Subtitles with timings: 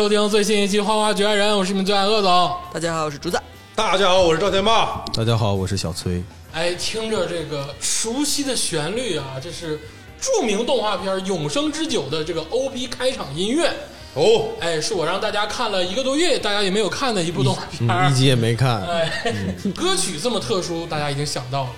[0.00, 2.56] 收听最新一期《花花局爱人》，我是你们最爱恶总。
[2.72, 3.38] 大家好，我是竹子。
[3.74, 5.04] 大家好，我是赵天霸。
[5.12, 6.22] 大家好，我是小崔。
[6.52, 9.78] 哎，听着这个熟悉的旋律啊，这是
[10.18, 13.70] 著名动画片《永生之酒》的这个 OP 开场音乐。
[14.14, 18.82] 哦，哎，是我让大家看了一个多月，大家也没有看的一部动画片一集也没看。
[18.86, 19.34] 哎，
[19.76, 21.70] 歌曲这么特殊，大家已经想到了，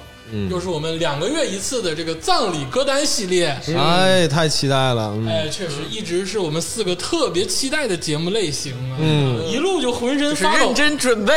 [0.51, 3.57] 又是我们两个月一次的这个葬礼歌单系列。
[3.77, 5.13] 哎，太期待了。
[5.15, 11.35] 嗯，哎，确实一直是我们四个特别期待的节目类型啊，嗯，一路就浑身是发抖认，真准备。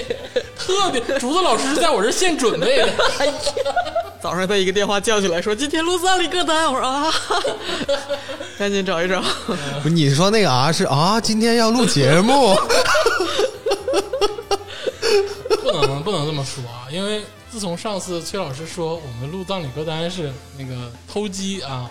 [0.56, 1.00] 特别。
[1.18, 2.88] 竹子老师是在我这现准备的，
[4.22, 7.12] 早上被一个电话叫起来，说今天录葬礼歌单，我说啊，
[8.58, 9.22] 赶紧找一找。
[9.82, 12.56] 不你说那个啊是啊，今天要录节目。
[15.62, 17.22] 不能不能这么说啊，因为
[17.52, 21.90] 自从上次崔老师说我们录葬礼歌单是那个偷鸡啊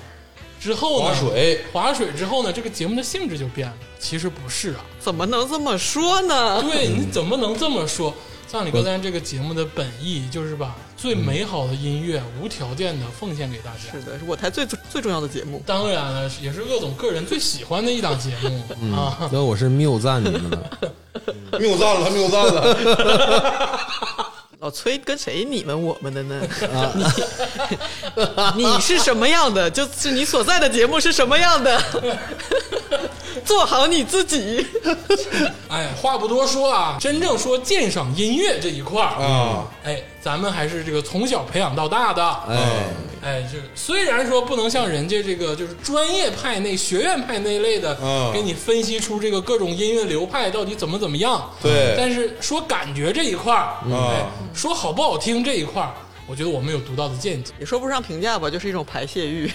[0.59, 3.73] 之后呢，划水划水之后呢，这个节目的性质就变了。
[3.99, 6.63] 其实不是啊，怎么能这么说呢？
[6.63, 8.11] 对，你怎么能这么说？
[8.47, 13.91] 葬礼歌单这个节目的本意就是把最美好的音乐无条件的奉献给大家。
[13.91, 15.61] 是的，是我台最最重要的节目。
[15.63, 19.29] 当然了，也是鄂总个人最喜欢的一档节目、啊。
[19.31, 20.71] 那我是谬赞你们了。
[21.59, 23.79] 谬赞了，谬赞了。
[24.61, 26.39] 老崔跟谁你们我们的呢？
[28.55, 31.81] 你你是什么样的，就是你所在的节目是什么样的。
[33.45, 34.65] 做好你自己。
[35.69, 42.23] 哎，话不多说啊，真正说鉴赏音乐这一块儿啊，哎，咱们还是这个从小培养到大的。
[42.49, 42.57] 哎，
[43.23, 51.49] 哎，这虽然说不能像人家这个就是专业派那学院派那类的，嗯给你分析出这个各种音乐流派到底怎么怎么样。
[51.61, 55.93] 对但是说感觉这一块儿，嗯哎，说好不好听这一块儿，
[56.31, 59.51] 我觉得我们有独到的见解，也说不上评价吧，就是一种排泄欲。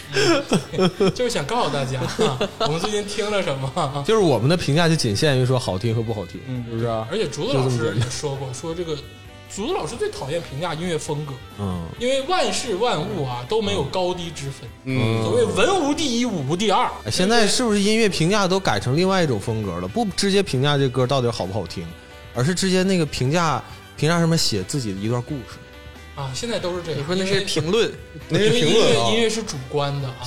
[1.15, 4.05] 就是想告诉大家，啊我们最近听了什么。
[4.07, 6.39] 就是我们的评价就仅限于说好听和不好听，
[6.69, 6.87] 是不是？
[6.87, 8.95] 而且竹子老师也说过，说这个
[9.49, 14.69] 竹子老师最讨厌评价音乐风格，嗯，因为万事万物啊都没有高低之分。
[14.85, 16.91] 嗯所谓文无第一，武无第二。
[17.07, 19.89] 哎现在是不是音乐评价都改成另外一种风格了？
[19.89, 21.87] 不直接评价这歌到底好不好听，
[22.35, 23.65] 而是直接那个评价
[23.97, 25.57] 评价上面写自己的一段故事。
[26.17, 27.01] 啊，现在都是这样。
[27.01, 27.93] 你说那些评论，
[28.31, 29.21] 那是因为音乐评论啊音。
[29.21, 30.25] 乐是主观的啊，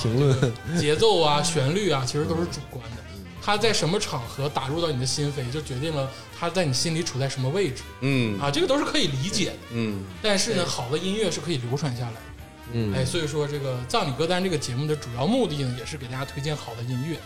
[0.78, 3.02] 节奏啊、旋律啊，其实都是主观的。
[3.42, 6.08] 它在什么场合打入到你的心扉，就决定了
[6.38, 9.56] 它在你心里处在什么位置嗯啊，这个都是可以理解的。
[9.72, 12.20] 嗯但是呢，好的音乐是可以流传下来的。
[12.72, 17.16] 嗯哎，所以说这个葬礼歌单这个节目的主要目的呢，也是给大家推荐好的音乐。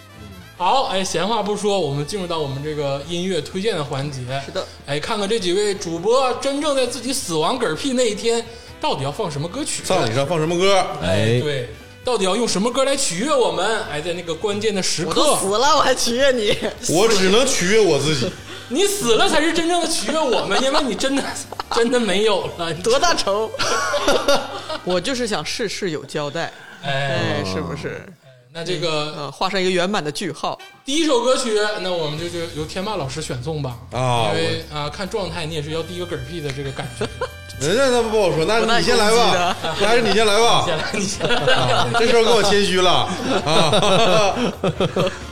[0.56, 4.20] 好，哎，闲话不说，我们进入到我们这个音乐推荐的环节。
[4.47, 8.44] 是的，哎，看看这几位主播真正在自己死亡嗝屁那一天，
[8.81, 9.82] 到底要放什么歌曲？
[9.84, 10.87] 葬礼上放什么歌？
[11.03, 11.70] 哎对，
[12.04, 13.82] 到底要用什么歌来取悦我们？
[13.91, 16.56] 哎，在那个关键的时我都刻，死了，我还取悦你。
[16.88, 18.31] 我只能取悦我自己。
[18.70, 21.22] 你死了才是真正的取悦我们，因为你真的
[21.75, 22.72] 真的没有了。
[22.75, 23.50] 多大仇？
[24.84, 28.00] 我就是想事事有交代，哎，哎，是不是？
[28.56, 30.56] 那这个呃，画上一个圆满的句号。
[30.84, 33.76] 第一首歌曲，那我们就就由天霸老师选送吧。
[33.91, 37.04] 啊因为啊，看状态你也是要第一个嗝屁的这个感觉。
[37.60, 40.62] 人家那不好说，那你先来吧，那 还是你先来吧。
[40.64, 41.53] 先来，你先来。
[41.53, 43.10] 啊这时候跟我谦虚了啊！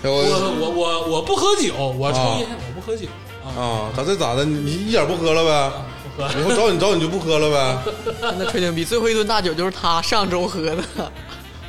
[0.03, 3.07] 我我我我我不喝酒，我抽啊烟，我不喝酒
[3.47, 4.45] 啊，啊，咋这咋的？
[4.45, 5.73] 你一点不喝了呗？
[6.17, 6.41] 不喝。
[6.41, 7.79] 以后找你找你就不喝了呗？
[8.21, 10.83] 真的吹牛逼，最后一顿大酒就是他上周喝的，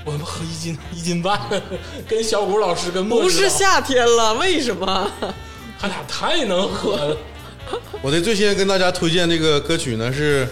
[0.06, 1.40] 我们喝一斤一斤半，
[2.08, 5.12] 跟小谷老师跟莫不是夏天了，为什么？
[5.80, 7.18] 他俩太能喝了。
[8.01, 10.48] 我的最先跟大家推荐这个歌曲呢是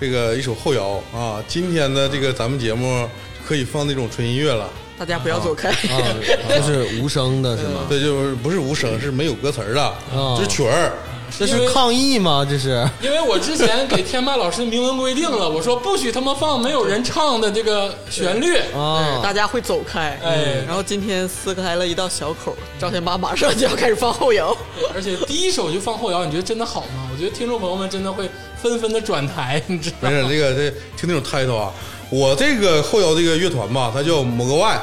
[0.00, 1.42] 这个一首后摇啊。
[1.46, 3.08] 今天的这个咱们节目
[3.46, 5.70] 可以放那种纯音乐了，大家不要走开。
[5.70, 6.02] 啊，
[6.48, 7.86] 就是无声的是吗？
[7.88, 9.94] 对，就是不是无声，是没有歌词儿的，
[10.36, 10.92] 就是曲儿。
[11.38, 12.46] 这是抗议吗？
[12.48, 12.88] 这是。
[13.00, 18.56] 因为我之前给天霸老师明文规定了，我说不许他们放没有人唱的这个旋律。
[18.74, 20.64] 啊，大家会走开，哎。
[20.66, 24.56] 然后今天撕开了一道小口，赵天霸马上就要开始放后摇，
[24.94, 27.08] 而且第一首就放后摇，你觉得真的好吗？
[27.12, 28.28] 我觉得听众朋友们真的会
[28.60, 30.10] 纷纷的转台，你知道吗？
[30.10, 30.22] 没？
[30.22, 31.72] 事，这个这听那种 title 啊，
[32.10, 34.74] 我这个后摇这个乐团吧，它叫抹个外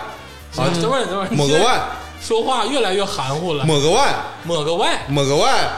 [0.55, 1.81] 啊，等会儿等会儿，抹个外，
[2.25, 3.65] 说话越来越含糊了。
[3.65, 4.15] 抹个外，
[4.45, 5.69] 抹个外，抹个外，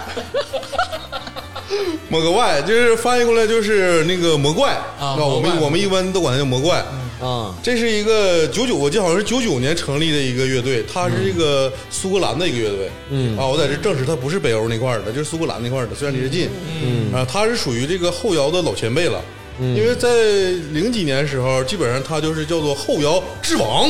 [2.08, 6.86] 抹个外，就是翻译过来就是那个魔怪啊我们我们一般都管它叫魔怪。
[7.20, 12.92] 啊，这是一个九九，我记得好像是九九年成立的一个乐队，它是这个苏格兰的一个乐队。
[13.10, 16.50] 嗯啊，我在这证实它不是北欧那块的，就是苏格兰那块的，虽然离得近。
[16.84, 19.20] 嗯啊，它是属于这个后摇的老前辈了。
[19.58, 20.10] 因为在
[20.74, 23.90] 零几年时候，基本上他就是叫做后摇之王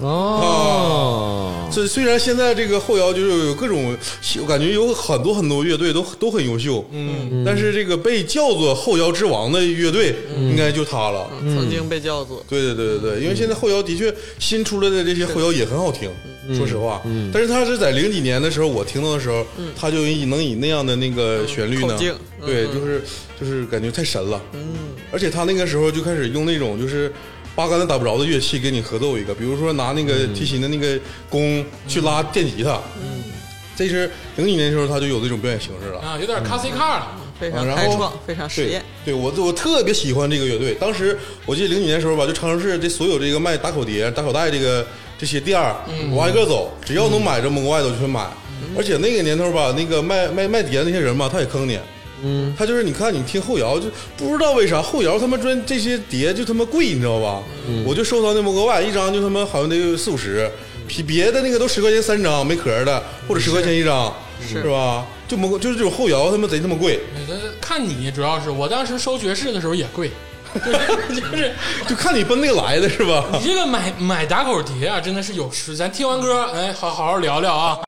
[0.00, 3.96] 哦，这虽然现在这个后摇就是有各种，
[4.40, 11.28] 我感觉有很多很多乐队都都很优秀，嗯，但是这个被叫做后摇之王的乐队，应该就他了。
[11.40, 16.08] 曾经被叫做对对对对对，因为现在后摇的确新出来的这些后摇也很好听，
[16.56, 17.02] 说实话。
[17.32, 19.44] 但是他是在零几年的时候，我听到的时候，
[19.76, 21.96] 他就以能以那样的那个旋律呢
[22.46, 23.02] 对，就是
[23.40, 24.40] 就是感觉太神了。
[24.52, 24.74] 嗯，
[25.10, 27.12] 而且他那个时候就开始用那种就是。
[27.58, 30.96] 八竿子打不着的乐器给你合奏一个，比如说拿那个提琴的那个
[31.28, 33.24] 弓去拉电吉他，嗯，
[33.74, 35.98] 这是零几年的时候他就有这种表演形式了。
[35.98, 37.16] 啊，有点 c a s i car 了。
[37.40, 40.72] 非常然后开创，非常实对验。，对我我特别喜欢这个乐队。
[40.74, 44.86] 当时我记得零几年的时候吧，就长春市这所有这个卖打口碟、打口袋这个
[45.18, 45.74] 这些店儿，
[46.12, 48.24] 我挨个走，只要能买着蒙古外头就去买。
[48.76, 51.76] 而且那个年头吧，那个卖卖卖碟的那些人吧，他也坑你。
[52.22, 53.86] 嗯，他就是你看你听后摇，就
[54.16, 57.42] 不知道为啥后摇他妈专这些碟就他妈贵，你知道吧？
[57.86, 60.50] 我就收藏那么个外，一张就他妈好像得四五十，
[60.86, 65.06] 比别的那个都十块钱三张没壳的，或者十块钱一张，是是吧？
[65.28, 67.00] 就蒙就是这种后摇他妈贼他妈贵。
[67.28, 70.10] 那看你，主要是我当时收爵士的时候也贵，
[70.54, 71.52] 就是就是
[71.86, 73.26] 就看你奔那个来的是吧？
[73.34, 75.76] 你这个买买打口碟啊，真的是有时。
[75.76, 77.87] 咱听完歌，哎，好好好聊聊啊。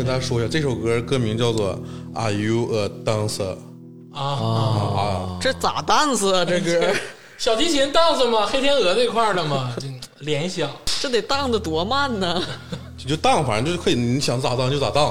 [0.00, 1.78] 跟大家说一下，这首歌歌名叫做
[2.18, 3.54] 《Are You a Dancer》
[4.14, 6.42] 啊啊，啊，这咋 dance 啊？
[6.42, 6.90] 这歌
[7.36, 9.74] 小提琴 dance 吗，黑天鹅那块儿的吗，
[10.20, 10.70] 联想。
[11.02, 12.42] 这得荡的多慢呢？
[13.02, 15.06] 就就当，反正就是可以，你想咋当就咋当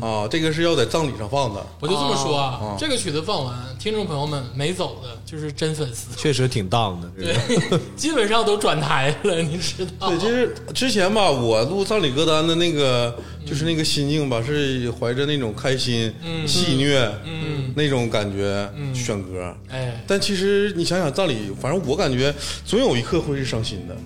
[0.00, 0.26] 啊。
[0.30, 7.08] 这个是要在葬礼上放的，我就这么说啊，哦这个曲子放完，听众朋友们没走的就是真粉丝，确实挺荡的。
[7.18, 10.08] 对，基本上都转台了，你知道？
[10.08, 16.12] 对，就是之前吧，我录葬礼歌单的那个，就是那个心境吧，是怀着那种开心、
[16.46, 19.54] 戏谑嗯，那种感觉选歌。
[19.68, 23.96] 哎，但其实你想想，葬礼，反正我感觉总有一刻会是伤心的，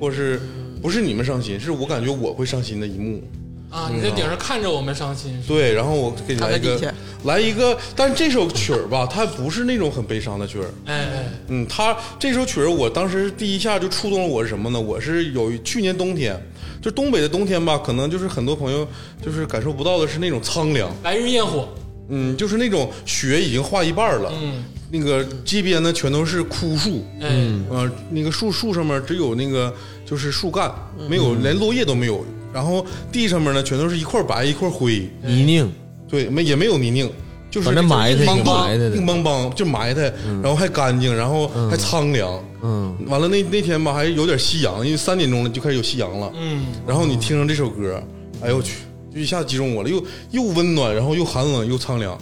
[0.00, 0.40] 或是
[0.82, 3.22] 不是你们伤心，是我感觉我会伤心的一幕。
[3.70, 6.94] 啊，你在顶上看着我们伤心，对，然后我给你来一个
[7.24, 10.70] 来一个，但这首曲儿吧，它不是那种很悲伤的曲儿。
[10.86, 14.80] 哎哎，嗯，它这首曲儿，我当时第一下就触动了我是什么呢？
[14.80, 16.34] 我是有去年冬天，
[16.80, 18.88] 就东北的冬天吧，可能就是很多朋友
[19.22, 21.68] 就是感受不到的是那种苍凉，白日焰火，
[22.08, 29.74] 嗯，就是那种雪已经化一半了，嗯，那个街边呢全都是枯树，嗯，呃，那个树树上面只有那个
[30.08, 30.72] 就是树干，
[31.08, 35.68] 没有连落叶都没有，然后地上面呢全都是一块白一块灰，泥泞，
[36.08, 37.10] 对，没也没有泥泞，
[37.50, 38.96] 就是埋汰挺邦邦埋汰的。
[38.96, 40.12] 硬邦邦就埋汰，
[40.42, 42.42] 然后还干净，然后还苍凉。
[42.62, 46.32] 嗯，完了那那天吧，还有点夕阳，因为三点钟了就开始有夕阳了。
[46.36, 48.02] 嗯，然后你听上这首歌，
[48.42, 48.78] 哎呦我去，
[49.14, 52.18] 就一下击中我了，又又温暖，然后又寒冷又苍凉，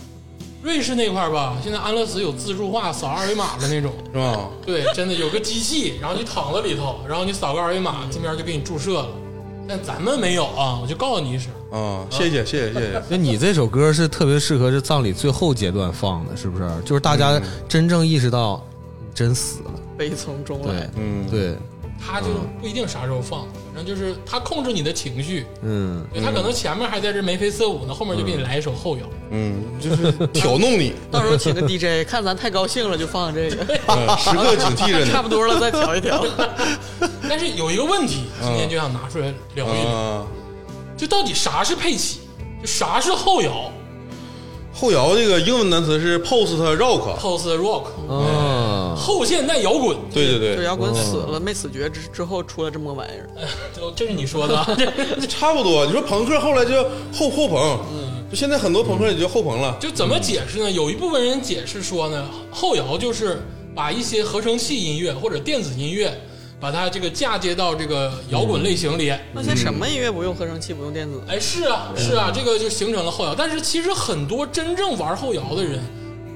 [0.66, 4.50] 瑞士那块儿吧，现在安乐死有自助化扫二维码的那种，是吧？
[4.66, 9.08] 对，真的有个机器，然后你躺在里头，然后你扫个二维码，这边就给你注射了。
[9.68, 13.02] 但咱们没有啊，我就告诉你一声，啊，谢谢谢谢谢谢。
[13.08, 16.68] 那你这首歌是特别适合这葬礼最后阶段放的，是不是？
[16.85, 18.61] 就是大家真正意识到
[18.99, 21.56] 你真死了，悲从中对来，，嗯，啊对，
[21.99, 22.26] 他就
[22.61, 29.03] 不一定啥时候放，反正就是他控制你的情绪，嗯，对他可能前面还在这眉飞色舞呢，后面就给你来一首后摇。
[29.31, 35.11] 嗯，就是挑弄你， 到时候请个 DJ，看咱太高兴了就放这个，嗯时刻警惕着你。
[35.11, 36.25] 差不多了再调一调。
[37.29, 40.26] 但是有一个问题，今天就想拿出来聊一聊，啊。
[40.97, 42.21] 就到底啥是佩奇，
[42.62, 43.71] 就啥是后摇
[44.78, 49.97] 后摇这个英文单词是 post rock，（post rock），啊，后现代摇滚。
[50.12, 53.26] 对对对，就摇滚死了没死绝之之后出了这么个玩意儿，
[53.75, 54.54] 就 这是你说的
[55.28, 55.87] 差不多。
[55.87, 57.78] 你说朋克后来就后后朋，
[58.30, 59.75] 就现在很多朋克也就后朋了。
[59.80, 60.71] 就怎么解释呢？
[60.71, 63.42] 有一部分人解释说呢，后摇就是
[63.75, 66.12] 把一些合成器音乐或者电子音乐，
[66.61, 69.13] 把它这个嫁接到这个摇滚类型里。
[69.33, 71.21] 那些什么音乐不用合成器不用电子？
[71.29, 73.35] 哎，是啊，是啊，这个就形成了后摇。
[73.35, 75.81] 但是其实很多真正玩后摇的人，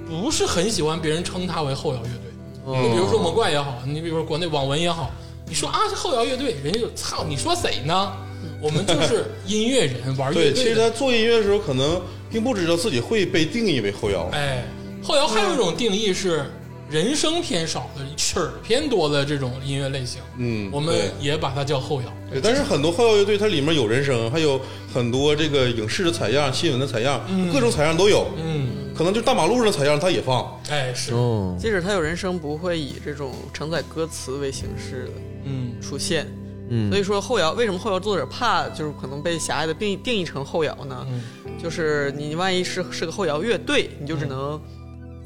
[0.08, 2.82] 不是很喜欢别人称他为后摇乐队。
[2.82, 5.10] 你比如说魔怪也好，你比如说国内网文也好，
[5.48, 8.12] 你说啊是后摇乐队，人家就操，你说谁呢？
[8.62, 10.64] 我们就是音乐人玩乐对，其。
[10.64, 12.00] 实他做音乐的时候，可能
[12.30, 14.28] 并不知道自己会被定义为后摇。
[14.32, 14.64] 哎，
[15.02, 16.50] 后摇还有一种定义是
[16.90, 22.12] 人声偏少的、曲儿偏多的这种音乐类型，嗯，我们也把它叫后摇。
[22.30, 24.60] 对，但是很多后摇乐队它里面有人声，还有
[24.92, 27.20] 很多这个影视的采样、新闻的采样，
[27.52, 28.26] 各种采样都有。
[28.36, 30.60] 嗯，可能就大马路上的采样它也放。
[30.68, 35.12] 哎是，哦，即使它有人声，不会以这种承载歌词为形式的
[35.44, 36.26] 嗯出现。
[36.72, 41.06] 嗯所以说后摇为什么后摇作者怕就是可能被狭隘的定义定义成后摇呢？
[41.08, 41.22] 嗯
[41.60, 44.60] 就是你万一是是个后摇乐队，你就只能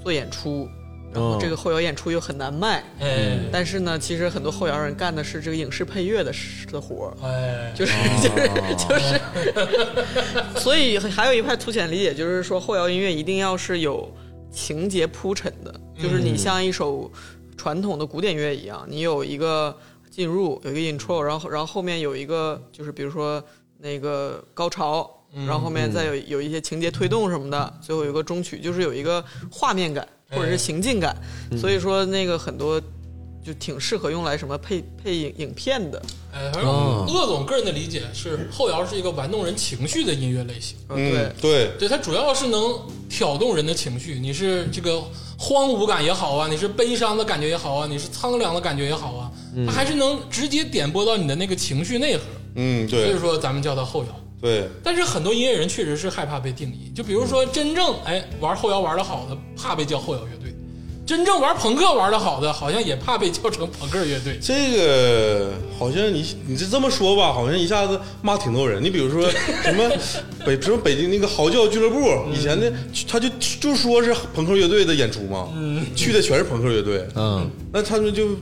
[0.02, 0.68] 做演出，
[1.14, 2.83] 然后哦这个后摇演出又很难卖。
[3.00, 14.12] 哎但是呢，其实很多后摇人干的是这个影视配乐的事的活儿，哎，就是就是 就是，所以还有一派粗浅理解，就是说后摇音乐一定要是有
[14.50, 17.11] 情节铺陈的，就是你像一首
[17.56, 19.76] 传统的古典乐一样，你有一个
[20.11, 23.42] 进入，有一个 intro，然后然后后面有一个就是比如说
[23.78, 25.11] 那个高潮。
[25.49, 31.16] 然后后面再有有一些情节推动什么的，最后有一个中曲，就是有一个画面感或者是行进感，
[31.59, 32.81] 所以说那个很多
[33.45, 36.02] 就挺适合用来什么配配影影片的，
[36.33, 40.76] 哎，反正哦鄂总个人的理解是，后摇是一个玩弄人情绪的音乐类型。
[40.88, 42.78] 嗯，对嗯，，对，对，它主要是能
[43.09, 44.19] 挑动人的情绪。
[44.19, 45.02] 你是这个
[45.38, 49.31] 荒芜感也好啊，你是悲伤的感觉也好啊，你是苍凉的感觉也好啊，
[49.66, 52.23] 它还是能直接点播到你的那个情绪内核。
[52.57, 54.21] 嗯，所以，说，咱们叫它后摇。
[54.41, 60.53] 对，但是很多音乐人确实是害怕被定义，就比如说真正哎玩后摇玩的好的，怕被叫后摇乐队；
[61.07, 64.38] 真正玩朋克玩的好的，好像也怕被叫成朋克乐队。
[64.43, 68.83] 这个好像你你这这么说吧，好像一下子骂挺多人。
[68.85, 69.31] 你比如说
[69.64, 69.91] 什么
[70.45, 71.99] 北什么北京那个嚎叫俱乐部，
[72.31, 72.71] 以前的
[73.09, 73.26] 他就
[73.61, 75.49] 就说是朋克乐队的演出嘛，
[75.97, 78.37] 去的全是朋克乐队，嗯，那他们就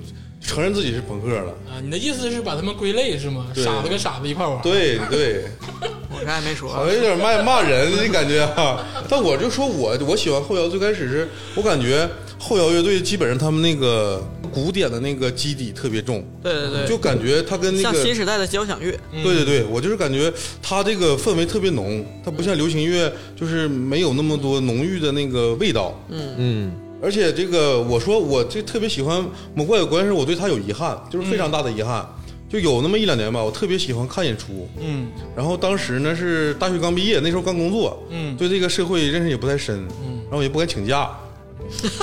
[0.45, 1.51] 承认自己是朋克了。
[1.69, 3.47] 啊，你的意思是把他们归类是吗？
[3.55, 4.61] 对傻子跟傻子一块玩？
[4.63, 5.45] 对对，
[6.11, 6.85] 我啥也没说好。
[6.87, 8.85] 像有点骂骂人的感觉啊。
[9.09, 12.09] 但我就说我我喜欢后摇，最开始是我感觉
[12.39, 14.23] 后摇乐队基本上他们那个
[14.53, 20.33] 古典的那个基底特别重，对对对，就感觉他跟那像个新时代的交响乐，对对对，我就是感觉
[20.63, 25.99] 他这个氛围特别浓，他不像流行乐，就是没有那么多浓郁的那个味道。
[26.09, 26.73] 嗯嗯
[27.03, 29.23] 而且这个我说我这特别喜欢
[29.55, 32.07] 魔怪，关键是我对他有遗憾，就是非常大的遗憾。
[32.49, 35.09] 就有那么一两年吧，我特别喜欢看演出，嗯。
[35.35, 38.37] 然后当时呢是大学刚毕业，那时候刚工作，嗯。
[38.37, 40.21] 对这个社会认识也不太深，嗯。
[40.31, 41.11] 然后也不敢请假，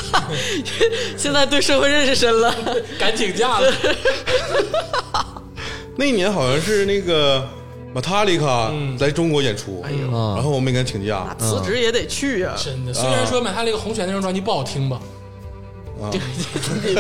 [1.16, 2.56] 现在对社会认识深了。
[2.98, 3.74] 敢请假了，
[5.96, 7.48] 那一年好像是那个
[7.94, 8.98] 马塔里卡嗯。
[9.00, 11.36] 来中国演出，哎呦，啊然后我没敢请假。
[11.40, 12.94] 那，辞职也得去呀，真的。
[12.94, 15.00] 虽然说买他那个红泉那张专辑不好听吧，
[16.02, 16.12] 啊，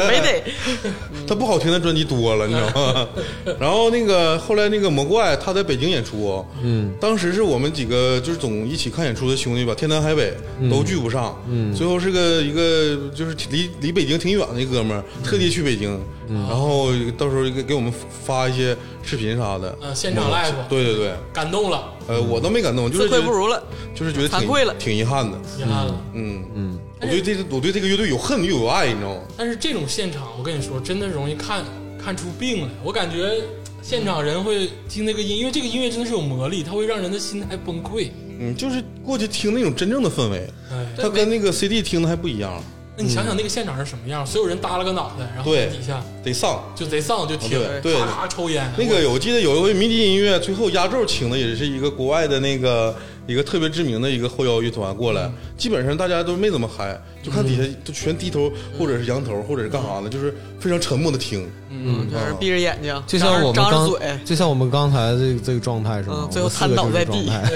[0.07, 0.43] 没得。
[1.27, 3.07] 他不好听的专辑多了，你知道吗？
[3.59, 10.33] 然后那个后来那个魔怪他在北京演出，嗯，当时是我们几个就是总一起看演出的兄弟吧，天南海北
[10.69, 11.73] 都聚不上，嗯。
[11.73, 16.87] 最后是个一个就是离离北京挺远的一哥们儿，特地去北京，然后
[17.17, 23.61] 到时候给给我们发一些视频啥的，嗯现场 live 对对对，感动了，呃，我都没感动，就自愧不如了，
[23.95, 25.95] 就是觉得挺惭愧了挺遗憾的，遗憾了。
[26.13, 26.43] 嗯。
[26.55, 29.21] 嗯，我对这个我对这个乐队有恨又有爱，你知道吗？
[29.37, 31.63] 但是这种现场，我跟你说，真的容易看
[32.03, 32.69] 看出病来。
[32.83, 33.41] 我感觉
[33.81, 38.09] 现场人会听那个音，因为这个音乐真的是有魔力，它会让人的心态崩溃。
[38.41, 42.61] 嗯，就是过去听那种真正的氛围，哎，它跟那个 CD 听的还不一样，
[42.97, 44.25] 那你想想那个现场是什么样？
[44.25, 46.63] 所有人耷拉个脑袋，然后对底下得上。
[46.75, 48.69] 就贼丧就听，咔咔抽烟。
[48.77, 52.95] 那个我记得有一回迷笛音乐最后压轴请的也是一个国外的那个
[53.29, 61.47] 一个特别知名的一个后摇乐团过来，基本上大家都没怎么嗨，就看底下都全低头或者是仰头或者是干啥呢，就是非常沉默的听。
[61.69, 66.27] 嗯，就是闭着眼睛，就像我们张刚着嘴，就像我们刚才这个这个状态是吗？
[66.27, 67.51] 嗯最后我们四个瘫倒在就是地状态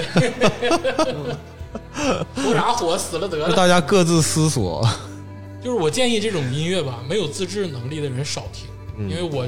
[2.36, 3.56] 图啥火死了得就了。
[3.56, 4.88] 大家各自思索。
[5.60, 8.68] 就是我建议这种音乐吧，没有自制能力的人少听，
[9.08, 9.44] 因为我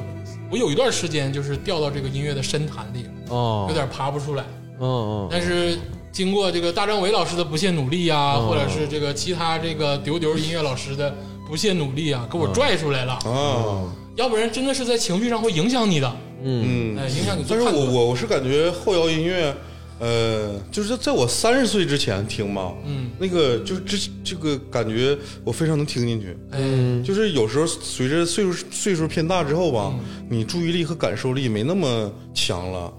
[0.51, 4.43] 我有一段时间就是掉到这个音乐的深潭里了，哦有，点爬不出来。
[4.81, 5.79] 嗯嗯但是
[6.17, 11.15] 经过这个大张伟老师的不懈努力呀、哦或者是这个其他这个丢丢音乐老师的
[11.47, 13.13] 不懈努力啊，给我拽出来了。
[13.17, 13.85] 啊，
[14.17, 16.97] 要不然真的是在情绪上会影响你的，嗯。
[16.97, 17.65] 嗯，哎，影响你但是。
[17.67, 19.55] 我我我是感觉后摇音乐，
[19.99, 26.35] 呃，就是在我三十岁之前听嘛，嗯，那个就是这这个感觉我非常能听进去。
[26.53, 29.93] 嗯，就是有时候随着岁数岁数偏大之后吧，
[30.31, 32.91] 你注意力和感受力没那么强了，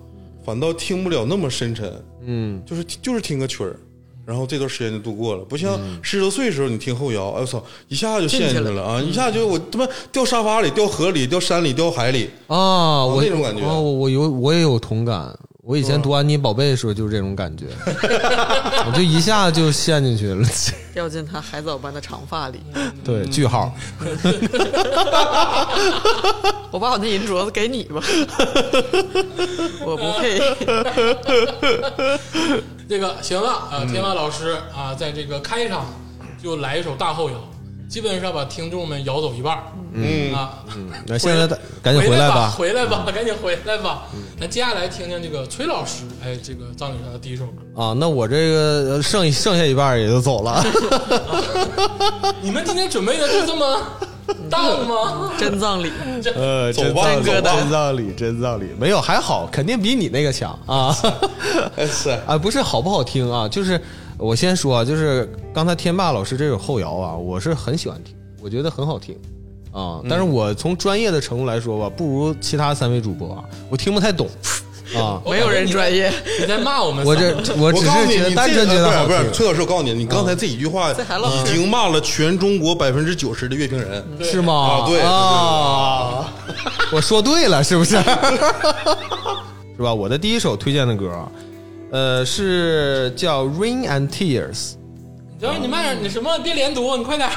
[0.45, 1.91] 反倒听不了那么深沉。
[2.25, 3.75] 嗯就是就是听个曲儿，
[4.25, 5.43] 然后这段时间就度过了。
[5.45, 9.01] 不像十多岁的时候，你听后摇，哎我操，一下就陷进去了啊！
[9.01, 12.29] 一下就我他妈掉沙发里、掉河里、掉山里、掉海里。
[12.47, 15.37] 啊，我那种感觉我有我也有同感。
[15.67, 17.65] 我以前读安妮宝贝的时候就是这种感觉，
[18.87, 20.47] 我就一下就陷进去了。
[20.95, 22.61] 掉进他海藻般的长发里。
[23.03, 23.75] 对，句号。
[26.71, 28.01] 我把我那银镯子给你吧，
[29.85, 30.39] 我不配。
[32.87, 35.85] 这个行了嗯啊，天马老师啊，在这个开场
[36.41, 37.35] 就来一首大后摇，
[37.89, 40.59] 基本上把听众们摇走一半儿嗯，啊。
[41.07, 41.47] 那现在
[41.81, 42.49] 赶紧回来吧。
[42.49, 44.03] 回来吧，赶紧回来吧。
[44.39, 47.81] 那接下来听听这个崔老师，哎，这个葬礼上的第一首歌。
[47.81, 50.63] 啊，那我这个呃剩剩下一半也就走了。
[52.41, 53.81] 你们今天准备的就这么
[54.51, 55.31] 淡吗？
[55.39, 55.91] 真葬礼，
[56.35, 60.95] 呃，走吧真走吧真葬礼，真葬礼没有还好，肯定比你那个强啊。
[61.77, 63.81] 哎是，啊，不是好不好听啊，就是
[64.17, 69.15] 我先说啊，就是刚才天霸老师这首后摇啊，我是很喜欢听，我觉得很好听
[69.71, 70.01] 啊。
[70.09, 74.27] 但是我从专业的程度来说吧，不如其他三位主播啊，我听不太懂
[74.95, 75.21] 啊。
[75.29, 76.11] 没有人专业。
[76.39, 77.05] 你在骂我们？
[77.05, 84.03] 我这我只我告诉你，是觉得单纯觉得好不是不是，听，崔老师，我告诉你，你刚才这一句话已经骂了全中国百分之九十的乐评人。
[84.21, 84.53] 是吗？
[84.53, 86.33] 啊对啊，
[86.91, 87.97] 我说对了，是不是？
[89.77, 89.93] 是吧？
[89.93, 91.31] 我的第一首推荐的歌啊，
[91.91, 94.55] 呃，是叫《Rain and Tears》。
[95.33, 97.29] 你知道你慢点，你什么别连读，你快点。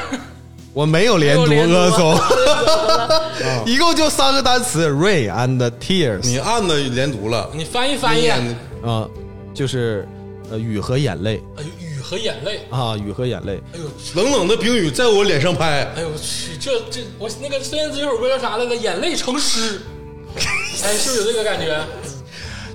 [0.73, 8.29] 我没有连读没有连读歌颂， 一共就三个单词：rain and tears 你按的连读了，你翻译翻译。
[8.29, 8.41] 哎
[8.85, 9.09] 啊，
[9.53, 10.07] 就是
[10.49, 12.61] 呃雨和眼泪呦，雨和眼泪。
[12.71, 13.61] 啊，雨和眼泪。
[13.75, 13.85] 哎呦，
[14.15, 15.85] 冷冷的冰雨在我脸上拍。
[15.97, 18.75] 哎呦我去，这这我那个孙燕姿有首歌叫啥来着？
[18.77, 19.81] 眼泪成诗。
[20.85, 21.79] 哎，是不是有这个感觉？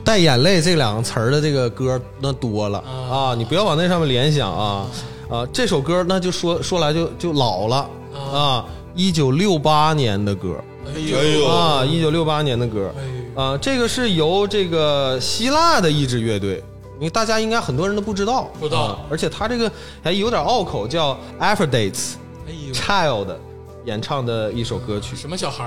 [0.05, 2.79] 带眼泪这两个词儿的这个歌那多了。
[2.79, 4.85] 啊，你不要往那上面联想啊。
[5.27, 7.89] 啊，这首歌那就说说来就就老了。
[8.13, 11.47] 啊，一九六八年的歌哎哎呦。
[11.47, 13.41] 啊，一九六八年的歌哎呦。
[13.41, 16.63] 啊，这个是由这个希腊的一支乐队。
[16.97, 18.81] 因为大家应该很多人都不知道，不知道。
[18.83, 19.69] 啊而且他这个
[20.01, 22.13] 还有点拗口，叫 Aphrodite
[22.47, 23.35] 哎呦，Child
[23.83, 25.13] 演唱的一首歌曲。
[25.13, 25.65] 什么小孩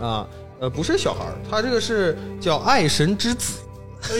[0.00, 0.04] 儿？
[0.04, 0.26] 啊，
[0.60, 3.60] 呃，不是小孩儿，他这个是叫爱神之子，
[4.10, 4.16] 哎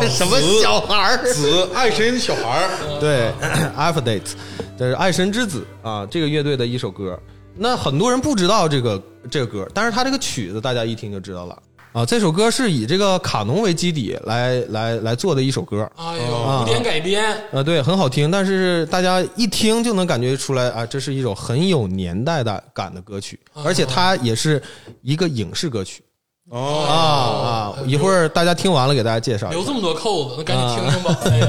[0.00, 1.32] 呦， 什么小孩儿？
[1.32, 3.30] 子爱神小孩儿， 对
[3.76, 4.32] ，Aphrodite，
[4.78, 7.18] 这是爱神之子啊，这个乐队的一首歌。
[7.54, 11.62] 那很多人不知道这个这个歌，但是他这个曲子大家一听就知道了
[11.92, 12.04] 啊。
[12.04, 24.62] 这首歌是以这个卡农为基底来来来做的一首歌，哎呦，啊古典改编，呃，对，很好听，但是大家一听就能感觉出来啊，这是一首很有年代的感的歌曲，而且它也是
[25.02, 26.02] 一个影视歌曲
[26.50, 27.84] 啊哦，啊。
[27.86, 29.50] 一会儿大家听完了，给大家介绍。
[29.50, 31.18] 留这么多扣子，那赶紧听听啊吧。
[31.30, 31.46] 哎呀，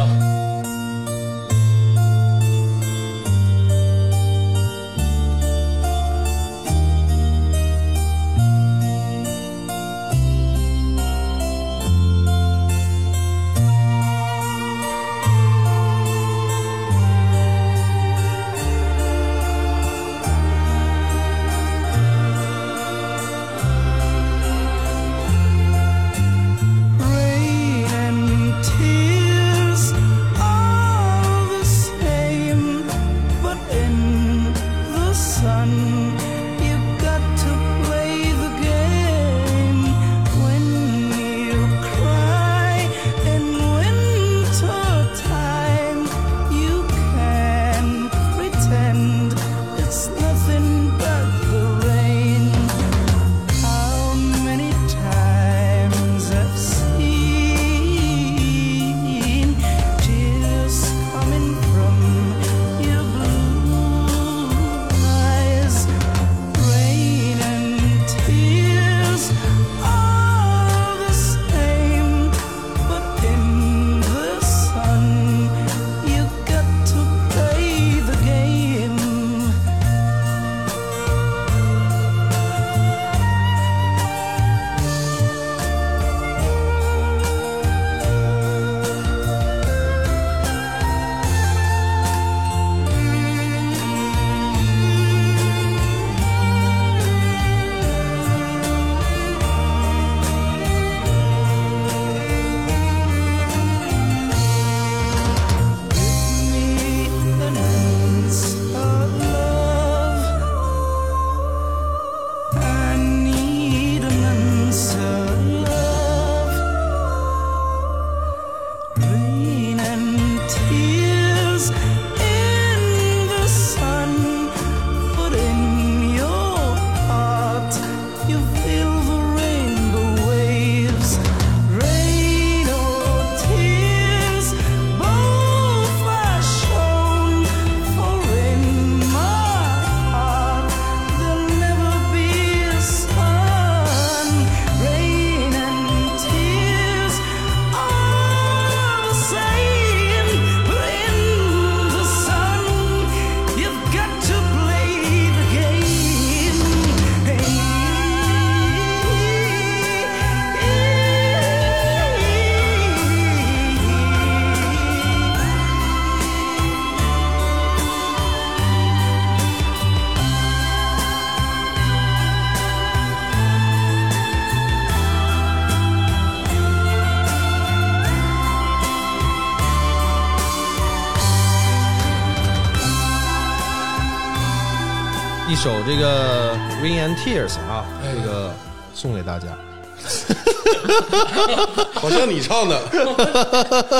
[185.63, 188.54] 首这个《Rain and Tears》啊，哎这个
[188.93, 189.58] 送给大家。
[191.93, 192.82] 好像你唱的，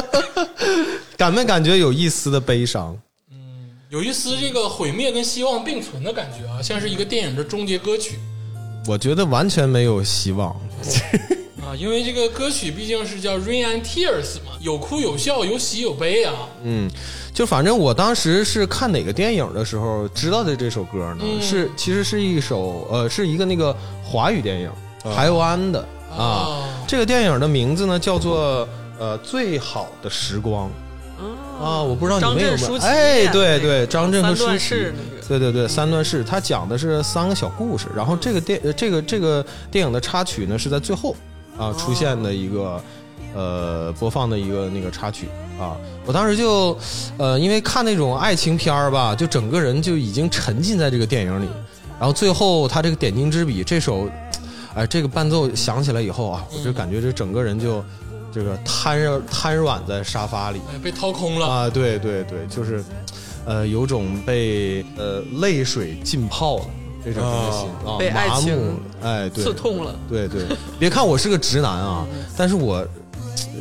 [1.16, 2.98] 感没感觉有一丝的悲伤？
[3.32, 8.20] 嗯有一丝这个毁灭跟希望并存的感觉啊，像是一个电影的终结歌曲
[8.86, 10.54] 我觉得完全没有希望。
[11.64, 16.34] 啊，因为这个歌曲毕竟是叫《Rain and Tears》嘛，有哭有笑，有喜有悲啊。
[16.64, 16.92] 嗯，
[17.34, 21.20] 就反正我当时是看哪个电影的时候知道的这首歌呢？
[21.22, 24.72] 嗯是其实是一首呃，是一个那个华语电影，
[25.16, 25.80] 台湾的
[26.12, 26.20] 啊。
[26.20, 28.68] 啊这个电影的名字呢叫做
[29.00, 30.68] 呃《最好的时光》
[31.64, 34.92] 啊，我不知道你们有没有哎，对对，张震和舒淇
[35.28, 41.16] 对对对，三段式，它讲的是三个小故事，然后这个电呃这个这个电影的插曲呢是在最后
[41.58, 42.82] 啊出现的一个
[43.34, 46.78] 呃播放的一个那个插曲啊，我当时就
[47.18, 51.48] 呃因为看那种爱情片儿吧，就整个人就已经沉浸在这个电影里，
[51.98, 54.10] 然后最后他这个点睛之笔这首，
[54.76, 57.84] 哎这个伴奏响起来以后啊，我就感觉这整个人就
[58.34, 60.60] 这个瘫软瘫软在沙发里。
[60.74, 61.48] 哎，被掏空了。
[61.48, 62.84] 啊，对对对，就是
[63.46, 66.66] 呃有种被呃泪水浸泡了
[67.06, 69.96] 这种这个心啊，被爱麻木情了，哎，对，刺痛了。
[70.10, 70.46] 对对，
[70.80, 72.88] 别看我是个直男啊， 但是我呃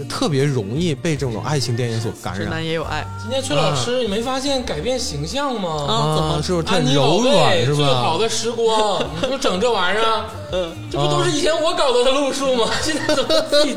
[0.08, 5.86] 特别容易被这种爱情电影所感染直男染也有爱今天崔老师，你没发现改变形象吗？
[5.88, 6.16] 啊？
[6.16, 8.18] 怎么是不是太安妮宝柔软是吧最好？
[8.18, 10.26] 的时光，你说整这玩意儿啊，
[10.90, 12.68] 这不都是以前我搞的的路数吗？
[12.82, 13.74] 现在怎么自己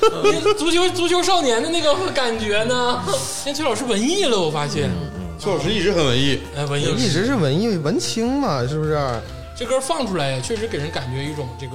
[0.58, 3.02] 足球足球少年的那个感觉呢？
[3.44, 4.90] 今天崔老师文艺了，我发现，
[5.40, 9.00] 崔老师一直很文艺，哎，文艺一直是文艺文青嘛，是不是？
[9.58, 11.74] 这歌放出来呀，确实给人感觉一种这个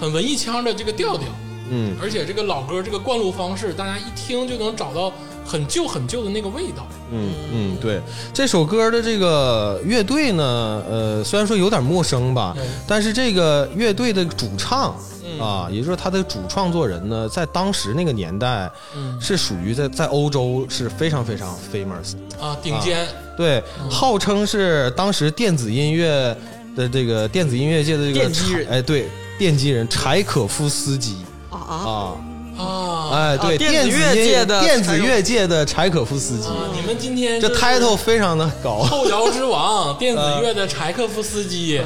[0.00, 1.26] 很文艺腔的这个调调，
[1.74, 5.10] 嗯，而且这个老歌这个灌录方式，大家一听就能找到
[5.42, 6.86] 很旧很旧的那个味道。
[7.10, 7.98] 嗯嗯，对，
[8.34, 10.44] 这首歌的这个乐队呢，
[10.88, 15.40] 呃，虽然说有点陌生吧对，但是这个乐队的主唱嗯。
[15.40, 19.18] 啊，也就是他的主创作人呢，在当时那个年代嗯。
[19.20, 22.14] 是属于在在欧洲是非常非常 famous。
[22.38, 26.36] 啊，顶尖，对，号称是当时电子音乐
[26.76, 28.68] 的这个电子音乐界的这个奠基人。
[28.68, 29.08] 哎，对，
[29.38, 31.16] 奠基人柴可夫斯基
[31.58, 32.16] 啊
[32.58, 33.10] 啊！
[33.12, 36.68] 哎，对，电子电子乐界的电子柴可乐界的柴可夫斯基，啊！
[36.74, 38.80] 你们今天这 title 非常的高。
[38.80, 41.80] 后摇之王，电子乐的柴可夫斯基，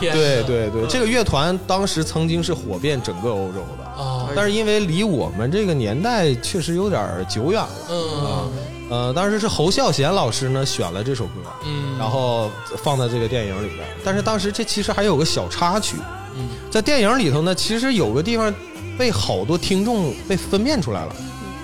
[0.00, 7.68] 对对对，这个乐团当时曾经是火遍整个欧洲的，啊，但是因为离我们这个年代确实有点久远了。
[7.90, 8.52] 嗯。
[8.88, 12.48] 呃，当时是侯孝贤老师呢选了这首歌，嗯，然后
[12.84, 13.84] 放在这个电影里边。
[14.04, 15.96] 但是当时这其实还有个小插曲，
[16.38, 16.48] 嗯。
[16.70, 18.52] 在电影里头呢，其实有个地方
[18.98, 21.14] 被好多听众被分辨出来了，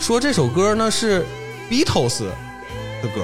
[0.01, 1.25] 说这首歌呢是
[1.71, 3.23] Beatles 的歌。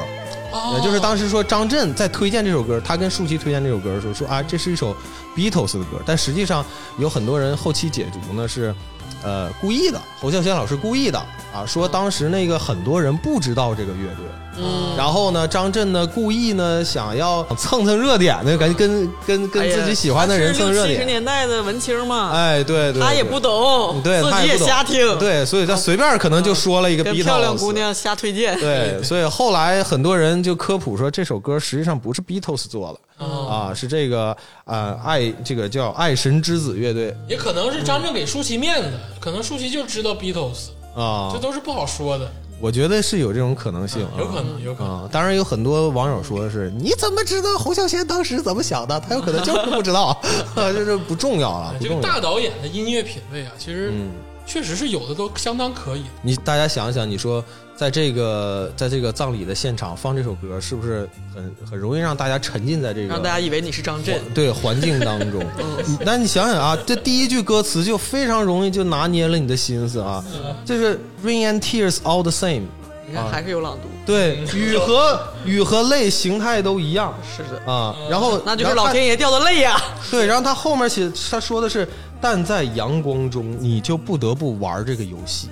[0.52, 0.76] 哦。
[0.76, 4.96] 也就是当时说张震在推荐这首歌，他跟舒淇推荐这首歌的时候说啊，这是一首
[5.36, 6.64] Beatles 的歌，但实际上
[6.98, 8.74] 有很多人后期解读呢是，
[9.22, 11.18] 呃，故意的，侯孝贤老师故意的
[11.52, 14.26] 啊，说当时那个很多人不知道这个乐队，
[14.58, 37.16] 嗯，然后呢，张震呢故意呢想要蹭蹭热点呢，感觉跟跟跟自己喜欢的人蹭热点七十，年代的文青嘛，哎，对对，他也不懂，对，自己也瞎听，，对，所以他随便可能就说了一个漂亮姑娘瞎推荐，对， 所以后来很多人就科普说，这首歌实际上不是 Beatles 做的、啊，是这个呃爱这个叫爱神之子乐队。
[37.26, 42.30] 也可能是张震给舒淇面子，可能舒淇就知道 Beatles，啊这，都是不好说的，
[42.60, 44.92] 我觉得是有这种可能性，有可能，有可能。
[45.02, 45.08] 啊。
[45.12, 48.98] 当然有很多网友说的是，你怎么知道侯孝贤当时怎么想的？
[49.00, 50.06] 他有可能就是不知道，
[50.54, 52.00] 啊，这这不重要了，不这个。
[52.00, 54.10] 大导演的音乐品味啊，其实嗯
[54.48, 56.02] 确实是有的都相当可以。
[56.22, 57.44] 你大家想一想，你说
[57.76, 65.44] 在这个在这个葬礼的现场放这首歌，是不是很很容易让大家沉浸在这个让大家以为你是张震，对环境当中。
[65.60, 70.24] 嗯那你想想啊，这第一句歌词就非常容易就拿捏了你的心思啊，
[70.64, 72.62] 就是 rain and tears all the same。
[73.10, 77.96] 你看还是有朗读，对，雨和雨和泪形态都一样是的，啊。
[78.10, 79.80] 然后那就是老天爷掉的泪呀，
[80.10, 81.88] 对，然后他后面写他说的是，
[82.20, 85.48] 但在阳光中你就不得不玩这个游戏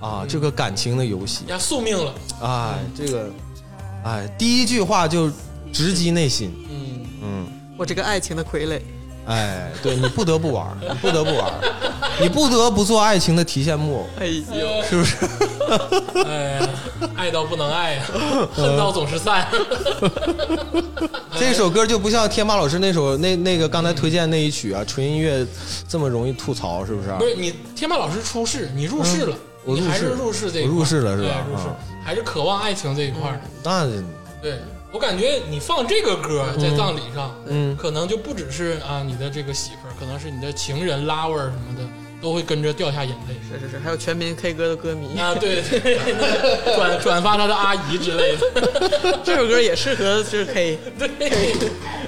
[0.00, 1.44] 啊，这个感情的游戏。
[1.46, 3.30] 呀，宿命了，哎，这个，
[4.04, 5.30] 哎，第一句话就
[5.72, 6.52] 直击内心。
[6.68, 7.46] 嗯，嗯。
[7.78, 8.80] 我这个爱情的傀儡，
[9.26, 11.52] 哎，对你不得不玩，你不得不玩，
[12.20, 15.16] 你不得不做爱情的提线木偶，哎呦，是不是？
[16.24, 16.68] 哎呀，
[17.16, 18.04] 爱到不能爱呀，
[18.54, 19.48] 恨到总是散。
[21.38, 25.44] 这首歌就不像天霸老师那首那那个刚才推荐那一曲啊，纯音乐
[25.88, 27.10] 这么容易吐槽，是不是？
[27.18, 33.40] 不是你天霸老师出世，你入世了，嗯我入你还是世入世这一块我入世了是吧入世啊还是渴望爱情这一块的。
[33.64, 33.84] 那
[34.40, 34.60] 对
[34.96, 37.76] 我感觉你放这个歌在葬礼上，嗯。
[37.76, 41.86] 可能就不只是啊你的这个媳妇儿，可能是你的情人、lover 什么的，
[42.22, 43.34] 都会跟着掉下眼泪。
[43.46, 49.20] 是是是，还有全民 K 歌的歌迷，啊，对对，那个转 转发他的阿姨之类的。
[49.22, 51.54] 这首歌也适合就是 K， 对。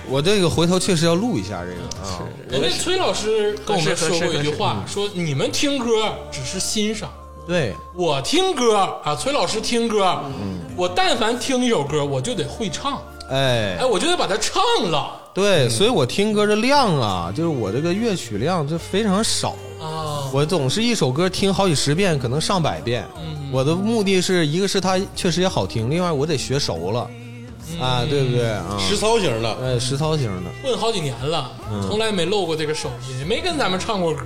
[0.08, 2.24] 我这个回头确实要录一下这个啊。
[2.48, 4.88] 人家崔老师跟我们说过一句话，嗯。
[4.90, 7.12] 说你们听歌只是欣赏，
[7.48, 10.60] 对，我听歌啊，崔老师听歌，嗯。
[10.76, 13.78] 我但凡听一首歌，我就得会唱，哎。
[13.80, 15.18] 哎，，我就得把它唱了。
[15.32, 19.56] 对，所以我听歌的量啊，就是我这个乐曲量就非常少。
[19.80, 20.28] 啊。
[20.30, 23.02] 我总是一首歌听好几十遍，可能上百遍。
[23.16, 23.48] 嗯。
[23.50, 27.08] 我的目的是一个是它确实也好听，另外我得学熟了，
[27.80, 28.46] 啊，对不对？
[28.50, 28.76] 啊？
[28.78, 31.80] 实操型的，哎，实操型的，混好几年了，嗯。
[31.88, 34.20] 从来没露过这个手音，也没跟咱们唱过歌。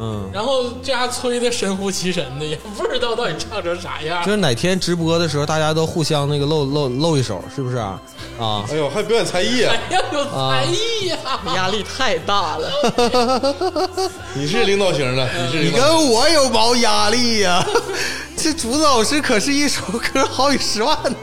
[0.00, 4.30] 嗯，然后这家吹的神乎其神的，也不知道到底唱成啥样就。
[4.30, 8.00] 是哪天直播的时候，大家都互相那个露露露一手，是不是啊？
[8.38, 9.74] 啊，哎呦，还表演才艺啊！
[9.74, 11.16] 哎呀，有才艺呀、
[11.54, 12.70] 压力太大了。
[14.34, 17.66] 你是领导型的，你是你领导型跟我有毛压力呀、
[18.36, 19.82] 这竹子老师可是一首
[20.12, 21.16] 歌好几十万呢，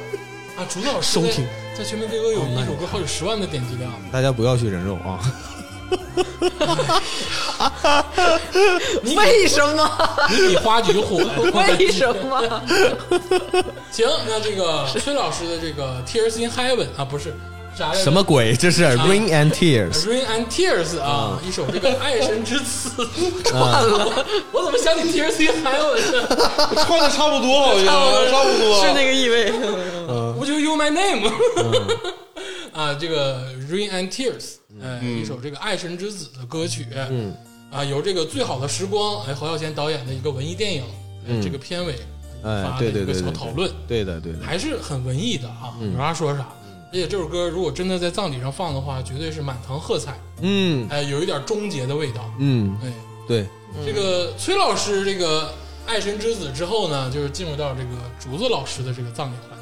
[0.58, 0.68] 啊！
[0.68, 1.46] 竹子老师收听
[1.78, 5.20] 在在全民 K 歌有一首歌好几十万的点击量，大家不要去人肉啊！
[9.04, 9.90] 你 为什么？
[10.30, 11.28] 你比花菊火呀？
[11.78, 12.42] 为什么？
[13.92, 17.34] 行，那这个崔老师的这个 Tears in Heaven 啊，不是
[17.78, 18.56] 啥来着什么鬼？
[18.56, 22.90] 这是 Rain and Tears，Rain and Tears 啊，一首这个爱神之词。
[23.44, 26.28] 串了，我怎么想起 Tears in Heaven 呢？
[26.86, 27.86] 串的差不多，好像
[28.32, 28.82] 差不多。
[28.82, 29.52] 是那个意味。
[30.38, 31.32] 不就 You My Name？
[32.74, 33.40] 啊，这个
[33.72, 36.86] Rain and Tears，哎，一首这个爱神之子的歌曲。
[36.94, 37.36] 嗯，
[37.72, 40.84] 啊，由这个最好的时光，哎，侯孝贤导演的一个文艺电影，
[41.28, 41.94] 哎这个片尾
[42.44, 43.72] 哎发，的一个对对对对，小讨论。
[43.88, 46.48] 对的对的，还是很文艺的啊，有啥说啥。
[46.92, 52.32] 而且这首歌如果真的在葬礼上放的话，绝对是满堂喝彩，嗯哎，有一点终结的味道。
[52.40, 52.94] 嗯，哎，
[53.28, 53.46] 对，
[53.86, 55.54] 这个崔老师这个
[55.86, 59.58] 爱神之子之后呢，就是进入到这个竹子老师的这个葬礼环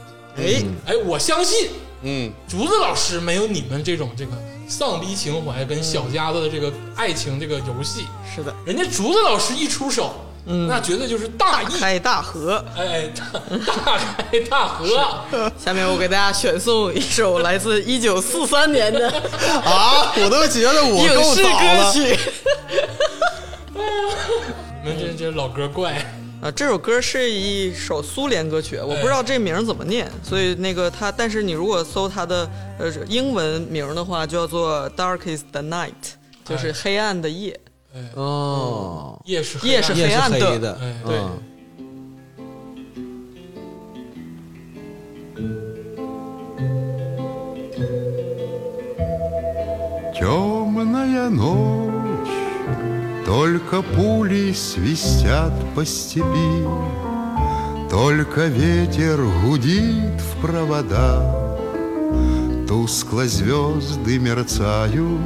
[0.45, 0.63] 节。
[0.85, 1.69] 哎，哎，我相信
[2.03, 4.31] 嗯，竹子老师没有你们这种这个
[4.67, 10.13] 丧逼情怀跟小家子的这个爱情这个游戏，是的，人家竹子老师一出手，
[10.45, 10.67] 嗯。
[10.67, 12.63] 那绝对就是大义，开大合。
[12.77, 13.39] 哎，大
[13.75, 13.97] 大
[14.31, 15.25] 开大合啊。
[15.57, 19.09] 下面我给大家选送一首来自一九四三年的
[19.63, 22.19] 啊，我都觉得我影视够早了，歌曲。
[24.83, 26.05] 你们这这老歌怪，
[26.42, 35.92] 啊，这首歌是一首苏联歌曲，我不知道这名儿怎么念，所以那个它，但是你如果搜它的呃英文名的话，叫做 Dark is the Night，
[36.44, 37.58] 就是黑暗的夜。
[37.94, 41.38] 哎，哦，夜是夜是黑夜是黑暗的黑的，哎对嗯
[50.20, 51.91] Темная ночь,
[53.25, 56.67] Только пули свистят по степи,
[57.89, 61.57] Только ветер гудит в провода,
[62.67, 65.21] Тускло звезды мерцают.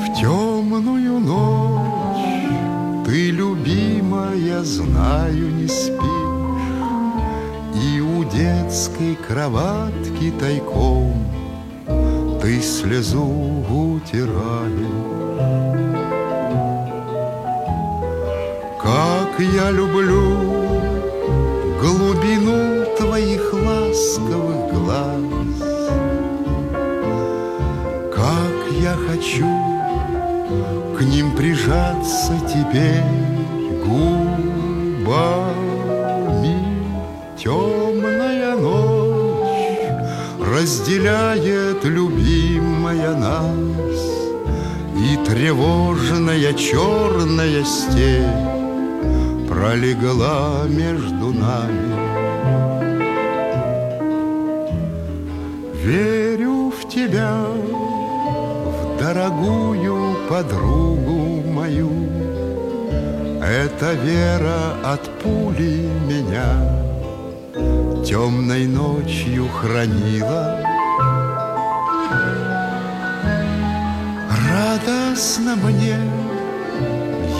[0.00, 6.00] В темную ночь ты, любимая, знаю, не спишь,
[7.74, 11.35] и у детской кроватки тайком
[12.46, 14.70] Ты слезу утираешь
[18.80, 20.36] Как я люблю
[21.80, 25.24] глубину твоих ласковых глаз.
[28.14, 29.50] Как я хочу
[30.96, 33.02] к ним прижаться теперь
[33.84, 35.65] губами
[40.66, 44.00] разделяет любимая нас
[44.98, 51.94] И тревожная черная степь пролегла между нами.
[55.84, 57.44] Верю в тебя,
[58.76, 61.92] в дорогую подругу мою.
[63.40, 66.85] Эта вера от пули меня
[68.06, 70.62] Темной ночью хранила.
[74.48, 75.98] Радостно мне,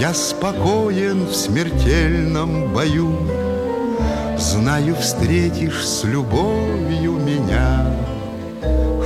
[0.00, 3.16] я спокоен в смертельном бою.
[4.36, 7.86] Знаю, встретишь с любовью меня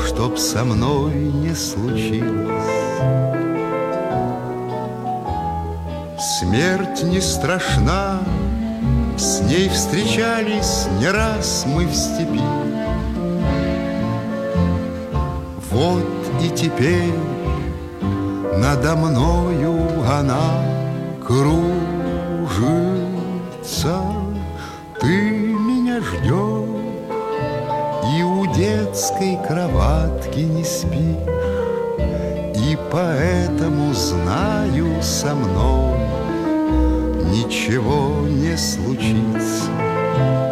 [0.07, 2.70] Чтоб со мной не случилось.
[6.39, 8.20] Смерть не страшна,
[9.21, 12.41] с ней встречались не раз мы в степи.
[15.71, 16.07] Вот
[16.43, 17.12] и теперь
[18.57, 19.77] надо мною
[20.11, 20.64] она
[21.27, 21.61] кружится.
[24.99, 26.71] Ты меня ждешь
[28.16, 31.29] и у детской кроватки не спишь.
[32.57, 36.09] И поэтому знаю со мной
[37.31, 40.49] ничего не случится.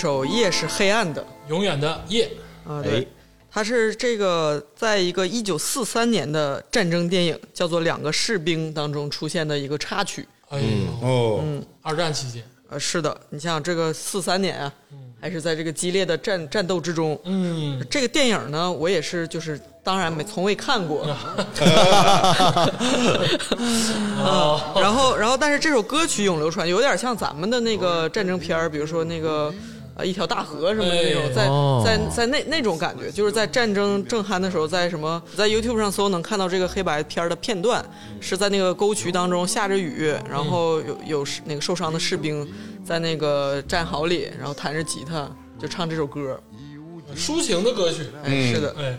[0.00, 2.30] 首《夜是黑暗的》永远的夜，
[2.66, 3.06] 啊，对，
[3.50, 10.26] 它是这个在一个一九四三年的战争电影叫做《两个士兵》当中出现的一个插曲。
[10.48, 11.44] 哎呦，哦，
[11.82, 14.72] 二战期间，呃，是的，你像这个四三年啊，
[15.20, 17.20] 还是在这个激烈的战战斗之中。
[17.24, 21.04] 嗯，这个电影呢，我也是就是当然没从未看过。
[24.22, 29.52] 哦，然后，然后，但是这首歌曲永流传，有点像咱们的那个战争片儿，比如说那个
[30.00, 37.84] 呃一条大河什么的那种，哎在哦在在那那种感觉，就是在战争正酣的时候，在什么在 YouTube 上搜能看到这个黑白片的片段，
[38.20, 42.48] 是在那个沟渠当中下着雨，然后有有那个受伤的士兵
[42.84, 46.40] 在那个战壕里，然后弹着吉他就唱这首歌。
[47.16, 48.96] 抒情的歌曲，哎，是的，哎，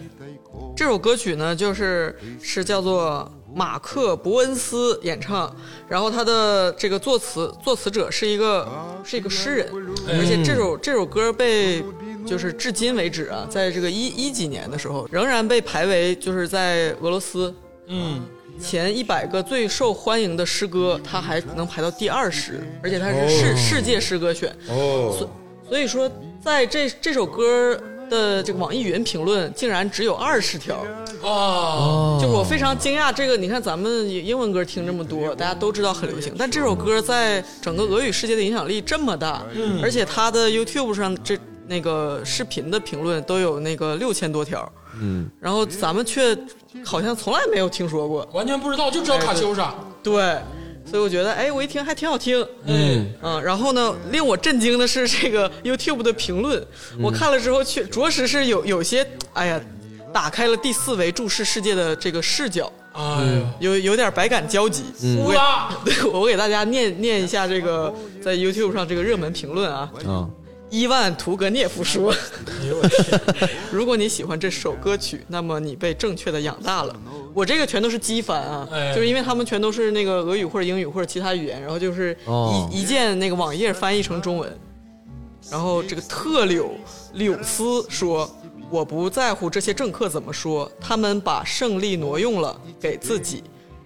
[0.75, 5.53] 这首歌曲呢，就是是叫做马克·伯恩斯演唱，
[5.87, 8.67] 然后他的这个作词作词者是一个
[9.03, 9.69] 是一个诗人，
[10.07, 11.83] 而且这首这首歌被
[12.25, 17.53] 就是至今为止啊，在这个一一几年的时候，仍然被排为就是在俄罗斯
[17.87, 18.21] 嗯，
[18.59, 25.27] 前一百个最受欢迎的诗歌，它还能排到第二十，而且它是世、世界诗歌选，哦，
[25.67, 26.09] 所以说
[26.43, 27.77] 在这这首歌
[28.11, 30.85] 的这个网易云评论竟然只有二十条。
[31.23, 39.43] 啊，就是我非常惊讶，这个你看咱们英文歌听这么多，大家都知道很流行，但这首歌在整个俄语世界的影响力这么大，
[39.83, 41.37] 而且它的 YouTube 上这
[41.67, 44.67] 那个视频的评论都有那个六千多条，
[44.99, 46.35] 嗯，然后咱们却
[46.83, 50.37] 好像从来没有听说过，完全不知道，就知道卡秋莎，对，
[50.89, 53.13] 所以我觉得，哎，我一听还挺好听，嗯。
[53.43, 56.65] 然后呢，令我震惊的是这个 YouTube 的评论，
[56.99, 59.61] 我看了之后，确着实是有有些，哎呀，
[60.11, 64.83] 打开了第四维注视世界的这个视角，哎呀，有有点百感交集。
[65.17, 65.33] 我
[66.11, 69.89] 我给大家念念一下这个在 YouTube 上这个热门评论啊。
[70.05, 70.27] 啊，
[70.71, 76.95] 伊万图格涅夫说哎呦 我天，：“如果你喜欢这首歌曲，那么你被正确的养大了。”
[77.35, 84.57] 我这个全都是机翻啊，哎就是因为他们全都是那个俄语或者英语或者其他语言，然后就是一、哦一键那个网页翻译成中文。
[85.49, 86.71] 然后这个特柳
[87.13, 88.29] 柳斯说
[88.71, 93.43] ：“我不在乎这些政客怎么说，他们把胜利挪用了给自己。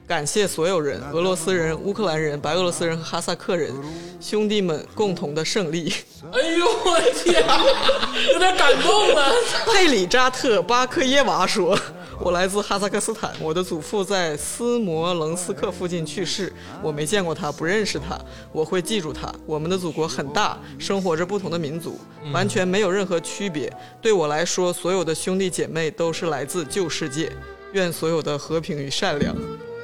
[0.08, 3.74] 感谢所有人，俄罗斯人、乌克兰人、白俄罗斯人和哈萨克人，
[4.22, 5.92] 兄弟们共同的胜利。”
[6.32, 7.44] 哎呦我天，
[8.32, 9.34] 有点感动了，
[9.66, 11.76] 佩里扎特巴克耶娃说
[12.22, 16.54] ：“我来自哈萨克斯坦，我的祖父在斯摩棱斯克附近去世，
[16.84, 18.16] 我没见过他，不认识他，
[18.52, 19.34] 我会记住他。
[19.48, 22.00] 我们的祖国很大，生活着不同的民族，
[22.32, 23.76] 完全没有任何区别。
[24.04, 27.32] 对我来说，所有的兄弟姐妹都是来自旧世界。
[27.74, 29.36] 愿所有的和平与善良。”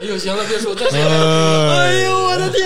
[0.02, 2.60] 哎呦，行了，别说，再说，哎呦，我的天！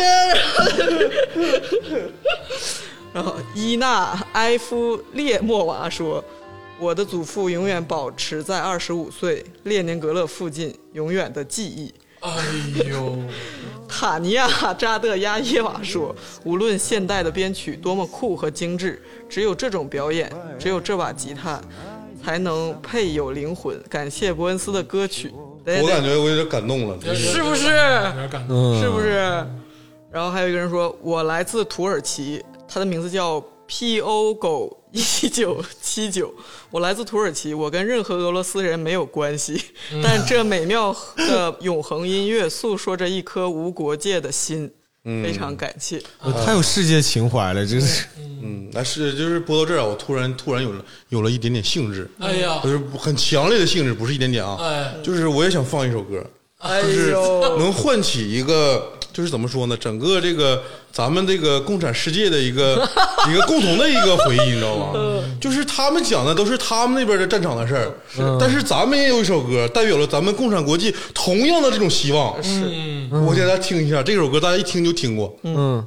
[3.13, 6.23] 然后伊娜埃夫列莫娃说
[6.79, 12.31] ：“我的祖父永远保持在二十五岁，列宁格勒附近，永远的记忆。”哎
[12.89, 13.17] 呦，
[13.85, 16.15] 塔尼亚扎德亚耶娃说
[16.45, 21.61] ：“无论现代的编曲多么酷和精致，只有这种表演，只有这把吉他，
[22.23, 23.77] 才能配有灵魂。
[23.89, 25.33] 感谢伯恩斯的歌曲，
[25.65, 27.65] 我感觉我有点感动了，真是是不是？
[27.65, 29.15] 有点感动，嗯，是不是？
[30.11, 36.33] 然后还有一个人说，我来自土耳其，他的名字叫 P O 狗一九七九。
[36.71, 39.61] 我来自土耳其，我跟任何俄罗斯人没有关系，
[40.03, 44.71] 但这美妙的永恒音乐诉说着一颗无国界的心，
[45.05, 46.01] 非常感谢。
[46.23, 48.05] 嗯太有世界情怀了，真是。
[48.41, 52.59] 嗯，那是就是播到这儿啊，我突然突然有了有了一点点兴致，哎呀。
[52.63, 56.23] 就，是很强烈的兴致，不是一点点啊，哎，就是我也想放一首歌，
[56.67, 60.61] 哎 就是呦，能唤起一个，就是怎么说呢，整个这个
[60.91, 62.87] 咱们这个共产世界的一个
[63.29, 64.93] 一个共同的一个回忆，你知道吗？
[65.39, 72.35] 就是他们讲的都是他们那边的战场的事儿，但是咱们也有一首歌，代表了咱们共产国际同样的这种希望。
[72.43, 75.37] 嗯，我给大家听一下这首歌，大家一听就听过。
[75.43, 75.85] 嗯，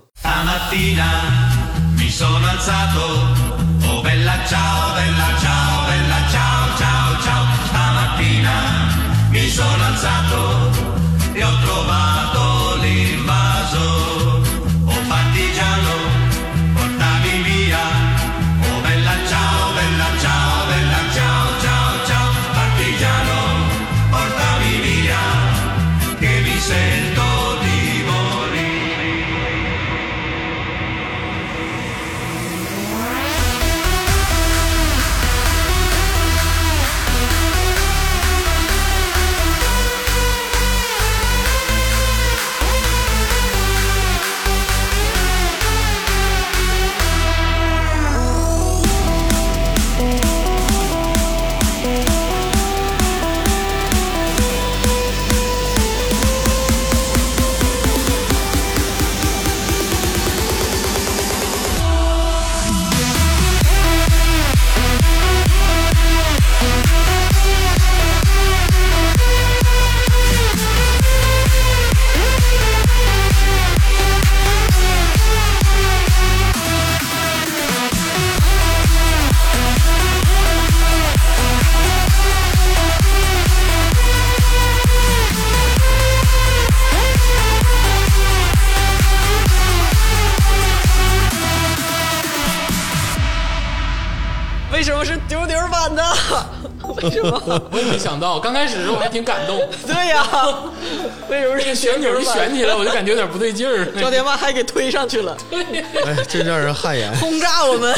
[97.71, 100.27] 我也没想到，刚开始的时候我还挺感动， 对呀，
[101.29, 103.87] 为什么这个旋钮一旋起来，我就感觉有点不对劲儿。
[104.01, 105.63] 赵天霸还给推上去了，对
[106.05, 107.15] 哎，真让人汗颜。
[107.17, 107.95] 轰炸我们。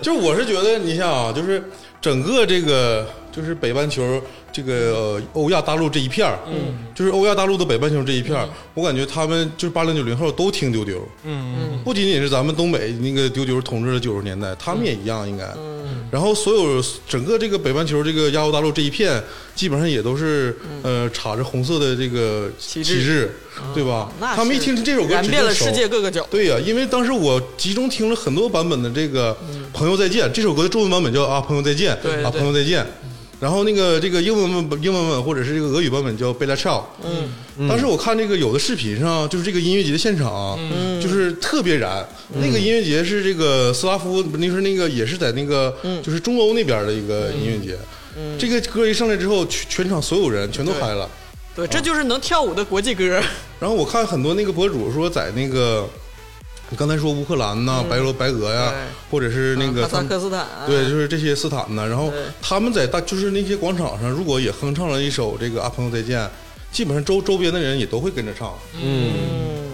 [0.00, 1.62] 就我是觉得，你想啊，就是
[2.00, 4.22] 整个这个就是北半球
[4.54, 15.44] 这个呃欧亚大陆这一片儿，嗯，就是欧亚大陆的北半球这一片儿，我感觉他们就是八零九零后都听丢丢，嗯不仅仅是咱们东北那个丢丢统治了九十年代，他们也一样应该。
[15.56, 16.06] 嗯。
[16.10, 19.20] 然后所有整个这个北半球这个亚欧大陆这一片，
[19.56, 23.32] 基本上也都是呃插着红色的这个旗旗帜。
[23.72, 24.10] 对吧？
[24.18, 26.26] 那他们一是听这首歌，燃遍了世界各个角。
[26.28, 29.32] 对呀、因为当时我集中听了很多版本的这个
[29.72, 32.82] 《朋友再见》这首歌的中文版本叫啊《朋友再见》，啊《朋友再见》，
[33.40, 36.78] 然后那个这个英文版英文版或者是这个俄语版本叫《贝拉乔》。
[37.58, 42.06] 嗯，当时我看这个有的视频上，就是这个音乐节的现场，嗯，就是特别燃。
[42.34, 47.76] 那个音乐节是这个斯拉夫，那是那个也是在那个就是中欧那边的一个音乐节。
[48.16, 51.08] 嗯，这个歌一上来之后，全全场所有人全都嗨了。
[51.54, 53.20] 对，这就是能跳舞的国际歌。
[53.60, 55.88] 然后我看很多那个博主说，在那个
[56.70, 58.78] 你刚才说乌克兰呐、白俄白俄呀对，
[59.10, 66.20] 或者是那个哈萨克斯坦，对，就是这些斯坦呐，然后他们在大就是那些广场上，如果也哼唱了一首这个《啊朋友再见》，
[66.72, 68.52] 基本上周周边的人也都会跟着唱。
[68.82, 69.12] 嗯。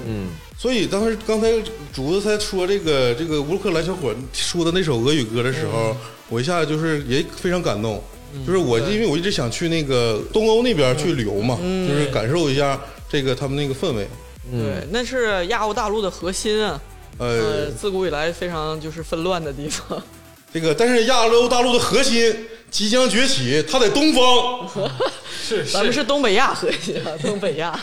[0.07, 0.29] 嗯，
[0.59, 1.47] 所以当时刚才
[1.93, 5.97] 竹子在说这个这个乌克兰小伙说的那首俄语歌的时候，
[6.29, 8.03] 我一下就是也非常感动。
[8.47, 11.57] 就是我因为我一直想去那个东欧那边去旅游嘛，
[11.89, 14.09] 就是感受一下这个他们那个氛围。
[14.51, 16.81] 对，那是亚欧大陆的核心啊。
[17.19, 20.03] 呃，呃，自古以来非常就是纷乱的地方。
[20.53, 22.35] 这个但是亚欧大陆的核心
[22.71, 24.69] 即将崛起，它在东方。
[25.43, 27.79] 是咱们是东北亚核心啊， 东北亚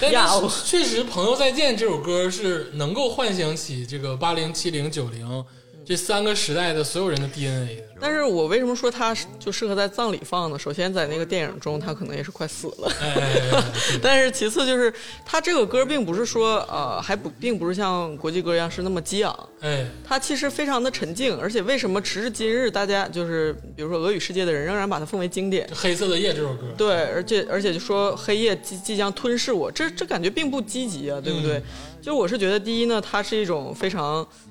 [0.00, 0.50] 但亚欧。
[0.64, 5.44] 确实，《朋友再见》这首歌是能够唤醒起这个八零、七零、九零
[5.88, 7.82] 这三个时代的所有人的 DNA。
[7.98, 10.58] 但是我为什么说它就适合在葬礼放呢？
[10.58, 12.92] 首先，在那个电影中，他可能也是快死了。
[13.00, 13.64] 哎哎，哎哎
[14.02, 14.92] 但是其次就是，
[15.24, 21.34] 他这个歌并不是说呃，还不并不是像国际歌一样是那么激昂，哎，它其实非常的沉静。
[21.38, 25.66] 而且为什么时至今日，大家就是比如说俄语世界的人仍然把它奉为经典？
[25.74, 31.62] 黑色的夜这首歌，对，而且而且就说黑夜即即将吞噬我，这这感觉并不积极啊，对不对？
[32.00, 34.47] 就我是觉得，第一呢，它是一种非常，嗯，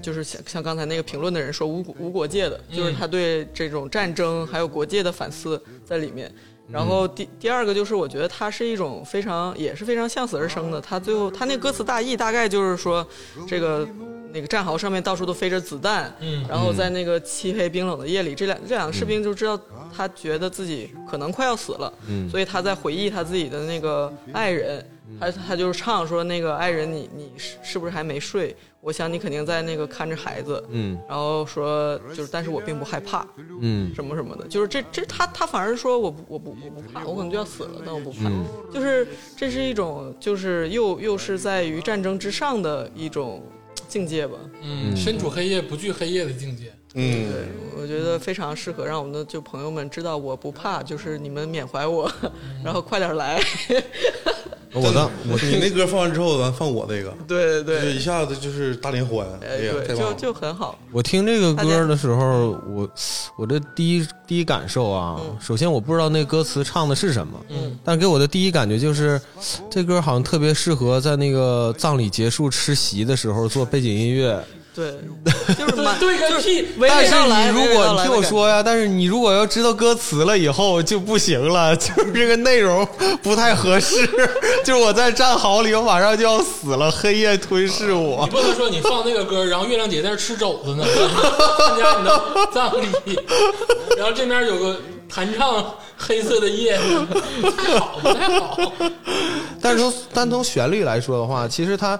[0.00, 6.32] 就是像像刚才那个评论的人说无无国界的，就是他对这种战争还有国界的反思在里面。
[6.72, 10.80] 然后第第二个就是，我觉得它是一种非常也是非常向死而生的。
[10.80, 13.04] 他最后他那歌词大意大概就是说，
[13.44, 13.84] 这个
[14.32, 19.60] 那个战壕上面到处都飞着子弹，嗯然后在那个漆黑冰冷的夜里，这两这两个士兵就知道
[19.92, 21.92] 他觉得自己可能快要死了，
[22.30, 24.88] 所以他在回忆他自己的那个爱人，
[25.18, 28.54] 他他就是唱说那个爱人你你是是不是还没睡？
[28.82, 33.26] 我想你肯定在那个看着孩子，嗯，然后说就是但是我并不害怕，
[33.60, 38.30] 嗯什么什么的，就是这这他他反而说我不我不我不怕，我可能就要死了，但我不怕，
[38.72, 39.06] 就是
[39.36, 43.42] 这是一种就是又又是在于战争之上的一种
[43.86, 44.38] 境界吧。
[44.62, 46.72] 嗯，身处黑夜不惧黑夜的境界。
[46.94, 47.48] 嗯，对，
[47.80, 52.10] 我觉得非常适合让我们的就朋友们知道我不怕，就是你们缅怀我，
[52.64, 53.38] 然后快点来。
[54.72, 59.26] 我当我 你那歌放完之后，咱放我那个，对对对，就一下子就是大联欢。
[59.42, 60.12] 哎呀，对，就！
[60.14, 60.78] 就很好。
[60.92, 62.88] 我听这个歌的时候，我
[63.36, 69.20] 我的第一第一感受啊，首先我不知道那歌词唱的是什么，嗯，但给我的第一感觉就是，
[69.68, 74.40] 这歌好像特别适合在那个葬礼结束吃席的时候做背景音乐。
[74.72, 74.94] 对，
[75.58, 76.68] 就是满对个屁！
[76.78, 77.10] 娓但是。
[77.30, 82.86] 你如果你听我说呀，但是你如果要知道歌词了以后就不行了， 就是这个内容
[83.22, 84.06] 不太合适。
[84.64, 88.30] 就是我在战壕里，我马上就要死了，黑夜吞噬我你。
[88.30, 90.84] 不能说你放那个歌，然后月亮姐在那吃肘子呢，
[91.58, 92.22] 参加你的
[92.54, 92.72] 葬
[93.04, 93.18] 礼，
[93.96, 94.80] 然后这边有个
[95.12, 96.78] 弹唱黑色的夜，
[97.42, 98.72] 不太好，不太好。
[99.60, 101.98] 但是从单从旋律来说的话，其实它。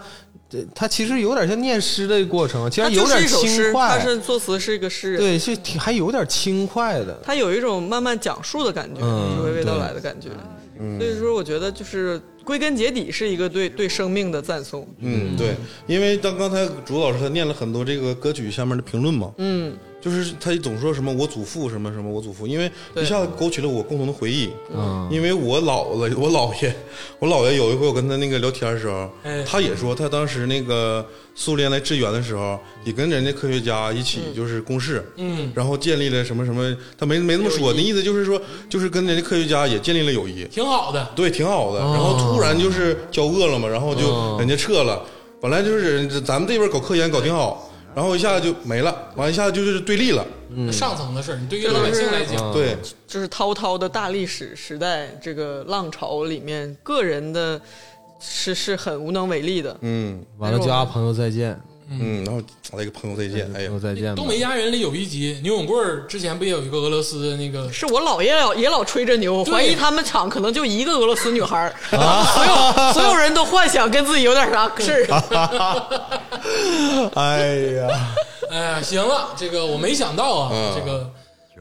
[0.51, 3.97] 这它其实有点像念诗的过程，其实有点诗，轻快。
[3.97, 7.17] 他，是作词是一个诗人，对，是挺还有点轻快的。
[7.23, 10.29] 他有一种慢慢讲述的感觉，嗯娓娓道来的感觉。
[10.99, 14.89] 所以说，我觉得就是归根结底是一个对对生命的赞颂。
[15.01, 15.55] 嗯，对，
[15.87, 24.51] 因为当刚才朱老师他念了很多这个歌曲下面的评论嘛，嗯，就是他总说什么我祖父什么什么我祖父，因为一下子勾起了我共同的回忆。
[24.75, 25.09] 嗯。
[25.11, 26.73] 因为我姥姥我姥爷，
[27.19, 29.45] 我姥爷有一回我跟他那个聊天的时候，哎。
[29.45, 41.11] 他也说他当时那个苏联来支援的时候，也跟人家科学家一起就是共事，嗯，然后建立了什么什么，他没没那么说，那意思就是说，就是跟人家科学家也建立了友谊，挺好的。
[41.17, 41.81] 对，挺好的。
[41.81, 44.37] 然后突然就是交恶了嘛，然后就哦。
[44.39, 45.03] 人家撤了。
[45.41, 50.27] 本来就是咱们这边搞科研搞挺好，然后一下就没了，完一下就是对立了。
[50.73, 52.77] 上层的事儿，你对于老百姓来讲，对，
[53.07, 57.61] 就是滔滔的大历史时代这个浪潮里面，个人的
[58.19, 59.77] 是是很无能为力的。
[59.83, 61.57] 嗯完了就啊朋友再见，
[61.91, 62.41] 嗯，然后
[62.73, 64.29] 那个朋友再见，哎呀，再见东。
[64.29, 69.53] 北一家人里有一集，牛永贵儿之前不也有一个俄罗斯那个 是我姥爷老也老吹着牛，对。
[69.53, 75.07] 怀疑他们厂可能就一个俄罗斯女孩儿， 所有所有人都幻想跟自己有点啥事儿。
[77.15, 77.89] 哎呀，
[78.51, 80.75] 哎呀，行了，这个我没想到啊，嗯。
[80.77, 81.11] 这个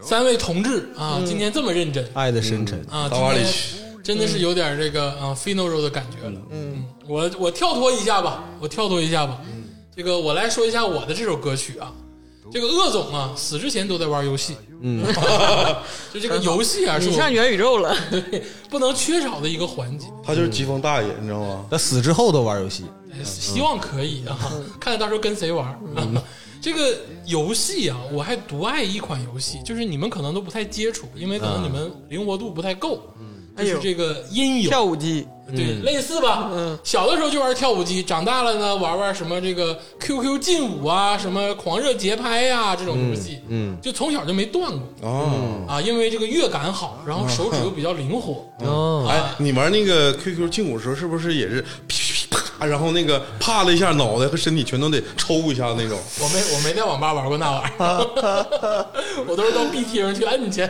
[0.02, 2.08] 三位同志啊，今天这么认真。
[2.14, 6.40] 爱的深沉，啊，大瓦里今天真的是有点这个啊 finoro 的感觉了。
[6.52, 9.38] 嗯，我我跳脱一下吧，我跳脱一下吧，
[10.00, 11.92] 这个我来说一下我的这首歌曲啊。
[12.50, 15.04] 这个鄂总啊，死之前都在玩游戏，嗯，
[16.14, 20.08] 就这个游戏啊， 是你上元宇宙了， 对不能缺少的一个环节。
[20.24, 21.66] 他就是疾风大爷，你知道吗？
[21.70, 22.86] 他死之后都玩游戏，
[23.26, 24.40] 希望可以啊，
[24.80, 25.68] 看看到时候跟谁玩。
[25.68, 26.24] 啊
[26.62, 33.04] 这个游戏啊，我还独爱一款游戏，就是你们可能都不太接触，因为可能你们灵活度不太够。
[33.58, 36.50] 就是这个音游，跳舞机，对，类似吧。
[36.52, 43.40] 嗯小的时候就玩跳舞机，长大了呢玩玩什么这个 QQ 劲舞啊，什么狂热节拍呀、这种游戏。
[43.48, 48.46] 嗯，就从小就没断过哦，啊，因为这个乐感好，然后手指又比较灵活。
[48.66, 56.00] 哦，哎，你玩那个 QQ 劲舞的时候，是不是也是噼噼啪，然后那个啪了一下，脑袋和身体全都得抽一下那种？
[56.20, 58.86] 我没我没在网吧玩过那玩意儿，
[59.28, 60.68] 我都是到 B 厅去摁去。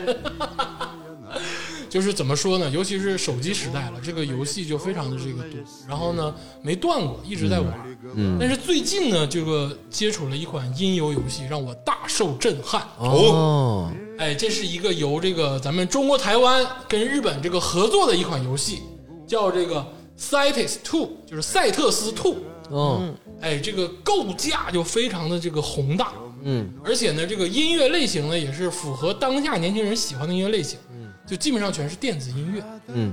[1.90, 2.70] 就是怎么说呢？
[2.70, 5.60] 尤其是手机时代了，这个游戏就非常的这个多。
[5.88, 7.98] 然后呢，没断过，一直在玩。
[8.16, 12.88] 嗯，但是最近呢，这个接触了一款音游游戏，让我大受震撼。
[13.00, 18.84] 哦，哎，这是一个由这个咱们中国台湾跟日本这个合作的一款游戏，
[19.28, 19.86] 叫这个
[20.18, 22.36] Cities Two，就是赛特斯 Two。
[22.70, 23.02] 哦，
[23.42, 26.14] 哎，这个构架就非常的这个宏大，
[26.44, 32.60] 嗯，而且呢，这个音乐类型呢也是符合当下年轻人喜欢的音乐类型，嗯，就基本上全是电子音乐。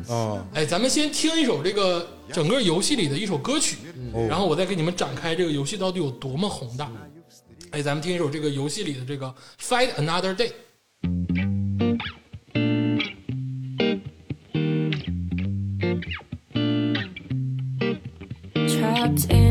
[0.08, 3.76] 啊，哎，咱们先听一首这个整个游戏里的一首歌曲，
[4.26, 6.90] 然后我再给你们展开这个游戏到底有多么宏大。
[7.72, 10.52] 哎，咱们听一首这个游戏里的这个 Fight Another Day。
[18.66, 19.45] Trapped in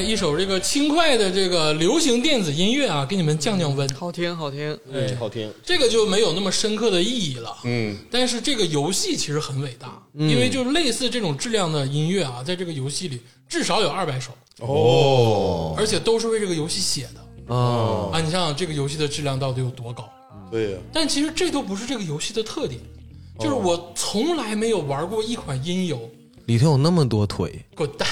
[0.00, 3.88] 一首这个轻快的这个流行电子音乐啊，给你们降降温。
[3.94, 5.52] 好听好听，哎，好听。
[5.64, 7.56] 这个就没有那么深刻的意义了。
[7.64, 18.20] 嗯，但是这个游戏其实很伟大，因为就类似这种质量的音乐啊，在这个游戏里至少有二百首，哦，而且都是为这个游戏写的哦，啊！
[18.20, 20.08] 你想想这个游戏的质量到底有多高？
[20.50, 22.80] 对呀，但其实这都不是这个游戏的特点，
[23.38, 26.10] 就是我从来没有玩过一款音游，
[26.46, 28.08] 里头有那么多腿，滚蛋！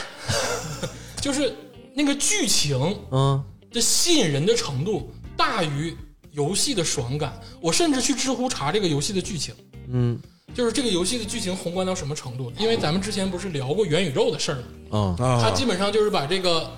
[1.20, 1.54] 就是
[1.94, 5.96] 那个剧情嗯，的吸引人的程度大于
[6.32, 7.40] 游戏的爽感。
[7.60, 9.54] 我甚至去知乎查这个游戏的剧情，
[9.88, 10.18] 嗯，
[10.52, 12.52] 就是这个游戏的剧情宏观到什么程度？
[12.58, 14.64] 因为咱们之前不是聊过元宇宙的事儿吗？
[14.90, 16.70] 啊，它啊，基本上就是把这个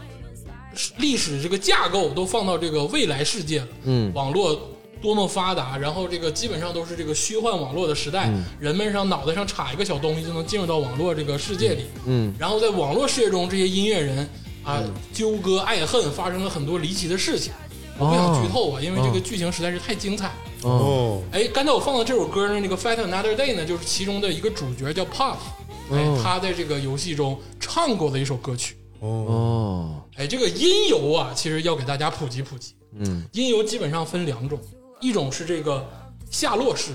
[0.98, 3.68] 历史这个架构都放到这个未来世界了。
[3.84, 11.84] 嗯网络多么发达，然后这个基本上都是这个虚幻网络的时代，人们上脑袋上插一个小东西就能进入到网络这个世界里。
[12.06, 14.28] 嗯，然后在网络世界中，这些音乐人
[14.66, 17.52] 啊纠葛爱恨，发生了很多离奇的事情。
[17.98, 20.34] 我不想剧透啊，因为这个剧情实在是太精彩了。
[20.64, 25.36] 哦，哦，哎，刚才我放的这首歌呢，那个《Fight Another Day》呢，就是其中的一个主角叫 Puff，
[25.90, 28.76] 哎，哦他在这个游戏中唱过的一首歌曲。
[29.00, 32.74] 哦，哎，这个音游啊，其实要给大家普及普及。
[32.98, 34.60] 嗯，音游基本上分两种，
[35.00, 35.88] 一种是这个
[36.30, 36.92] 下落式，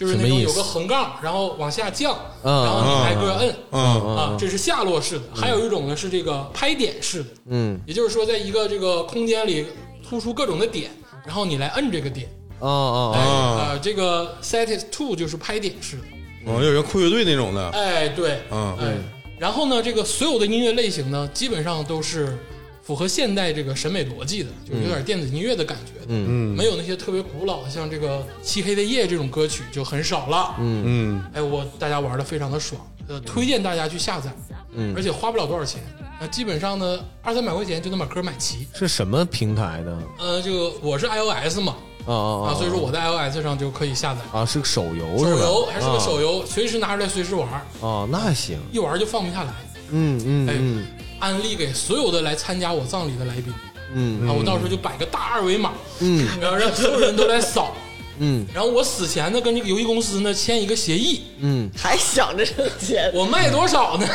[0.00, 3.54] 就是那种有个横杠，然后往下降，嗯然后你挨个摁。
[3.70, 9.66] 嗯啊，这是下落式的，还有一种呢是这个拍点式的，嗯，也就是说，在一个这个空间里
[10.02, 10.90] 突出各种的点，
[11.26, 12.26] 然后你来摁这个点。
[12.60, 16.02] 哦哎哦，啊，这个 set is two 就是拍点式的，
[16.46, 18.74] 哦，有点酷乐队那种的，哎，对，嗯。
[18.80, 18.94] 哎，
[19.38, 22.38] 然后呢，这个所有的音乐类型呢，基本上都是
[22.82, 30.54] 符合现代这个审美逻辑的，就有点电子音乐的感觉的，嗯没有那些特别古老的，像这个《漆黑的夜》这种歌曲就很少了。
[30.58, 34.34] 嗯嗯，哎，我大家玩的非常的爽，呃，推荐大家去下载，
[34.72, 35.80] 嗯而且花不了多少钱，
[36.20, 38.66] 那基本上呢，二三百块钱就能把歌买齐。
[38.74, 39.98] 是什么平台的？
[40.18, 41.76] 呃，这个我是 iOS 嘛，
[42.06, 44.20] 啊啊啊，所以说我在 iOS 上就可以下载。
[44.32, 45.40] 啊，是个手游手是吧？
[45.42, 47.48] 游还是个啊手游，随时拿出来随时玩，
[47.80, 49.52] 哦，那行，一玩就放不下来。
[49.92, 50.86] 嗯嗯哎嗯
[51.20, 53.52] 安利给所有的来参加我葬礼的来宾
[53.92, 57.74] 嗯啊，我到时候就摆个大二维码，嗯然后让所有人都来扫。
[58.22, 64.06] 嗯然后我死前呢，跟这个游戏公司呢签一个协议，嗯， 还想着挣钱，我卖多少呢？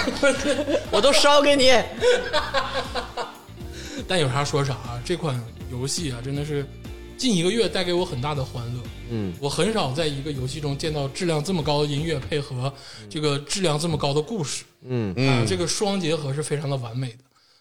[0.91, 1.73] 我都烧给你。
[4.07, 5.41] 但有啥说啥啊，这款
[5.71, 6.65] 游戏啊，真的是
[7.17, 8.79] 近一个月带给我很大的欢乐。
[9.09, 12.71] 嗯，我很少在一个游戏中见到质量这么高的音乐配合
[13.09, 14.63] 这个质量这么高的故事。
[14.87, 17.17] 嗯啊，这个双结合是非常的完美的，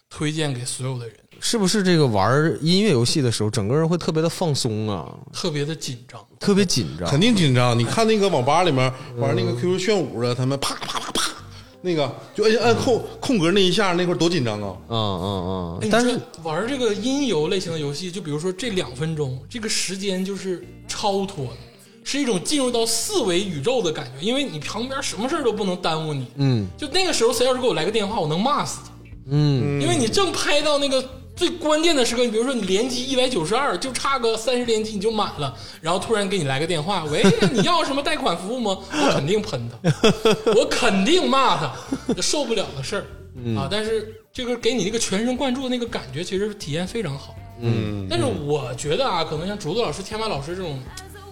[0.09, 6.25] 推荐给所有的人，是不是这个玩音乐游戏的时候，整个人会特别的放松啊，特别的紧张。
[6.39, 7.09] 特别紧张？
[7.09, 7.77] 肯定紧张。
[7.77, 11.31] 你看那个网吧里面玩那个 QQ 炫舞的，他们啪啪啪啪，
[11.81, 14.77] 那个就按按空空格那一下，那块儿多紧张啊！
[14.89, 21.57] 嗯嗯哎嗯，但是玩这个音游类型的游戏，就比如说这两分钟，这个时间就是超脱的，
[22.05, 26.27] 是一种进入到四维宇宙的感觉，因为你旁边什么事儿都不能耽误你。
[26.37, 28.91] 嗯就那个时候，谁要是给我来个电话，我能骂死他，
[29.31, 31.03] 嗯因为你正拍到那个
[31.35, 38.77] 最关键的时刻，你比如说你连击一百九十二，就差个三十连击你就满了，然后突然给你来个电话，喂，你要什么贷款服务吗？
[38.93, 39.91] 我肯定喷他，
[40.55, 41.73] 我肯定骂他，
[42.15, 43.01] 这受不了的事儿、
[43.57, 43.67] 啊！
[43.69, 47.35] 但是这个给你那个全神贯注的那个感觉，其实体验非常好。
[47.61, 50.79] 嗯，但是我觉得啊，可能像竹子老师、天马老师这种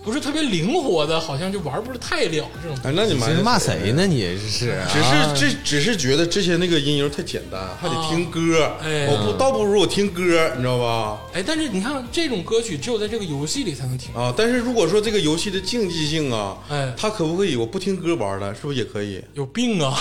[0.04, 2.78] 不是特别灵活的，好像就玩不是太了这种。
[2.84, 4.06] 哎，那你们这是骂谁呢？
[4.06, 8.72] 你这是只啊是这只是觉得之前那个音游太简单，还得听歌。
[8.84, 11.22] 哎我不倒不如我听歌，你知道吧？
[11.34, 14.14] 哎，但是你看这种歌曲，只有在这个游戏里才能听。
[14.14, 18.54] 啊，但是如果说这个游戏的竞技性啊，哎它可不可以我不听歌玩了？
[18.54, 19.24] 是不是也可以？
[19.34, 19.98] 有病啊！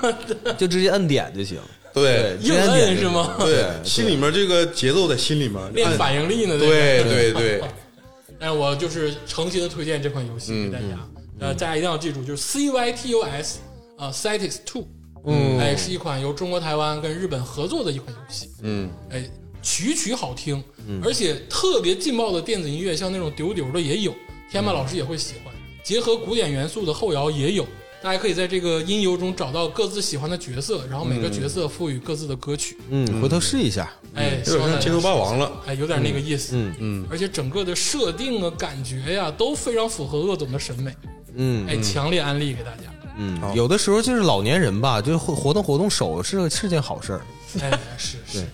[0.56, 1.58] 就直接摁点就行。
[1.94, 3.34] 对硬摁是吗？
[3.38, 6.58] 对，心里面这个节奏在心里面练按反应力呢？
[6.58, 7.62] 对这个对对，
[8.42, 11.08] 但我就是诚心的推荐这款游戏给大家。
[11.38, 13.60] 呃，大家一定要记住，就是 C Y T U S
[13.96, 14.84] 啊，Cytus Two，
[15.24, 18.50] 嗯哎，是一款由中国台湾跟日本合作的一款游戏。
[18.64, 19.24] 嗯，哎，
[19.62, 20.60] 曲曲好听，
[21.04, 24.12] 而且特别劲爆的电子音乐，像那种丢丢的也有，
[24.50, 25.54] 天马老师也会喜欢。
[25.84, 27.64] 结合古典元素的后摇也有，
[28.02, 32.76] 大家可以在这个音游中找到各自喜欢的角色，然后每个角色赋予各自的歌曲。
[32.90, 33.90] 嗯，回头试一下。
[34.14, 35.52] 哎，有点像街头霸王了。
[35.66, 36.56] 哎，有点那个意思。
[36.56, 40.92] 嗯嗯，而且整个的设定啊、感觉呀、都非常符合鄂总的审美。
[41.36, 42.92] 嗯哎，强烈安利给大家。
[43.16, 47.20] 嗯，有的时候就是老年人吧，就是活活动活动手是是件好事儿。
[47.60, 48.44] 哎，是是。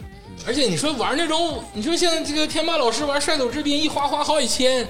[0.46, 4.86] 而且你说玩那种，你说像这个天霸老师玩《率土之滨》，一花花好几千，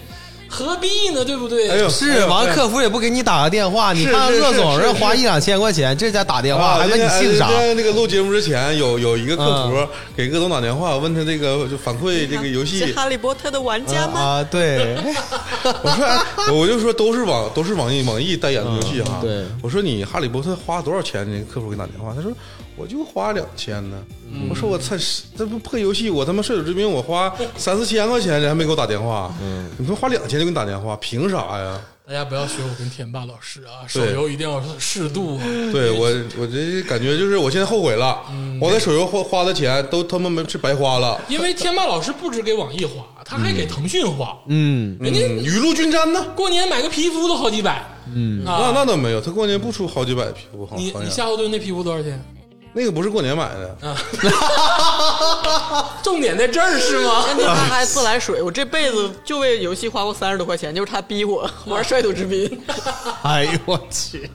[0.49, 1.25] 何必呢？
[1.25, 1.69] 对不对？
[1.69, 7.57] 哎呦，是，完了客服也不给你打个电话，你看是是鄂总人花一两千块钱，这家打电话啊，还问你姓啥今？
[7.59, 14.21] 天那个录节目之前，有有一个客服给鄂总打电话，问他这个就反馈这个游戏是，哈利波特的玩家吗？
[14.21, 14.97] 啊，对，
[15.83, 19.21] 我说哎，我就说都是网都是网易网易代言的游戏哈。
[19.23, 21.19] 嗯对我说你哈利波特花多少钱？
[21.31, 22.33] 那个客服给你打电话，他说
[22.79, 23.97] 我就花两千呢。
[24.33, 24.95] 嗯我说我操，
[25.37, 29.35] 这不破游戏，我他妈射手之名我花三四千块钱，人还没给我打电话。
[29.43, 31.81] 嗯，你说花两千就给你打电话，凭啥呀？
[32.07, 35.43] 大家不要学我跟天霸老师啊，手游一定要适度啊。
[35.73, 36.07] 对我，
[36.39, 41.21] 我这感觉就是我现在后悔了，嗯我在手游花花的钱都他妈没是白花了。
[41.29, 44.35] 因为天霸老师不止给网易花，他还给腾讯花。
[44.47, 46.25] 嗯，人家嗯，雨露均沾呢。
[46.35, 47.87] 过年买个皮肤都好几百。
[48.15, 52.23] 嗯那啊，那倒没有，他过年不出好几百皮肤，好你你夏侯惇那皮肤多少钱？
[52.73, 53.77] 那个不是过年买的，
[56.03, 57.23] 重点在这儿是吗？
[57.23, 62.47] 关键他还自来水，我这辈子就为游戏花过三十多块钱，就是他逼我玩《率土之滨》。
[63.23, 64.31] 哎呦我去，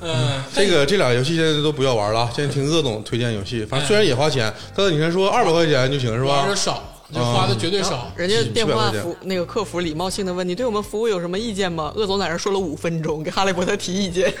[0.00, 6.56] 嗯，这个这俩游戏现在都不要玩了，现在听鄂总推荐游戏，反正虽然也花钱，但是你先说二百块钱就行是吧玩的？
[6.56, 6.82] 少，
[7.12, 8.10] 就花的绝对少。
[8.16, 11.92] 人家电话700块钱服那个客服礼貌性的问你对我们服务有什么意见吗？
[11.94, 14.32] 鄂总在那说了五分钟，给哈利波特提意见。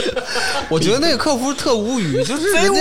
[0.70, 2.80] 我觉得那个客服特无语，就是人家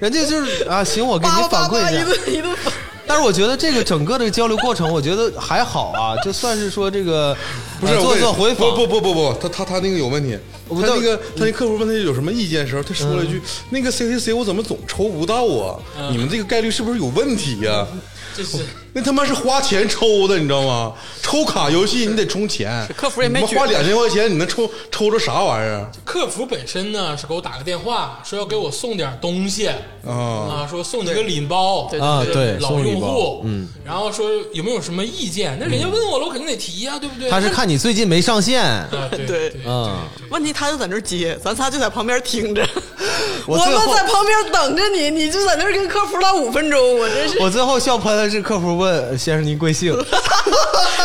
[0.00, 2.04] 人家就是啊，行，我给你反馈一下。
[2.04, 2.56] 顿一顿。
[3.04, 7.36] 但是我觉得这个整个的交流过程，我觉得还好啊，就算是说这个
[7.80, 10.38] 不是呃做做回访，不不不不不，他他他那个有问题。
[10.68, 15.78] 他那个他那客服问他有什么意见的时候，他说了一句：“那个 C C C 我怎么总抽不到啊？
[16.10, 17.86] 你们这个概率是不是有问题呀？”
[18.34, 18.64] 这是
[18.94, 20.92] 那他妈是花钱抽的，你知道吗？
[21.22, 29.76] 抽卡游戏你得充钱，客服也没花两千块钱，你能抽抽着啥玩意儿客服本身呢是给我打个电话，说要给我送点东西啊？
[30.12, 35.56] 啊，说送你个礼包，对啊对老用户，嗯，然后说有没有什么意见？
[35.60, 37.30] 那人家问我了，我肯定得提呀，对不对？
[37.30, 39.96] 他是看你最近没上线，啊，对对对，嗯，
[40.30, 42.66] 问题他就在那接，咱仨就在旁边听着，
[43.46, 43.64] 我们
[43.94, 47.38] 在旁边等着你，你就在那跟客服唠五分钟，我真是。
[47.38, 49.94] 我最后笑喷了，是客服问先生您贵姓，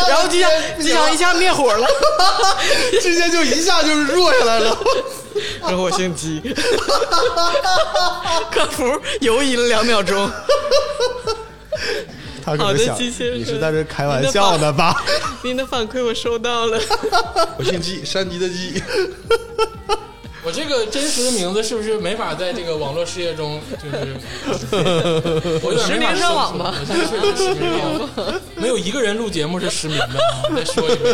[0.10, 0.50] 然后机枪
[0.80, 1.88] 机枪一下灭火了，
[3.02, 4.76] 直接就一下就是弱下来了。
[5.62, 6.42] 然后我姓姬，
[8.52, 8.84] 客服
[9.22, 10.30] 犹豫了两秒钟，
[12.44, 14.96] 他可能想你是在这开玩笑的吧？
[15.44, 16.80] 您的反馈我收到了。
[17.60, 18.82] 我姓姬，山鸡的鸡。
[20.48, 24.16] 我这个真实的名字是不是没法在这个网络世界中就是？
[25.62, 26.74] 我有点没法实名上网吧
[28.56, 30.48] 没有一个人录节目是实名的啊！
[30.56, 31.14] 再说一遍，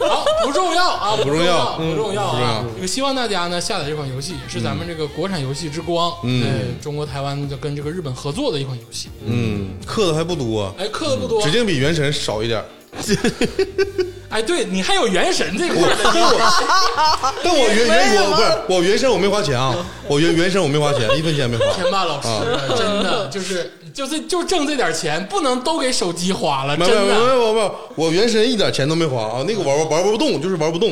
[0.00, 2.64] 好，不重要啊，不重要不重要啊！
[2.74, 12.60] 这个希望大家呢下载这款游戏，也是咱们这个国产游戏之光，嗯中国台湾就跟这个日本合作的一款游戏，嗯，氪的还不多，哎，氪的不多指，定比原神少一点。
[14.30, 16.02] 哎，对你还有原神这块儿的，
[17.44, 19.72] 但我原原我不是我原神我没花钱啊，
[20.08, 21.64] 我原原神我没花钱，一分钱没花。
[21.74, 22.28] 天霸老师
[22.76, 27.34] 真的就是就是就挣这点钱，不能都给手机花了，没有没有没真的。
[27.34, 30.90] 有没有，我原神一点钱都没花啊，那个玩玩玩不动，就是玩不动，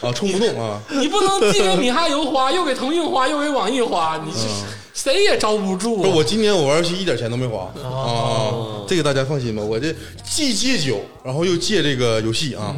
[0.00, 0.78] 啊，冲不动啊。
[0.90, 4.46] 你不能既给米哈游花，又给腾讯花，又给网易花，你是
[4.94, 6.02] 谁也招不住啊。
[6.02, 7.62] 不是我今年我玩游戏一点钱都没花。
[7.82, 12.74] 啊，这个大家放心吧，我这既戒酒，然后又戒这个游戏啊，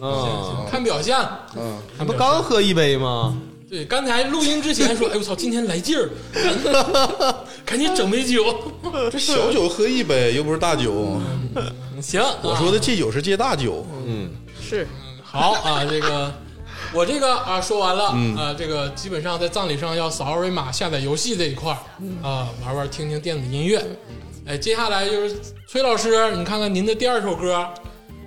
[0.00, 1.16] 嗯，看表现，
[1.56, 3.36] 嗯，你不刚喝一杯吗？
[3.70, 6.10] 对，刚才录音之前说，哎我操，今天来劲儿，
[7.64, 8.44] 赶紧整杯酒。
[9.10, 11.18] 这小酒喝一杯又不是大酒，
[12.02, 14.30] 行，我说的戒酒是戒大酒，嗯。
[14.60, 14.86] 是
[15.22, 16.32] 好啊，这个
[16.94, 21.78] 我这个啊说完了、啊，这个基本上在葬礼上要扫二维码下载游戏这一块儿
[22.22, 23.82] 啊，玩玩听听电子音乐。
[24.46, 25.36] 哎，接下来就是
[25.66, 27.66] 崔老师，你看看您的第二首歌，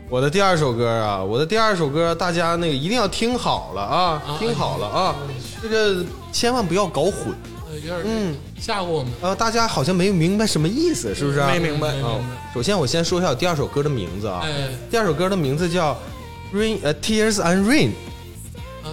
[0.10, 5.16] 我的第二首歌啊，我的第二首歌，大家那个一定要听好了啊，听好了啊，
[5.62, 7.36] 这个千万不要搞混。
[7.70, 11.52] 呃，有点嗯吓唬我们，呃，大家好像没明白什么意思，是不是、啊？
[11.52, 12.52] 没明白啊哦明白。
[12.52, 14.42] 首先，我先说一下我第二首歌的名字啊。
[14.44, 15.94] 哎，第二首歌的名字叫
[16.58, 17.90] 《Rain》呃，《Tears and Rain》。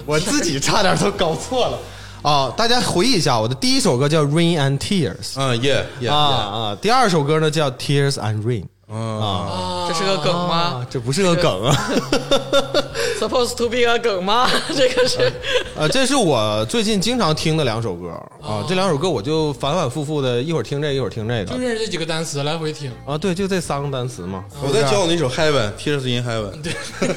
[0.02, 1.78] 啊 我自己差点都搞错了。
[2.22, 2.52] 啊！
[2.56, 8.62] 大家回忆一下，我的第一首歌叫《Rain and Tears》嗯，Yeah，啊啊，第二首歌呢叫《Tears and Rain》
[8.92, 9.88] 啊，啊。
[9.88, 11.74] 这是个梗吗啊，这不是个梗啊！？
[13.18, 14.48] Supposed to be 个梗吗？
[14.74, 15.32] 这个是
[15.76, 18.08] 呃，这是我最近经常听的两首歌
[18.42, 22.90] 啊，这两首歌我就反反复复的，一会儿听这个，一会儿听这个就认识这几个单词，来回听。
[23.06, 24.44] 啊，对，就这三个单词嘛。
[24.62, 26.72] 我在教你一首 Heaven，Tears in Heaven，对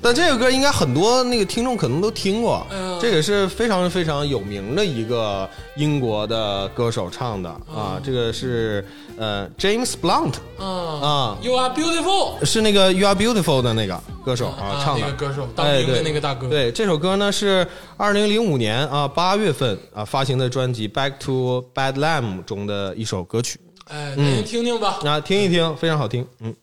[0.00, 8.86] 但这个歌应该很多那个听众可能都听过，嗯这个是非常非常有名的一个英国的歌手唱的啊，这个是
[9.18, 15.06] 呃，James Blunt 啊啊，You are beautiful 是那个 You Are Beautiful 的那个歌手啊唱的。
[15.06, 16.02] 那个歌手，当哎，兵的对。
[16.02, 23.58] 那个大哥，对，这首歌呢是二零零五年啊八月份啊发行的专辑《Back to Badlam》中的一首歌曲。
[23.88, 24.98] 哎，那你听听吧。
[25.04, 26.26] 啊，听一听，非常好听。
[26.40, 26.54] 嗯，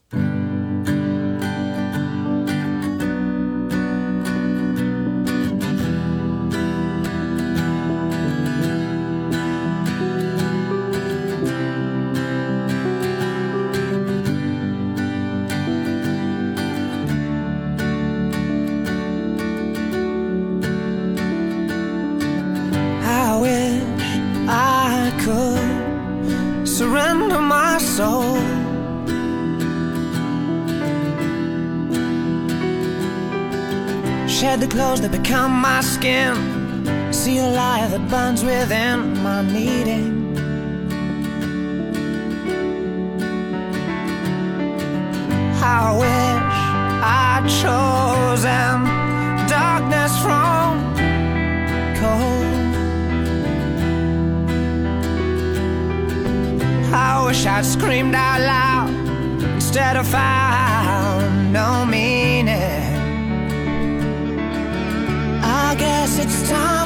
[34.73, 36.33] clothes that become my skin.
[37.13, 40.35] See a light that burns within my needing.
[45.77, 46.57] I wish
[47.21, 48.75] I'd chosen
[49.57, 50.71] darkness from
[52.01, 52.75] cold.
[56.91, 58.89] I wish I'd screamed out loud
[59.53, 62.22] instead of found no meaning.
[66.03, 66.82] Guess it's time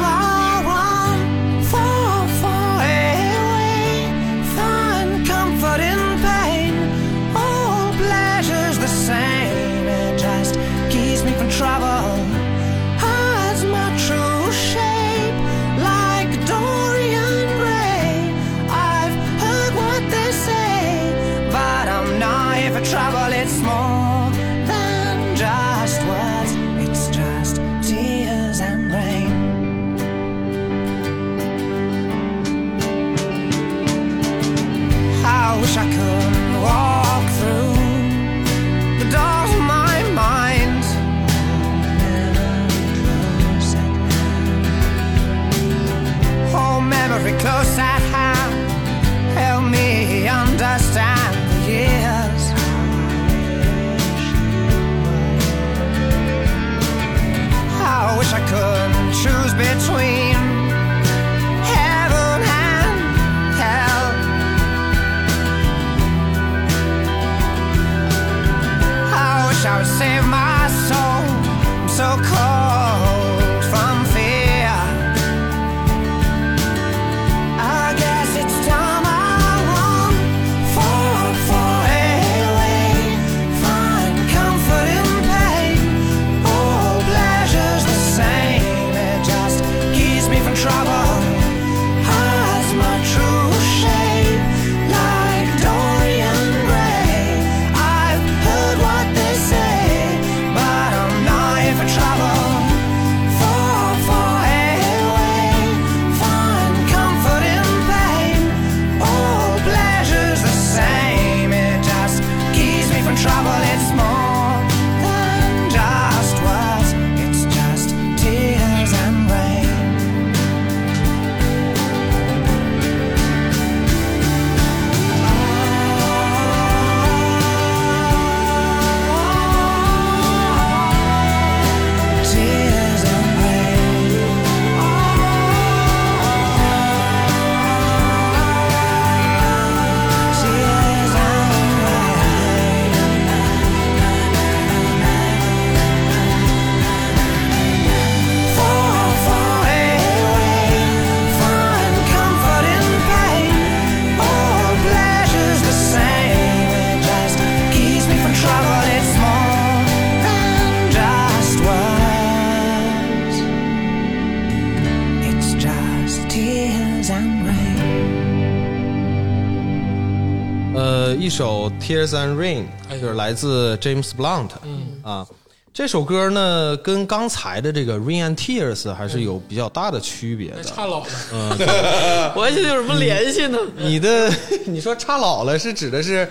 [171.87, 174.99] Tears and Rain 哎》就是来自 James Blunt，嗯。
[175.03, 175.25] 啊，
[175.73, 180.61] 这首歌呢跟刚才的这个《Rain and Tears》还是有比较大的区别的。
[180.61, 183.57] 差老了， 我还觉得有什么联系呢？
[183.77, 184.29] 你的
[184.67, 186.27] 你说差老了是指的是，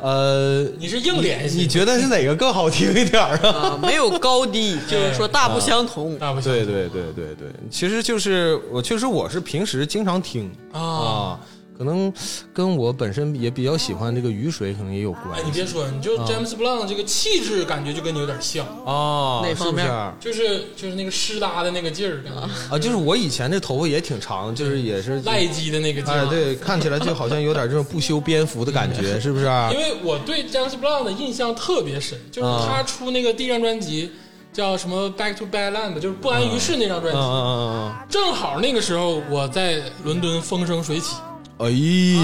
[0.00, 3.76] 呃，你是硬联系，你觉得是哪个更好听一点儿啊？
[3.76, 6.18] 啊，没有高低， 就是说大不相同。
[6.18, 10.50] 大不相对对对对对，其实就是我，确实我是平时经常听。
[10.72, 10.80] 啊。
[10.80, 11.40] 啊，
[11.80, 12.12] 可能
[12.52, 15.50] 跟我本身也比较喜欢这个雨水，可能也有关哎，你。
[15.50, 19.88] 别说，你就啊 James Blunt 这个气质，感觉就跟你有点像，哦，哪方面？
[20.20, 22.34] 就是就是那个湿哒的那个劲儿，感
[22.70, 26.26] 觉就是我以前这头发也挺长，就是也是赖鸡的那个劲哎，儿。
[26.26, 29.78] 对，看起来就好像有点这种不修边幅的感觉， 是不是啊因？
[29.78, 34.12] 为我对 James Blunt 的印象特别深，就是他出那个第一张专辑
[34.52, 37.20] 叫什么《Back to Badland》，就是不安于世那张专嗯辑。
[37.22, 41.29] 嗯正好那个时候我在伦敦风生水起，嗯，
[41.60, 41.68] 哎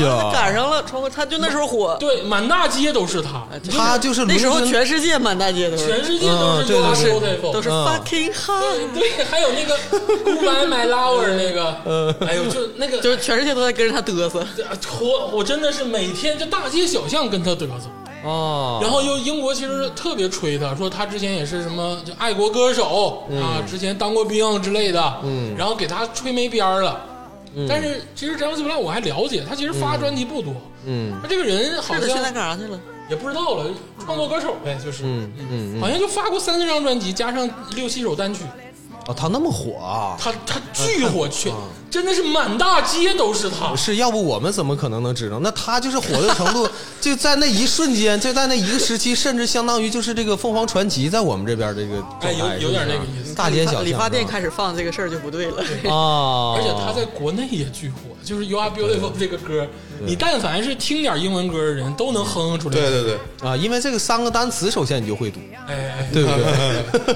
[0.02, 5.86] 呀，赶上了，窗户他就那时候火，对，满大街都是他，他就是那时候全世界满大街都是。
[5.86, 6.62] 全世界都
[6.94, 7.12] 是
[7.52, 7.86] 都是嗯。
[7.86, 9.76] fucking hot，对，还有那个
[10.24, 14.42] Goodbye My Lover 那个，哎呦，就那个 就是全世界都在跟着他嘚瑟。
[15.00, 17.90] 我我真的是每天就大街小巷跟他嘚瑟。
[18.24, 25.54] 哦，然后又英国其实特别吹他，说他之前也是什么就爱国歌手、啊，之前当过兵之类的，嗯。
[25.56, 26.98] 然后给他吹没边儿了。
[27.68, 30.54] 但是其实詹姆斯布朗我还了解，他其实发专辑不多，
[30.84, 31.18] 嗯。
[31.22, 32.78] 他这个人好像，现在像干啥去了？
[33.08, 33.70] 也不知道了，
[34.04, 35.80] 创作歌手呗，就是，嗯嗯。
[35.80, 38.42] 好像就发过三四张专辑，加上六七首单曲，
[39.06, 40.16] 哦，他那么火啊！
[40.18, 41.52] 他他巨火，全
[41.88, 43.74] 真的是满大街都是他。
[43.76, 45.38] 是要不我们怎么可能能知道？
[45.40, 46.68] 那他就是火的程度，
[47.00, 55.62] 就在那一瞬间，就在那一个时期，甚至相当于就是这个凤凰传奇在我们这边这个哎有有点那个意思大街小巷理发店开始放这个事儿就不对了。
[55.88, 59.66] 啊， 而且他在国内也巨火，就是《You Are Beautiful》这个歌，
[60.04, 62.74] 你但凡是听点英文歌的人都能哼哼出来。
[62.74, 65.38] 对对对，啊，因为这个三个单词，首先你就会读，
[65.68, 66.30] 哎，哎，对不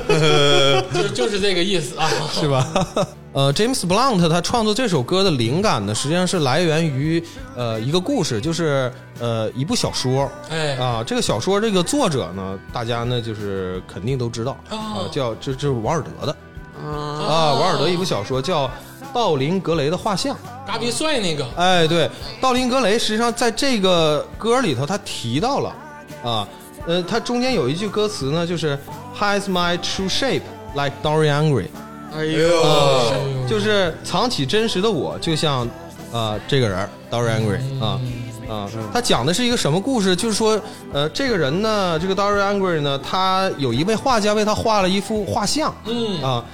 [0.07, 1.03] 对？
[1.03, 2.67] 就就是这个意思啊， 是吧？
[3.33, 7.23] 呃，James Blunt 他创作这首歌的灵感呢，实际上是来源于
[7.57, 10.29] 呃一个故事，就是呃一部小说。
[10.51, 10.75] 哎。
[10.77, 14.53] 啊，这个小说这个作者呢，大家呢就是肯定都知道。
[14.69, 16.37] 啊、哦叫这这是王尔德的。
[16.83, 18.67] 啊，啊，王尔德一部小说叫
[19.15, 20.35] 《道林格雷的画像》。
[20.67, 22.11] 嘎比帅那个，哎，对，
[22.41, 25.73] 道林格雷实际上在这个歌里头他提到了
[26.25, 26.49] 啊，
[26.87, 28.77] 呃，他中间有一句歌词呢，就是
[29.19, 30.43] Has my true shape
[30.75, 31.67] like Dorian Gray。
[32.17, 35.69] 哎呦，就是藏起真实的我，就像
[36.13, 38.01] 呃这个人儿 Dorian Gray 啊
[38.49, 40.17] 啊，他讲的是一个什么故事？
[40.17, 40.61] 就是说，
[40.93, 46.45] 呃，这个人呢，这个 Dorian Gray 呢，他有一位画家为他画了一幅画像，嗯啊。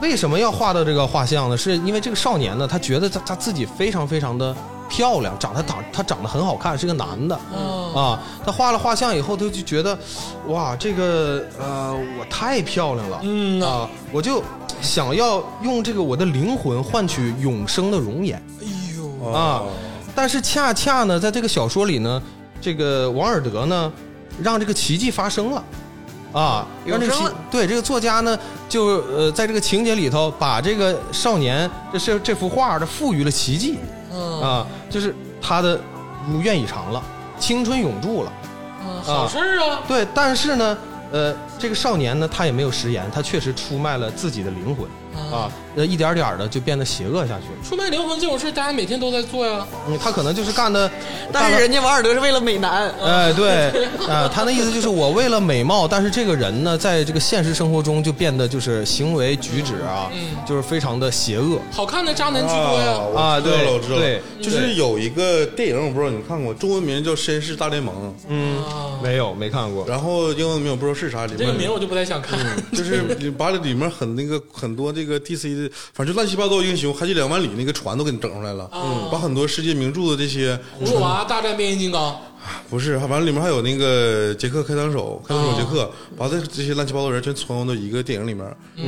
[0.00, 1.56] 为什么要画到这个画像呢？
[1.56, 4.54] 是因为这个少年呢，他觉得他他自己非常非常的
[4.88, 9.98] 漂亮，长得长他长得很好看，是个男的，啊，啊，他画了画像以后，他就觉得，
[10.48, 14.42] 哇，这个呃，我太漂亮了，嗯呐啊，我就
[14.80, 18.36] 想要用这个我的灵魂换取永生的容颜。
[18.60, 18.66] 哎
[18.96, 19.62] 呦，啊。
[20.14, 22.22] 但是恰恰呢，在这个小说里呢，
[22.60, 23.92] 这个王尔德呢，
[24.40, 25.64] 让这个奇迹发生了。
[26.32, 28.36] 啊，让这个对这个作家呢，
[28.68, 33.78] 就呃，在这个情节里头，把这个少年这是这幅画的赋予了奇迹
[34.14, 34.40] 嗯。
[34.40, 35.78] 啊，就是他的
[36.30, 37.02] 如愿以偿了，
[37.38, 38.32] 青春永驻了。
[38.86, 40.78] 嗯好事儿啊，对，但是呢，
[41.10, 44.86] 呃，这个少年呢，他也没有食言，他确实出卖了自己的灵魂
[45.32, 47.68] 啊，呃，一点点的就变得邪恶下去了。
[47.68, 49.66] 出卖灵魂这种事，大家每天都在做呀。
[49.88, 50.90] 嗯，他可能就是干的，
[51.32, 53.68] 但是人家王尔德是为了美男，哎， 对，
[54.08, 61.58] 啊、他那意思就是我为了美貌，但是这个人呢，在这个现实生活中就变得就是行为举止啊，嗯就是非常的邪恶。
[61.70, 63.00] 好看的渣男居多呀。
[63.16, 69.84] 啊对知道了，我知道了对，就是有一个电影，我不知道你看过，中文名叫《绅士大联盟嗯，啊，没有，没看过。
[69.88, 72.38] 然后英文名我不知道是啥，里面这个名我就不太想看。
[72.72, 79.08] 就是 你把里面很那个很多这个 DC 的，反正乱七八糟英雄，海底两万里那个船都给你整出来了，嗯。
[79.10, 82.20] 把很多世界名著的这些葫芦娃大战变形金刚，
[82.70, 88.44] 不是，完了里面还有那个杰克开膛手，开膛手杰克，把这这些乱七八糟人全攒到一个电影里面，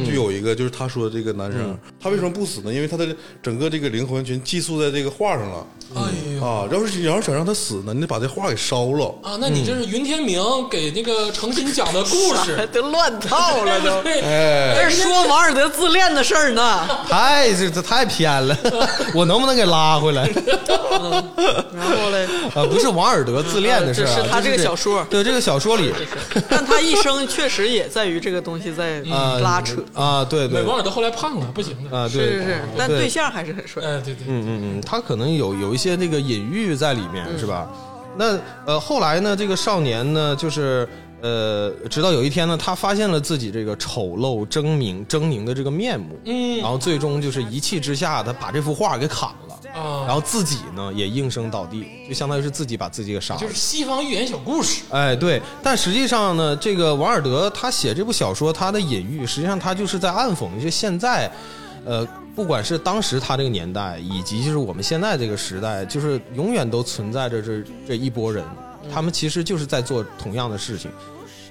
[0.06, 2.72] 就有一个就是他说的这个男生，他为什么不死呢？
[2.72, 3.06] 因为他的
[3.42, 6.02] 整个这个灵魂全寄宿在这个画上了哎
[6.34, 6.68] 呦啊！
[6.70, 9.14] 要是你要是想让他死呢，你得把这画给烧了。
[9.22, 12.68] 啊，那你这是云天明给那个程心讲的故事。
[12.74, 14.02] 都乱套了 都。
[14.02, 16.88] 对，哎，这是说王尔德自恋的事儿呢。
[17.08, 18.56] 太这这太偏了，
[19.14, 20.24] 我能不能给拉回来？
[20.26, 25.92] 然后嘞，啊，不是王尔德自恋的事儿啊，这是他这个小说对这个小说里
[26.48, 29.82] 但他一生确实也在于这个东西在 啊拉扯。
[29.94, 31.96] 啊，对对美王尔德后来胖了，不行的。
[31.96, 33.82] 啊，对是是是，但对对象还是很帅。
[33.82, 34.48] 哎，对对，嗯嗯
[34.78, 37.68] 嗯，他可能有有一些那个隐喻在里面，是吧？
[38.18, 40.88] 那呃，后来呢，这个少年呢，就是
[41.22, 53.54] 呃，直到有一天呢，他发现了自己这个丑陋狰狞狰狞的这个面目，嗯然后最终就是一气之下，他把这幅画给砍了，啊，然后自己呢也应声倒地，就相当于是自己把自己给杀了就是。
[53.54, 54.82] 西方寓言小故事。
[54.90, 61.30] 哎，对，但实际上呢，这个王尔德他写这部小说，他的隐喻，实际上他就是在暗讽一些现在，
[61.84, 68.44] 呃，不管是当时他这个年代，以及就是我们现在这个时代，就是永远都存在着这这一波人，
[68.92, 70.90] 他们其实就是在做同样的事情，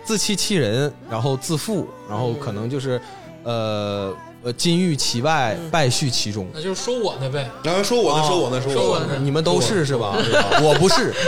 [0.04, 3.00] 自欺欺人，然后自负，然后可能就是
[3.44, 4.14] 呃
[4.44, 6.48] 呃金玉其外，败絮其中。
[6.54, 7.50] 那就是说我呢呗。
[7.64, 10.16] 然后说我呢，说我呢，说我呢，你们都是是吧？
[10.62, 11.14] 我不是，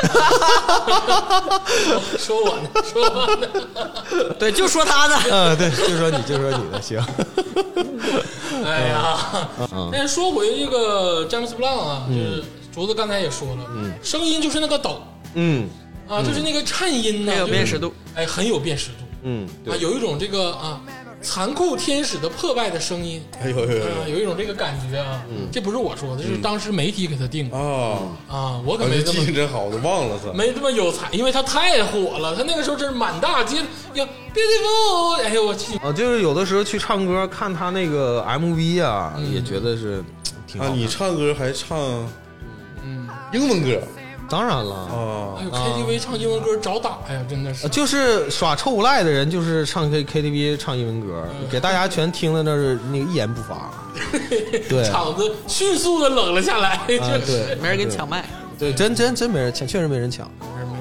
[2.17, 3.47] 说我呢，说我呢。
[4.39, 5.15] 对，就说他呢。
[5.31, 6.99] 嗯，对，就说你就说你的行，
[8.63, 9.89] 哎呀，嗯。
[9.91, 12.43] 但是说回这个詹姆斯布朗啊，就是
[12.73, 13.93] 竹子刚才也说了，嗯。
[14.03, 15.01] 声音就是那个抖。
[15.33, 15.67] 嗯
[16.07, 18.93] 啊，就是那个颤音呢，很有辨识度，哎，很有辨识度。
[19.23, 20.81] 嗯，啊，有一种这个啊
[21.21, 23.21] 残酷天使的破败的声音。
[23.41, 23.83] 哎呦呦呦。
[23.83, 25.25] 啊，有一种这个感觉啊。
[25.29, 25.47] 嗯。
[25.51, 27.57] 这不是我说的，这是当时媒体给他定的。
[27.57, 27.99] 啊！
[28.29, 30.31] 啊，我可没这么记性真好，我都忘了他。
[30.31, 33.57] 没这么有才，因为他太火了，他那个时候真是满大街
[33.95, 39.33] 呀，beautiful，哎呦我去，啊，就是有的时候去唱歌，看他那个 MV 啊，嗯。
[39.33, 40.03] 也觉得是
[40.45, 41.77] 挺好啊，你唱歌还唱
[42.83, 43.81] 嗯，英文歌
[44.29, 45.45] 当然了，哦哎？
[45.45, 47.69] 呦 KTV 唱英文歌找打呀，真的是呃。
[47.69, 53.71] 就是耍臭无赖的人，就是唱 K KTV 唱英文歌，嗯给大家全听的那是那个一言不发。
[54.69, 58.25] 对，啊，场子迅速的冷了下来，就是对，没人给你抢麦，
[58.59, 60.29] 对，真真真没人抢，确实没人抢。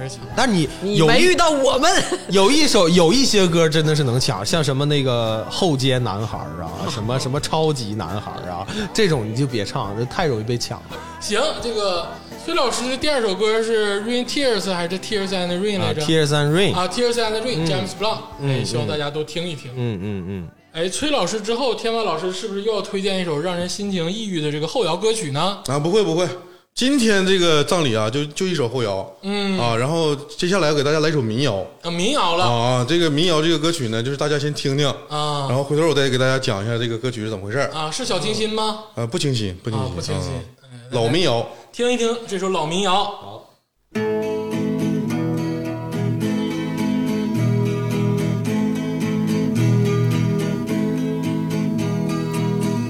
[0.06, 0.18] 没抢。
[0.36, 1.90] 但是你你没遇到我们。
[2.30, 10.96] 有一首有一些歌真的是能抢，像什么那个后街男孩儿啊， 什么什么超级男孩儿啊，这种你就别唱，这太容易被抢了。
[11.20, 12.08] 行，这个
[12.44, 19.70] 崔老师的第二首歌是《Rain Tears》还是《Tears and Rain》啊来着？，Tears and Rain，啊，《Tears and Rain》，James Blunt，哎，希望大家都听一听。
[19.76, 25.58] 嗯嗯嗯，哎，崔老师之后，天马老师是不是又要推荐一首让人心情抑郁的这个后摇歌曲呢？
[25.66, 26.28] 啊，不会不会，
[26.76, 29.58] 今天这个葬礼啊，就就一首后摇，嗯。
[29.58, 31.64] 啊，然后接下来要给大家来一首民谣。
[31.80, 32.44] 啊，民谣了。
[32.44, 35.46] 啊，这个民谣这个歌曲呢，就是大家先听听，啊。
[35.48, 37.70] 然后回头我再给大家讲一下这个歌曲是怎么回事儿。
[37.72, 38.80] 啊，是小清新吗？
[38.94, 40.30] 啊，不清新，不清啊，新，不清新。
[40.34, 41.48] 啊，哎老民谣。
[41.72, 42.94] 听一听这首老民谣。
[42.94, 43.54] 好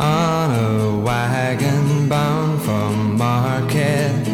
[0.00, 4.24] ，On a wagon bound for market,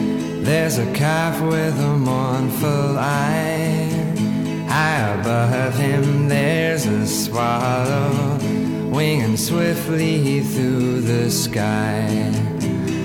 [0.42, 3.90] there's a calf with a mournful eye.
[4.66, 8.38] High above him, there's a swallow
[8.88, 12.08] winging swiftly through the sky.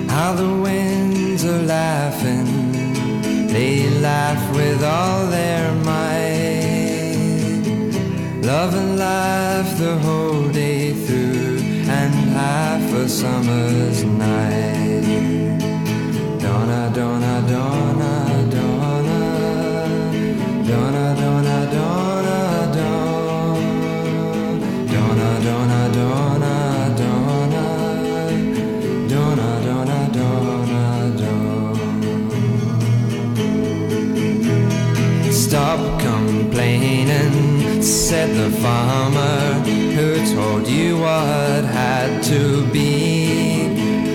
[0.08, 2.48] How the winds are laughing,
[3.48, 7.18] they laugh with all their might.
[8.50, 11.58] Love and laugh the whole day through,
[12.00, 14.87] and half a summer's night.
[37.88, 39.52] Said the farmer
[39.96, 43.68] who told you what had to be.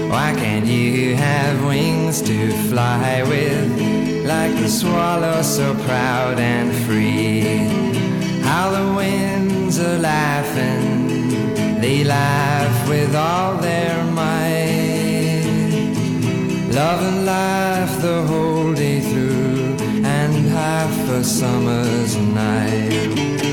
[0.10, 7.42] Why can't you have wings to fly with, like the swallow so proud and free?
[8.44, 15.46] How the winds are laughing, they laugh with all their might.
[16.72, 23.53] Love and laugh the whole day through, and half a summer's night.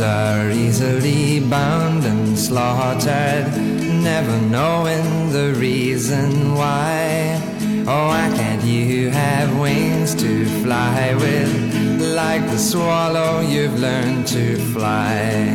[0.00, 3.46] Are easily bound and slaughtered,
[4.02, 7.55] never knowing the reason why.
[7.88, 14.56] Oh, why can't you have wings to fly with, like the swallow you've learned to
[14.72, 15.54] fly?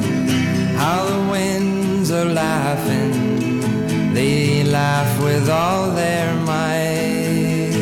[0.77, 7.75] How the winds are laughing, they laugh with all their might.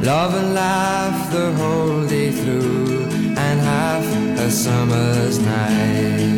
[0.00, 3.02] Love and laugh the whole day through,
[3.36, 4.04] and half
[4.38, 6.33] a summer's night.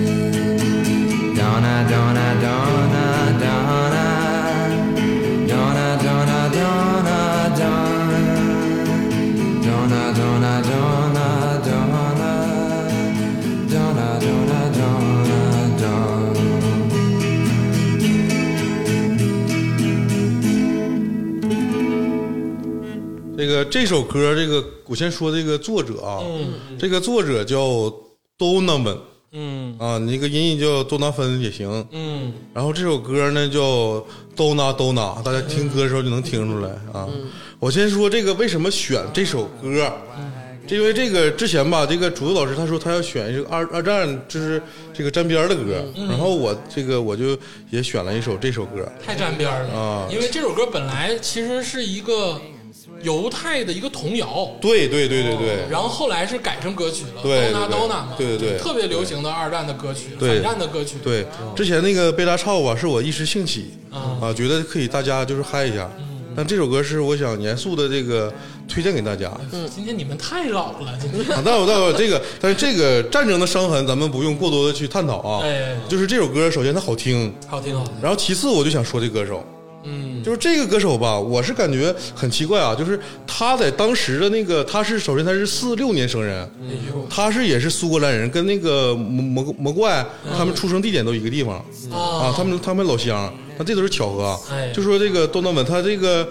[23.71, 26.23] 这首歌，这个我先说这个作者啊，
[26.79, 27.93] 这个作者叫
[28.39, 28.99] Donovan
[29.33, 29.77] 嗯。
[29.79, 31.87] 啊，你那个音译叫多纳芬也行。
[31.91, 32.33] 嗯。
[32.55, 33.61] 然后这首歌呢叫
[34.37, 37.09] Dona Dona，大家听歌的时候就能听出来啊。
[37.59, 39.93] 我先说这个为什么选这首歌，
[40.67, 44.61] 这因为这个之前吧，这个主子老师他说他要选一个二二战就是
[44.93, 47.37] 这个沾边儿的歌，然后我这个我就
[47.71, 48.87] 也选了一首这首歌。
[49.05, 49.75] 太沾边了。
[49.75, 50.09] 啊。
[50.11, 52.41] 因为这首歌本来其实是一个
[53.07, 60.29] 犹太的一个童谣，对对对对对，然后后来是改成歌曲了，对对 Dona 对 Dona 嘛，对特别流行的二战的歌曲，对。
[60.29, 61.25] 反战的歌曲，对，
[61.55, 65.89] 之前那个贝拉超吧，是我一时兴起啊啊，觉得可以大家就是嗨一下。
[66.35, 68.31] 但这首歌是我想严肃的这个
[68.69, 69.33] 推荐给大家。
[69.53, 71.25] 嗯今天你们太老了，今天。
[71.35, 75.41] 啊，但我那我这个，但是这个战争的伤痕，咱们不用过多的去探讨啊。
[75.45, 75.75] 哎。
[75.89, 79.43] 就是这首歌，首先它好听，好听好听，然后其次我就想说这歌手，
[79.87, 80.23] 嗯。
[80.23, 86.49] 就是这个歌手吧，我是感觉很奇怪啊，就是他在当时的那个，他是首先他是四六年生人，
[87.09, 90.05] 他是也是苏格兰人，跟那个魔魔魔怪
[90.37, 94.37] 他们出生地点都一个地方啊，他们他们老乡，那这都是巧合。
[94.75, 96.29] 就说这个多诺文，他这个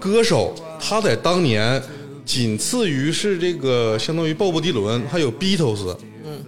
[0.00, 1.82] 歌手，他在当年
[2.24, 5.94] 仅次于是这个相当于鲍勃迪伦，还有 Beatles，
[6.24, 6.42] 嗯，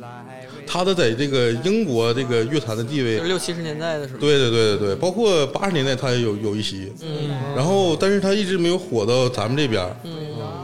[0.67, 10.13] 他的在这个英国这个乐坛的地位六七十年代的时候，对对对对对，包括八十年代他也有有一席，嗯，然后但是他一直没有火到咱们这边，嗯，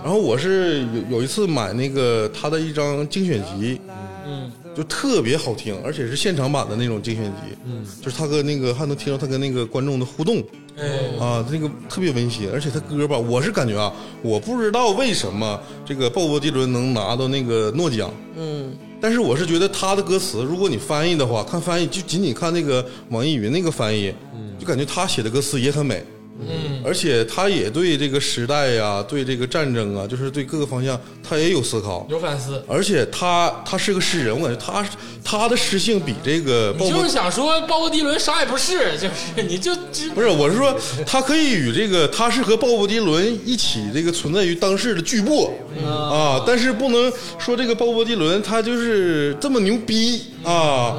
[0.02, 3.80] 然后我是有有一次买那个他的一张精选集，
[4.26, 10.42] 嗯，就特别好听，而且是现场版的那种精选集，嗯，就是他跟那个还能听到他跟那个观众的互动，
[10.76, 10.88] 哎。
[11.20, 13.92] 啊，那个特别温馨，而且他歌吧，我是感觉啊，
[14.22, 18.72] 我不知道为什么这个鲍勃迪伦能拿到那个诺奖，嗯，
[19.02, 24.14] 但是我是觉得他的歌词，如果你翻译的话，看翻译就仅仅看那个网易云那个翻译，
[24.56, 26.04] 就感觉他写的歌词也很美，
[26.48, 32.06] 嗯而且他也对这个时代呀、对这个战争啊，就是对各个方向，他也有思考。
[32.10, 32.62] 有反思。
[32.68, 34.84] 而且他他是个诗人，我感觉他
[35.24, 39.74] 他的诗性比这个鲍勃你就是想说鲍勃迪伦啥也不是，就是你就
[40.14, 45.50] 不是，我是说他可以与这个他是和鲍勃迪伦一起这个存在于当世的巨擘
[45.86, 50.96] 啊，但是不能说这个鲍勃迪伦他就是这么牛逼啊。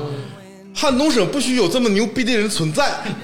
[0.76, 2.92] 汉东省不许有这么牛逼的人存在，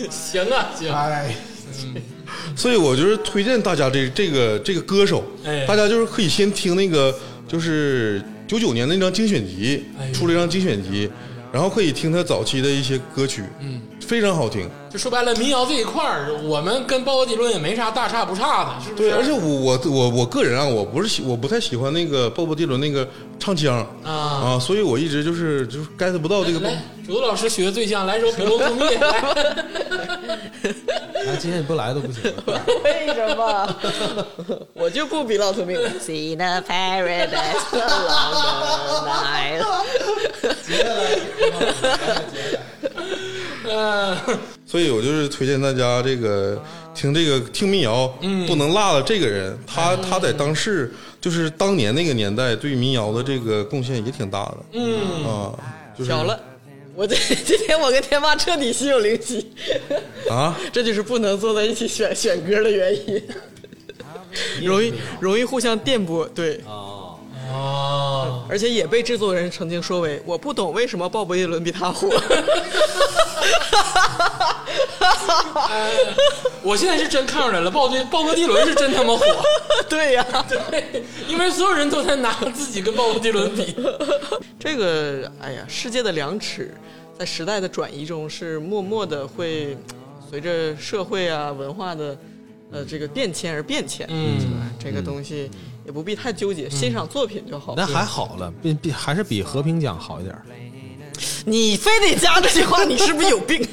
[0.10, 1.34] 行啊行，哎，
[2.56, 7.14] 所以我就是推荐大家这这个这个歌手哎，大家就是可以先听那个
[7.46, 11.10] 就是九九年那张精选集出了一张精选集，
[11.52, 14.68] 然后可以听他早期的一些歌曲，嗯，非常好听。
[14.88, 19.10] 就说白了，民谣这一块儿，我们跟鲍勃迪伦也没啥大差不差的，是不是？
[19.10, 23.06] 对，而且我我我我个人啊，我不是喜我不太喜欢那个鲍勃迪伦那个
[23.38, 28.84] 唱腔啊啊，所以我一直就是就是 get 不到这个鲍来，竹子老师学的最像，来首《比龙蜂蜜》
[31.38, 32.22] 今天你不来都不行。
[32.82, 33.76] 为什么？
[34.72, 35.78] 我就不比老图命。
[36.00, 38.32] See the paradise along
[38.88, 39.66] the Nile。
[43.70, 44.16] 嗯，
[44.66, 46.62] 所以我就是推荐大家这个
[46.94, 48.46] 听这个听民谣，嗯。
[48.46, 55.24] 不能落了这个人，他他在当时就是当年那个年代对民谣的这个贡献也挺大的，嗯。
[55.24, 55.52] 啊，
[55.96, 56.40] 就是巧了，
[56.94, 57.14] 我这
[57.44, 59.50] 今天我跟天霸彻底心有灵犀，
[60.30, 63.22] 啊， 这就是不能坐在一起选选歌的原因，
[64.62, 66.26] 容易容易互相电波。
[66.28, 66.60] 对，
[67.58, 72.08] 啊，而且也被制作人曾经说为我不懂为什么鲍勃迪伦比他火。
[76.62, 79.24] 我现在是真看出来了，鲍迪鲍勃迪伦是真他妈火，
[79.88, 83.74] 对呀、对，因为所有人都在拿自己跟鲍勃迪伦比。
[84.58, 86.74] 这个哎呀，世界的量尺
[87.18, 89.76] 在时代的转移中是默默的会
[90.28, 92.16] 随着社会啊文化的
[92.70, 94.06] 呃这个变迁而变迁。
[94.10, 94.36] 嗯
[94.78, 95.50] 这个东西
[95.88, 97.72] 也不必太纠结，欣赏作品就好。
[97.74, 100.36] 那还好了，比比还是比和平奖好一点。
[101.46, 103.66] 你非得加这句话，你是不是有病？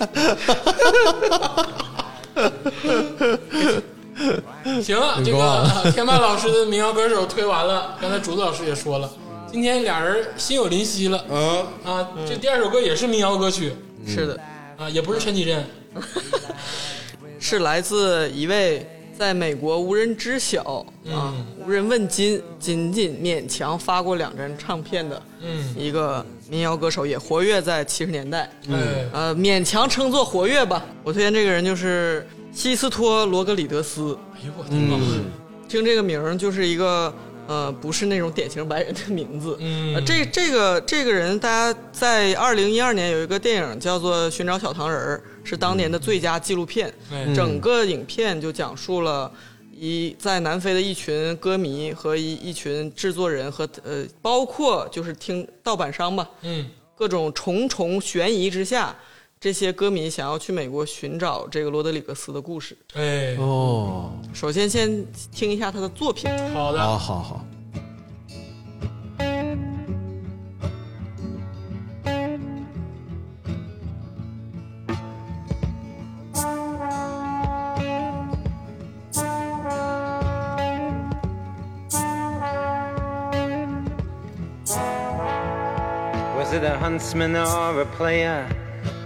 [4.81, 9.11] 行了， 这个 天霸老师的民谣歌手推完了，刚才竹子老师也说了，
[9.51, 12.07] 今天俩人心有灵犀了啊，啊。
[12.25, 13.73] 这第二首歌也是民谣歌曲
[14.07, 14.39] 是的，
[14.77, 15.65] 啊，也不是陈绮贞，
[17.41, 18.87] 是来自一位
[19.17, 21.33] 在美国无人知晓啊、
[21.65, 28.49] 无人问津，仅仅勉强发过两张唱片的嗯，一个民谣歌手，也活跃在七十年代。
[28.67, 30.85] 嗯，呃，勉强称作活跃吧。
[31.03, 34.17] 我推荐这个人就是西斯托罗格里德斯。
[34.35, 34.97] 哎呦我的妈！
[35.67, 37.13] 听这个名儿就是一个
[37.47, 39.57] 呃，不是那种典型白人的名字。
[39.59, 46.93] 嗯呃这这个这个人，大家在二零一二年有一个电影叫做《寻找小糖人儿》，是当年的最佳纪录片。
[47.11, 49.31] 哎整个影片就讲述了
[49.77, 56.65] 一在南非的一群歌迷和一一群制作人和呃，包括就是听盗版商吧，嗯
[56.97, 58.95] 各种重重悬疑之下，
[59.45, 62.75] 这些歌迷想要去美国寻找这个罗德里格斯的故事。
[62.95, 66.27] 哎，哦，首先先听一下他的作品。
[66.51, 67.45] 好的，好好好
[86.35, 88.47] ，Was it a huntsman or a player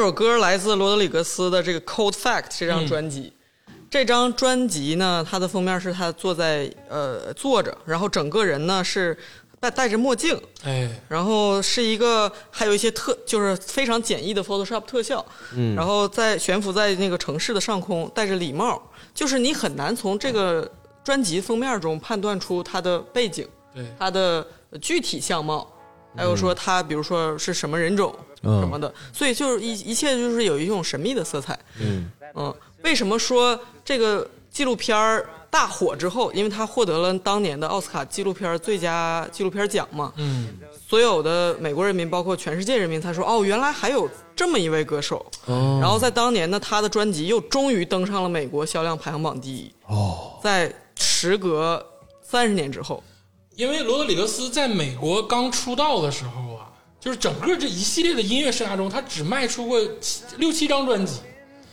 [0.00, 3.32] 首歌来自罗德里格斯的这个《Cold Fact》这张专辑。
[3.90, 9.18] 这张专辑呢，它的封面是他坐在呃坐着，然后整个人呢是
[9.58, 15.24] 戴戴着墨镜，哎，然后是一个还有一些特就是非常简易的 Photoshop 特效，
[15.54, 18.80] 嗯，然后在悬浮在那个城市的上空，戴着礼帽，
[19.12, 20.70] 就是你很难从这个
[21.04, 24.46] 专辑封面中判断出他的背景，对，他的
[24.80, 25.68] 具体相貌，
[26.20, 31.58] 还有说他比如说是什么人种、嗯什么的，所以就是一一切就是有一种神秘的色彩。
[31.80, 40.48] 嗯嗯，为什么说这个纪录片儿大火之后，因为他获得了当年的奥斯卡纪录片最佳纪录片奖嘛，嗯，
[40.88, 45.24] 所有的美国人民，包括全世界人民，才说哦，原来还有这么一位歌手。
[45.46, 49.72] 哦然后在当年呢，他的专辑又终于登上了美国销量排行榜第一。
[49.86, 51.84] 哦，在时隔
[52.22, 53.02] 三十年之后，
[53.60, 56.64] 因为罗德里格斯在美国刚出道的时候啊，
[56.98, 61.20] 就是整个这一系列的音乐生涯中，他只卖出过七六七张专辑，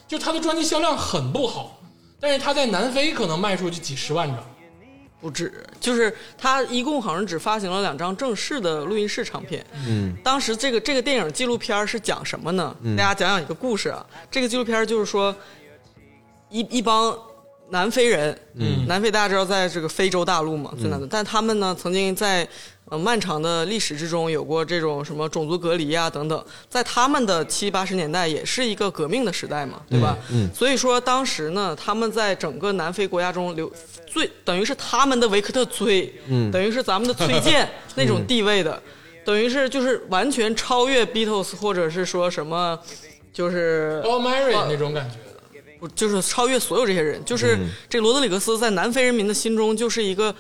[0.05, 1.79] 就他的专辑销量很不好，
[2.19, 4.37] 但是他在南非可能卖出去几十万张。
[5.21, 9.65] 不止，就是他一共好像只发行了两张正式的录音室唱片。
[9.87, 12.75] 嗯，当时这个这个电影纪录片是讲什么呢？
[12.97, 14.05] 大家讲讲一个故事啊。
[14.29, 15.33] 这个纪录片就是说，
[16.49, 17.17] 一一帮
[17.69, 22.47] 南非人，嗯，南非大家知道在这个非洲大陆嘛，最南的，但他们呢曾经在
[22.85, 30.17] 呃漫长的历史之中有过这种什么种族隔离啊等等，在他们的七八十年代也是一个革命的时代嘛，对吧？
[30.31, 30.49] 嗯。
[30.53, 33.69] 所以说当时呢，他们在整个南非国家中留
[34.05, 36.49] 最等于是他们的维克特崔，嗯。
[36.49, 38.81] 等于是咱们的崔健 那种地位的，
[39.25, 42.79] 等于是就是完全超越 Beatles 或者是说什么，
[43.33, 45.15] 就是 Paul Mary 那种感觉。
[45.17, 45.26] 的，
[45.79, 47.23] 不就是超越所有这些人。
[47.25, 47.57] 就是
[47.89, 50.33] 这罗德里格斯在南非人民的心中就是一个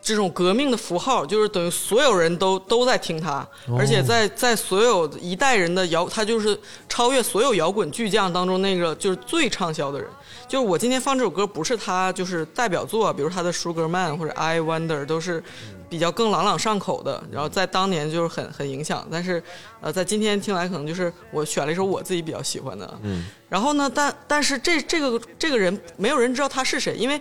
[0.00, 3.46] 这种革命的符号，就是等于所有人都都在听他，
[3.78, 6.58] 而且在在所有一代人的摇，他就是
[6.88, 10.08] 超越所有摇滚巨匠当中那个就是最畅销的人。
[10.48, 15.42] 就是我今天放这首歌不是他就是代表作，比如他的《Sugar Man》或者《I Wonder》都是
[15.88, 19.06] 比较更朗朗上口的，然后在当年就是很很影响。
[19.10, 19.42] 但是
[19.80, 22.98] 呃，在今天听来可能就是我选了一首我自己比较喜欢的。
[23.02, 23.24] 嗯。
[23.48, 27.20] 然后呢，但但是这这个这个人没有人知道他是谁，因为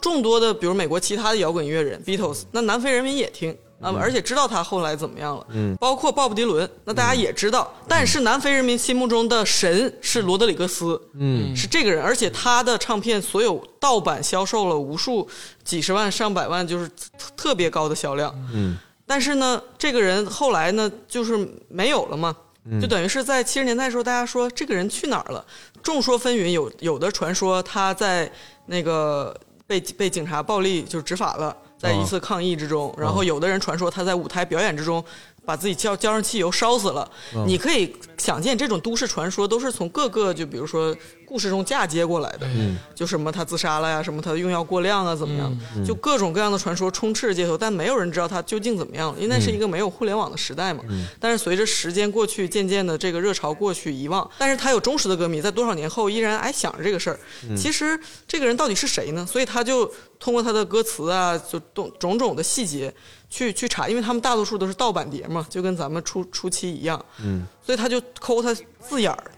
[0.00, 3.56] 众多的比如美国其他的摇滚音乐人 Beatles，那南非人民也听。
[3.80, 15.26] 啊，而且知道他后来怎么样了，嗯，包括鲍勃迪伦，那大家也知道，但是南非人民心目中的神是罗德里格斯，嗯，是这个人，而且他的唱片所有盗版销售了无数
[15.64, 18.76] 几十万上百万，就是特特别高的销量，嗯，
[19.06, 22.36] 但是呢，这个人后来呢，就是没有了嘛，
[22.80, 25.42] 就等于是在七十年代的时候，大家说这个人去哪儿了？
[25.82, 28.30] 众说纷纭，有有的传说他在
[28.66, 29.34] 那个
[29.66, 31.56] 被被警察暴力就是执法了。
[31.80, 35.02] 在一次抗议之中，然后有的人传说他在舞台表演之中
[35.50, 37.10] 把自己浇浇上汽油烧死了。
[37.44, 40.96] 你可以想见，这种都市传说都是从各个就比如说
[41.26, 42.46] 故事中嫁接过来的。
[42.94, 45.84] 就什么他自杀了呀，什么他用药过量啊，怎么样？
[45.84, 50.84] 就各种各样的传说充斥着街头，但没有人知道他究竟怎么样，因为那是一个没有互联网的时代嘛。
[51.18, 57.18] 但是随着时间过去，渐渐的这个热潮过去遗忘，但是他有忠实的歌迷，在多少年后依然还想着这个事儿。
[57.56, 57.98] 其实
[58.28, 59.26] 这个人到底是谁呢？
[59.26, 59.90] 所以他就。
[60.20, 62.92] 通过他的歌词啊，就种种种的细节
[63.30, 69.30] 去去查，因为他们大多数都是盗版碟嘛，就跟咱们初初期一样，嗯，所以他就抠他字眼儿，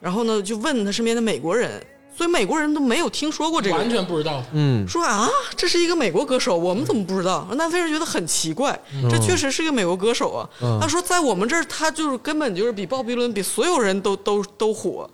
[0.00, 1.80] 然后呢就问他身边的美国人，
[2.16, 4.42] 所以美国人都没有听说过这个，完全不知道。
[4.52, 7.46] 嗯，说啊，这是一个美国歌手，我们怎么不知道？
[7.54, 8.76] 南非人觉得很奇怪，
[9.08, 10.50] 这确实是一个美国歌手啊。
[10.80, 15.08] 他说在我们这儿，他就是根本就是比鲍比伦比所有人都都都火，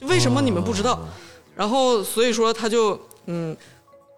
[0.00, 0.98] 为什么你们不知道？
[1.54, 3.54] 然后所以说他就嗯。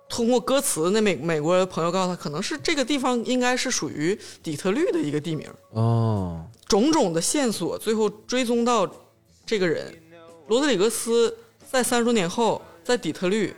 [0.09, 5.49] 通过歌词，那美美国朋友告诉他，可能是这个地方应该是属于底特律的一个地名。
[5.71, 8.89] 哦，种种的线索，最后追踪到
[9.45, 9.93] 这个人，
[10.49, 11.37] 罗德里格斯
[11.71, 13.55] 在三十多年后在底特律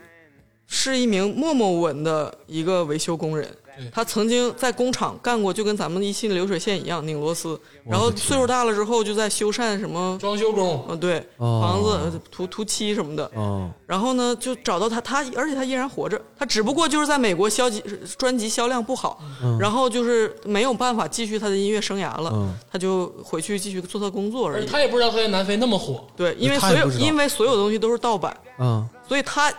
[0.67, 3.55] 是一名默默无闻的一个维修工人。
[3.93, 7.59] 他曾经在工厂干过，就跟咱们一线的流水线一样拧螺丝。
[7.85, 13.31] 然后岁数大了之后，就在修缮什么装修工，嗯，对，房子涂涂漆什么的。
[13.35, 17.83] 哦，然后呢，就找到他，他而且他依然活着，他只不过就是在美国销辑
[18.19, 19.21] 专辑销量不好，
[19.59, 24.67] 然后就是没有办法继续他的音乐生涯了，他就回去继续做他工作而已。
[24.67, 29.53] 他也不知道他在南非那么火，对，因为所有因为所有东西都是盗版，嗯，所以他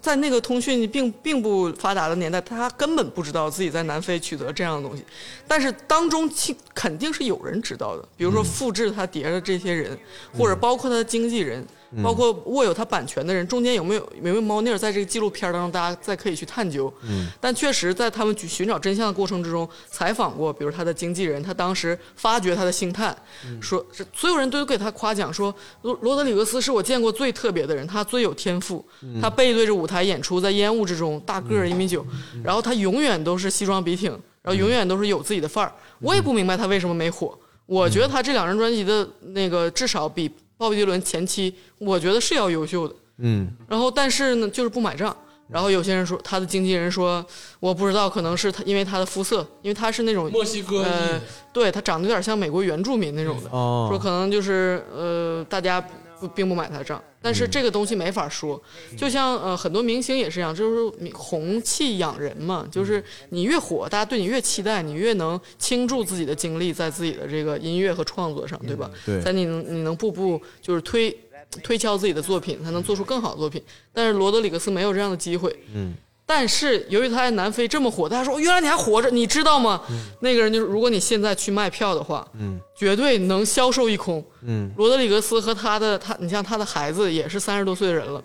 [0.00, 5.04] 在那个通讯并并不发达的年代，他根本不知道自己在南非取得这样的东西，
[5.46, 6.30] 但是当中
[6.74, 9.98] 肯定是有人知道的，比如说复制他碟的这些人，
[10.36, 11.62] 或者包括他的经纪人，
[12.02, 16.92] 包括握有他版权的人，中间有没有有没有猫腻儿，在这个纪录片当中，大家再可以去探究。
[17.02, 23.16] 嗯，但确实在他们去寻找真相的过程之中，采访过，比如他的经纪人，他当时发掘他的星探，
[23.60, 28.84] 说是所有人都给他夸奖，说罗罗德里格斯是我见过最特别的人，他最有天赋，
[29.20, 32.04] 他背对着舞台演出，在烟雾之中，大个儿一米九，
[32.42, 34.10] 然后他永远都是西装笔挺，
[34.42, 35.72] 然后永远都是有自己的范儿。
[36.00, 37.38] 我也不明白他为什么没火。
[37.64, 42.94] 我觉得他这两张专辑的那个至少比鲍比迪伦前期，我觉得是要优秀的。
[43.18, 45.16] 嗯，然后但是呢，就是不买账。
[45.48, 47.24] 然后有些人说，他的经纪人说，
[47.60, 51.20] 我不知道，可能是他因为他的肤色，因为他是那种墨西哥裔呃，
[51.52, 55.80] 对他长得有点像美国原住民那种的，哦说可能就是呃，大家
[56.26, 57.02] 不并不买他账。
[57.22, 58.60] 但是这个东西没法说，
[58.96, 68.90] 就像呃很多明星也是一样，就是你红气养人嘛，就是你越火，大家对你越期待，你越能倾注自己的精力在自己的这个音乐和创作上，对吧？
[69.04, 71.16] 对在你能你能步步就是推
[71.62, 73.62] 推敲自己的作品，才能做出更好的作品。
[73.92, 75.94] 但是罗德里格斯没有这样的机会，嗯。
[76.28, 79.80] 但是由于他在南非这么火，大家说原来你还活着，你知道吗？
[80.20, 84.22] 那个人就是，如果你现在去卖票的话，嗯，绝对能销售一空。
[84.42, 88.20] 嗯，罗德里格斯和他的他，你像他的孩子也是三十多岁的人了，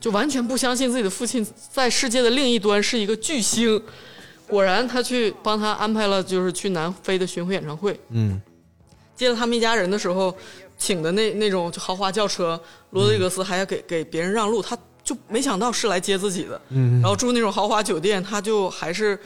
[0.00, 3.82] 就完全不相信自己的父亲在世界的另一端是一个巨星。
[4.46, 7.98] 果然，他去帮他安排了，就是去南非的巡回演唱会。
[8.10, 8.40] 嗯
[9.16, 10.34] 接了他们一家人的时候，
[10.78, 12.58] 请的那那种豪华轿车，
[12.90, 14.78] 罗德里格斯还要给给别人让路，他
[15.10, 16.60] 就没想到是来接自己的。
[16.68, 19.18] 嗯然后住那种豪华酒店，他就还是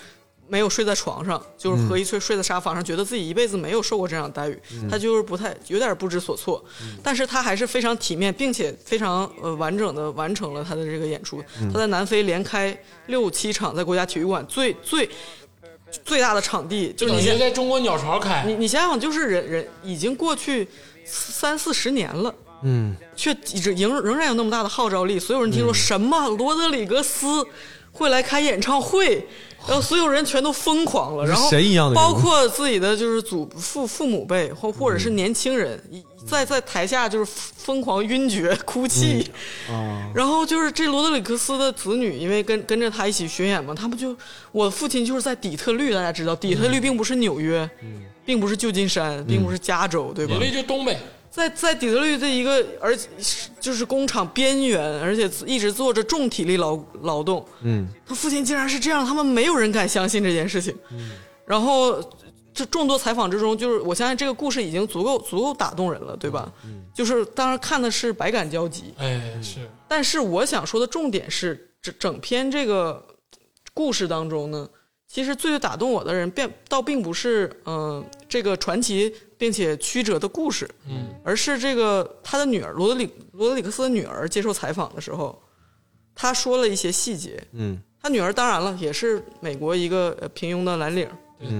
[0.49, 4.59] 没有睡在床上，就是和一睡睡在沙发上，觉得自己一辈子没有受过这样的待遇，
[4.91, 6.65] 他就是不太有点不知所措。
[7.03, 11.45] 但是他还是非常体面，并且非常呃完整的完成了他的这个演出。
[11.71, 12.75] 他在南非连开
[13.09, 15.07] 六七场，在国家体育馆最最
[16.03, 20.67] 最大的场地，就是你现在中国鸟巢开你，你想想，就是人人已经过去
[21.05, 25.19] 三四十年了，嗯，却一直仍仍然有那么大的号召力。
[25.19, 27.45] 所有人听说什么罗德里格斯
[27.93, 29.27] 会来开演唱会，
[29.67, 39.31] 然后所有人全都疯狂了，然后神一样的包括自己的就是祖父父母辈或或者是年轻人，一在在台下就是疯狂晕厥哭泣。
[39.69, 44.17] 啊， 然后就是这罗德里格斯的子女，因为跟跟着他一起巡演嘛，他们就
[44.51, 47.69] 我父亲就是在底特律，大家知道，底特律并不是纽约，
[48.25, 50.35] 并不是旧金山，并不是加州，对吧？
[50.41, 50.47] 比？
[50.47, 50.99] 利就东北，
[51.35, 57.45] 在在底特律这一个，而且是就是工厂边缘，而且一直做着重体力劳劳动。
[57.63, 60.73] 嗯，他父亲竟然是这样，他们没有人敢相信这件事情。
[60.93, 61.11] 嗯
[61.45, 62.01] 然后
[62.55, 66.51] 这众多采访之中，就是我相信这个故事已经足够足够打动人了，对吧？
[66.65, 73.05] 嗯就是当然看的是百感交集，哎，是但是我想说的重点是，整整篇这个
[73.75, 74.69] 故事当中呢，
[75.09, 79.13] 其实最打动我的人，并倒并不是嗯、呃这个传奇
[79.45, 85.39] 并且曲折的故事，嗯，而是这个他的女儿罗德里罗德里克斯的女儿接受采访的时候，
[86.15, 87.39] 他说了一些细节。
[87.53, 91.07] 嗯，他女儿当然了，也是美国一个呃平庸的蓝领，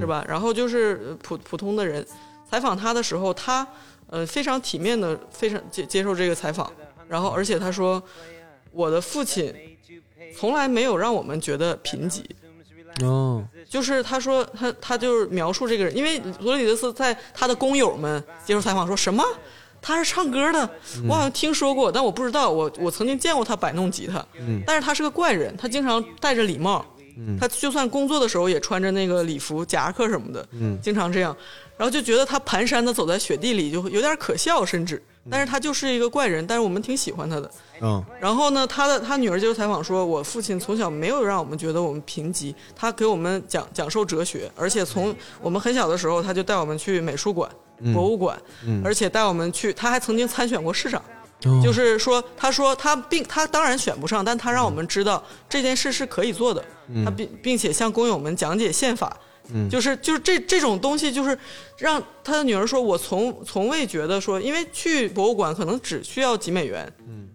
[0.01, 0.25] 是吧？
[0.27, 2.03] 然后就是呃普普通的人，
[2.51, 3.69] 采访他的时候，他
[4.07, 6.73] 呃非常体面的非常接接受这个采访，
[7.07, 8.03] 然后而且他说，
[8.73, 9.55] 我的父亲
[10.35, 12.25] 从来没有让我们觉得贫瘠，
[13.05, 19.25] 哦，就是他说他他就是描述这个人，因为罗德里德斯在他的工友们接受采访说什么？
[19.83, 20.71] 他是唱歌的，
[21.09, 24.25] 我好像听说过，但我不知道，我我曾经见过他摆弄吉他，
[24.65, 26.87] 但是他是个怪人，他经常戴着礼帽，
[27.41, 30.47] 他就算工作的时候也穿着那个礼服夹克什么的，
[30.81, 31.37] 经常这样，
[31.77, 47.51] 然后就觉得他蹒跚的走在雪地里就有点可笑，甚至，但是他就是一个怪人，但是我们挺喜欢他的，嗯，然后呢，他的他女儿接受采访说，我父亲从小没有让我们觉得我们贫瘠，他给我们讲讲授哲学，而且从我们很小的时候，他就带我们去美术馆、
[47.93, 48.41] 博物馆，
[48.85, 51.03] 而且带我们去，他还曾经参选过市长。
[51.63, 56.65] 就是说，他说他并他当然选不上，但他让我们知道这件事是可以做的。
[57.05, 59.15] 他并并且向工友们讲解宪法，
[59.71, 61.39] 就是就是这这种东西，就是
[61.79, 66.91] 让他的女儿说，我从从未觉得说，因为去博物馆可能只需要几美元，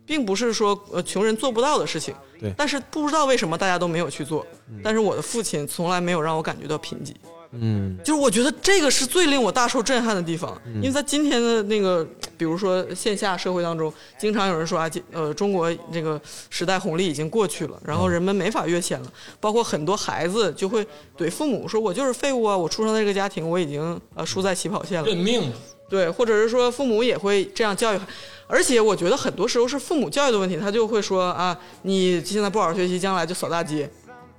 [0.05, 2.15] 并不是说呃穷人做不到的事情。
[2.39, 4.45] 对但是不知道为什么大家都没有去做。
[4.81, 7.13] 但是我的父亲从来没有让我感觉到贫瘠。
[7.51, 12.05] 嗯，就是我觉得这个是最令我大受震撼的地方，因为在今天的那个，
[12.37, 16.21] 比如说线下社会当中，经常有人说啊，呃，中国这个
[16.51, 20.85] 时代红利已经过去了，然后人们没法跃迁了，包括很多孩子就会
[21.17, 25.55] 怼父母说，我就是废物啊，我出生在这个家庭，我已经呃输在起跑线了，认命了，
[25.89, 27.99] 对，或者是说父母也会这样教育，
[28.45, 33.89] 而且我觉得很多时候是父母教育的问题，他就会说啊，你现在不好好学习，将来就扫大街。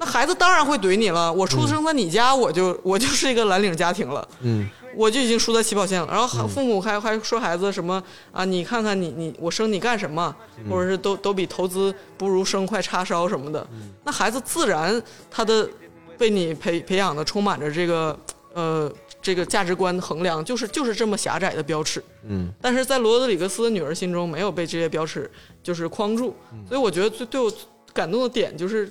[0.00, 1.30] 那孩子当然会怼你了。
[1.30, 4.66] 我出生在你家，我就我就是一个蓝领家庭了，嗯，
[4.96, 6.08] 我就已经输在起跑线了。
[6.10, 8.02] 然后父母还还说孩子什么
[8.32, 8.42] 啊？
[8.42, 10.34] 你看看你你我生你干什么？
[10.70, 13.66] 或者是都都比投资不如生块叉烧什么的。
[14.02, 15.00] 那孩子自然
[15.30, 15.68] 他的
[16.16, 18.18] 被你培培养的充满着这个
[18.54, 18.90] 呃
[19.20, 22.02] 这个价值观衡量，就是就是这么狭窄的标尺。
[22.26, 25.30] 嗯，但是在罗德里格斯的女儿心中没有被这些标尺
[25.62, 26.34] 就是框住，
[26.66, 27.52] 所以我觉得最对我
[27.92, 28.90] 感动的点就是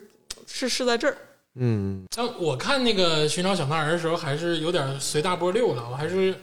[0.51, 1.17] 是是在这儿。
[1.55, 6.33] 嗯，但我看那个《寻找小男儿》的时候，还是有点随大波溜了，我还是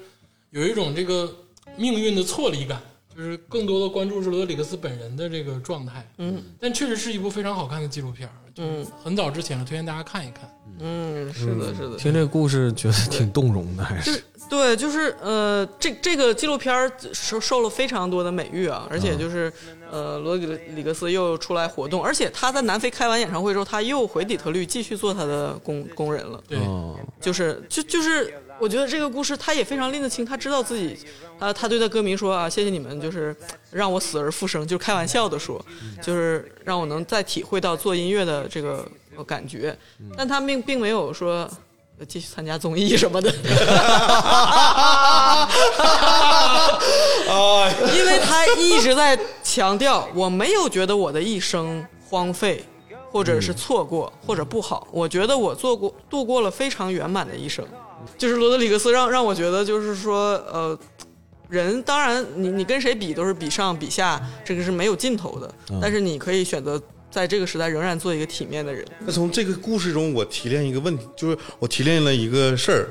[0.50, 1.32] 有一种这个
[1.76, 2.80] 命运的错离感，
[3.14, 6.06] 就是更多的关注是罗德里格斯本人的这个状态。
[6.18, 8.62] 嗯，但确实是一部非常好看的纪录片儿，就
[9.02, 10.50] 很早之前了，推荐大家看一看。
[10.78, 11.96] 嗯，是的，是的。
[11.96, 19.52] 听这个故事觉得挺动容的，还是是对，就是呃，这这个纪录片儿受受了非常多的美誉啊，而且就是、
[19.90, 26.40] 呃，罗里里格斯又出来活动，而且他在南非开完演唱会之后，他又回底特律继续做他的工工人了。
[26.48, 30.97] 对，哦，就是就就是，我觉得这个故事他也非常拎得清，他知道自己，
[31.40, 33.35] 他他对他歌迷说啊，谢谢你们，就是
[33.73, 35.64] 让我死而复生，就是开玩笑的说，
[36.01, 38.86] 就是让我能再体会到做音乐的这个
[39.16, 39.77] 呃感觉，
[40.16, 41.51] 但他并并没有说。
[41.98, 43.31] 呃继续参加综艺什么的，
[47.94, 52.62] 因为他一直在强调，我没有觉得我的一生荒废，
[53.10, 54.86] 或者是错过，或者不好。
[54.90, 57.64] 我觉得我做过度过了非常圆满的一生。
[58.18, 60.78] 就是罗德里格斯让让我觉得，就是说，呃，
[61.48, 65.51] 人当然你你跟谁比都是比上比下，这个是没有尽头的。
[65.81, 66.81] 但是你可以选择
[67.16, 68.84] 在这个时代仍然做一个体面的人。
[69.06, 72.90] 那从这个故事中，我提炼一个问题，就是我提炼了一个事儿，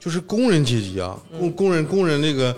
[0.00, 2.52] 就是工人阶级啊，工工人工人那个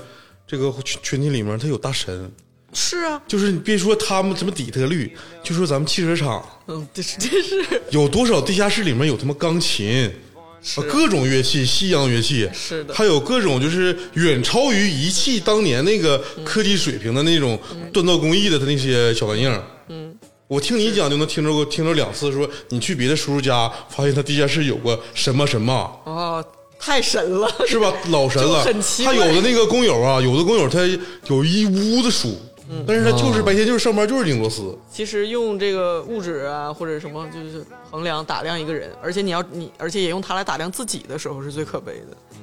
[0.46, 2.32] 这个群群体里面，他有大神，
[2.72, 5.14] 是啊，就是你别说他们什么底特律，
[5.44, 6.42] 就说咱们汽车厂。
[6.68, 7.62] 嗯，这是这是。
[7.90, 12.94] 有多少地下室里面有他妈钢琴，啊各种乐器，西洋乐器，是的。
[12.94, 17.60] 还有各种就是远超于仪器当年那个科技水平的那种
[17.92, 19.62] 锻造工艺的那些小玩意儿。
[19.88, 20.11] 嗯，
[20.52, 25.72] 我听你讲就能听着过，听着两次说你去别的叔叔家，发现他地下室有个什么什么。
[26.04, 26.44] 哦，
[26.78, 27.90] 太神了，是吧？
[28.10, 30.80] 老神了，就很奇他有的那个工友啊，有的工友他
[31.28, 32.36] 有一屋子书，
[32.68, 42.16] 嗯但是他就是白天就是上班就是拧螺丝，其实用这个物质啊，或者什么，就是衡量打量一个人，而且你要你，而且也用它来打量自己的时候，是最可悲的。
[42.34, 42.38] 嗯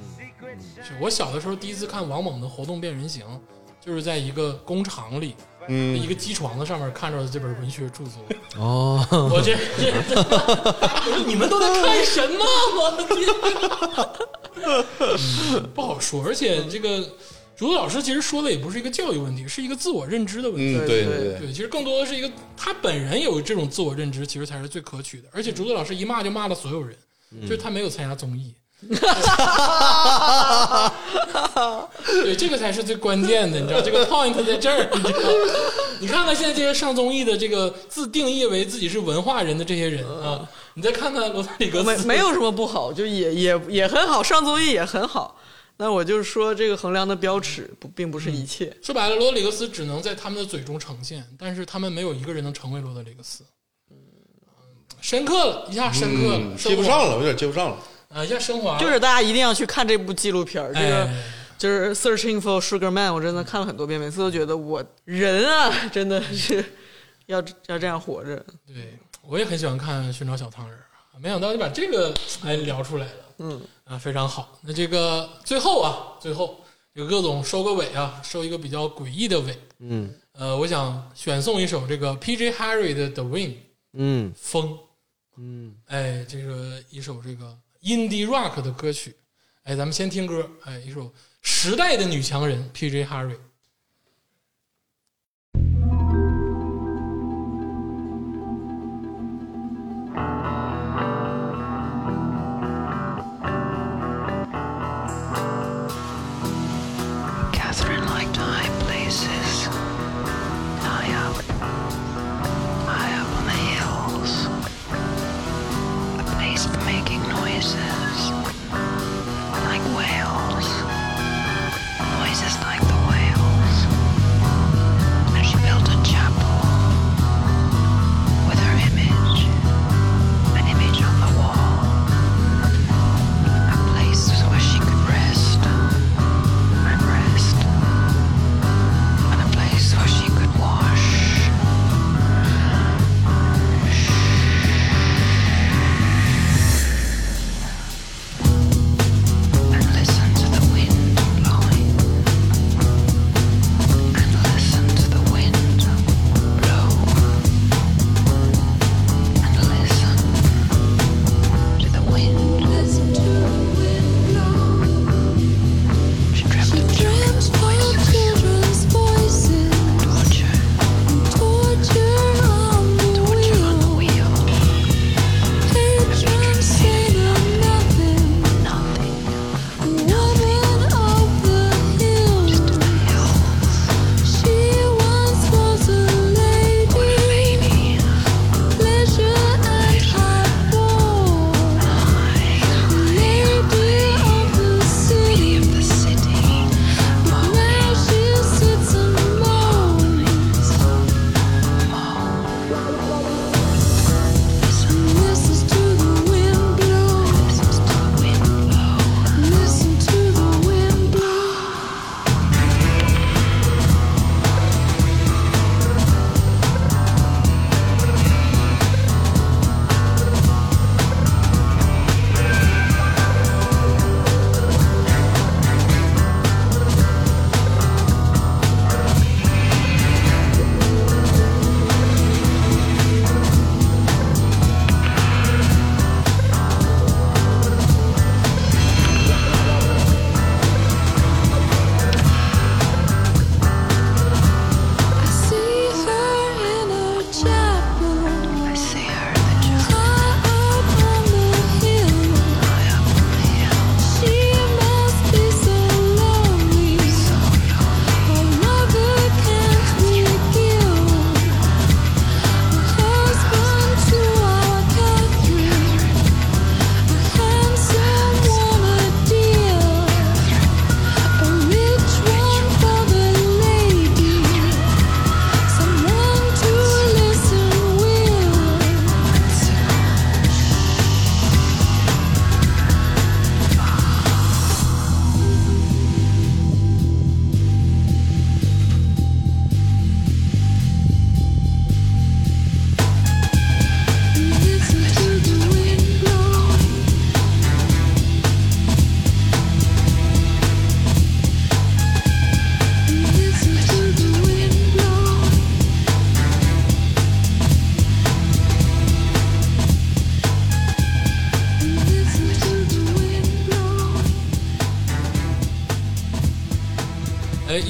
[1.00, 3.22] 我小的时候第一次看王猛的《活动变人形》，
[3.86, 5.36] 就是在一个工厂里，
[5.72, 8.22] 嗯一个机床的上面看着的这本文学著作。
[8.58, 9.92] 哦，我这这，
[11.26, 12.44] 你们都在看什么？
[12.76, 13.28] 我的天，
[15.54, 16.24] 嗯 不好说。
[16.26, 17.00] 而且这个
[17.56, 20.76] 竹子老师其实说的也不是一个教育问题，是一个自我认知的问题。
[20.76, 25.28] 嗯，对对对对，对，其实更多的是一个他本人有这种自我认知，其实才是最可取的。
[25.32, 26.96] 而且竹子老师一骂就骂了所有人，
[27.42, 28.52] 就是他没有参加综艺。
[32.24, 35.28] 对，这个才是最关键的，你知道，这个 point 在这儿，你知道。
[36.00, 45.36] 你看看现在这些上综艺的这个自定义为自己是文化人的这些人啊，你再看看罗德里格斯，没没有什么不好，就也也也很好，上综艺也很好。
[45.76, 48.74] 那我就是说，这个衡量的标尺不并不是一切。
[48.82, 53.44] 说白了，罗德里格斯只能在他们的嘴中呈现，但是他们没有一个人能成为罗德里格斯。
[53.90, 53.96] 嗯，
[55.00, 57.76] 深刻了一下，深刻了，嗯，接不上了，有点接不上了。
[58.10, 61.24] 啊，要升华，就是大家一定要去看这部纪录片儿，这个、哎
[61.60, 66.64] 就是 Searching for Sugar Man，我真的看了很多遍，每次都觉得我人啊， 真的是
[67.26, 68.42] 要要这样活着。
[68.66, 74.58] 对，我也很喜欢看《寻找小汤人》啊，没想到就把这个哎聊出来了，嗯啊，非常好。
[74.62, 76.64] 那这个最后啊，最后
[76.94, 79.54] 这个各总收个尾啊，收一个比较诡异的尾。
[79.80, 82.52] 嗯呃，我想选送一首这个 P.J.
[82.52, 83.50] Harry 的《The Wind》
[83.92, 84.78] 嗯风，
[85.36, 89.16] 嗯，哎，这个一首这个 indie rock 的歌曲。
[89.64, 91.12] 哎，咱们先听歌，哎，一首
[91.42, 93.04] 时代的女强人 P.J.
[93.04, 93.36] Harry。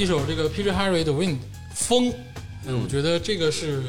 [0.01, 1.37] 一首这个 Peter Harry 的《Wind》
[1.75, 2.11] 风，
[2.67, 3.83] 哎我觉得这个是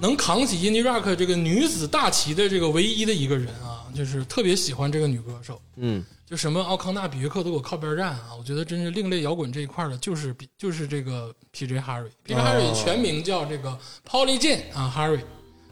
[0.00, 5.62] 能扛起 indie rock 这个女子大旗的这个唯一的一个人啊，就是特别喜欢这个女歌手。
[5.76, 8.30] 嗯，就什么奥康纳、比约克都给我靠边站啊！
[8.36, 11.78] 我觉得真是另类摇滚这一块的，就是比就是这个 P.J.
[11.78, 12.10] Harry。
[12.24, 12.40] P.J.
[12.40, 15.20] Harry 全名叫这个 Polly Jane 啊，Harry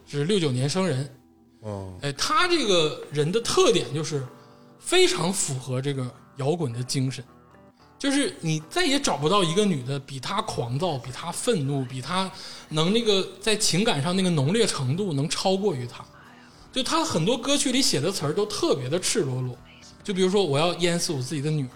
[0.07, 1.13] 是六九年生人。
[1.63, 4.25] 哦，哎，他这个人的特点就是
[4.79, 7.25] 非常符合这个摇滚的精神，
[7.99, 12.31] 就是你再也找不到一个女的比她狂躁、比她愤怒、比她
[12.69, 16.05] 能那个在情感上那个浓烈程度能超过于她。
[16.73, 19.57] 就她很多歌曲里写的词儿都特别的赤裸裸，
[20.05, 21.75] 就比如说我要淹死我自己的女儿，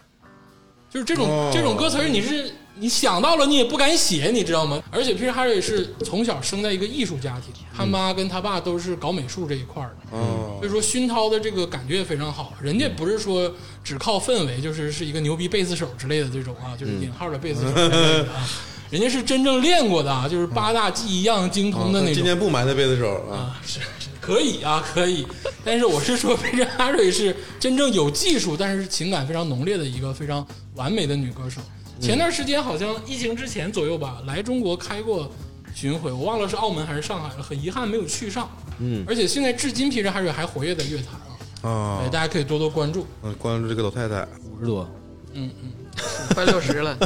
[0.89, 1.51] 就是这种、哦。
[1.53, 4.83] 这种歌词儿，你是你想到了你也不敢写，你知道吗？
[4.91, 12.53] 而且 Peter Harry 是从小生在一个艺术家庭，他妈跟他爸都是搞美术这一块儿的，嗯所以说熏陶的这个感觉也非常好。
[12.61, 13.53] 人家不是说
[13.85, 18.49] 只靠氛围，就是是一个牛逼贝斯手之类的这种啊，就是引号的贝斯手之类的啊，
[18.91, 22.15] 人家是真正练过的啊，就是八大技一样精通的那种。
[22.15, 25.27] 今天不埋汰贝斯手啊，啊，是是可以啊，可以。
[25.65, 30.45] 但是我是说，佩珍哈瑞是真正有技术，但是情感非常浓烈的一个非常
[30.75, 31.61] 完美的女歌手。
[32.03, 35.31] 前段时间好像疫情之前左右吧，来中国开过
[35.73, 38.51] 巡回，我忘了是澳门还是上海了，很遗憾没有去上。
[38.81, 41.21] 嗯，而且现在至今皮珍哈瑞还活跃在乐坛
[41.63, 43.07] 啊，啊哎，，大家可以多多关注。
[43.23, 44.91] 嗯，关注这个老太太，五十多，
[45.35, 45.71] 嗯嗯，
[46.35, 46.97] 快六十了，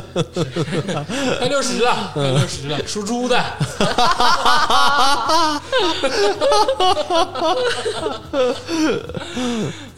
[1.39, 3.37] 快六十了，快六十了，属猪的。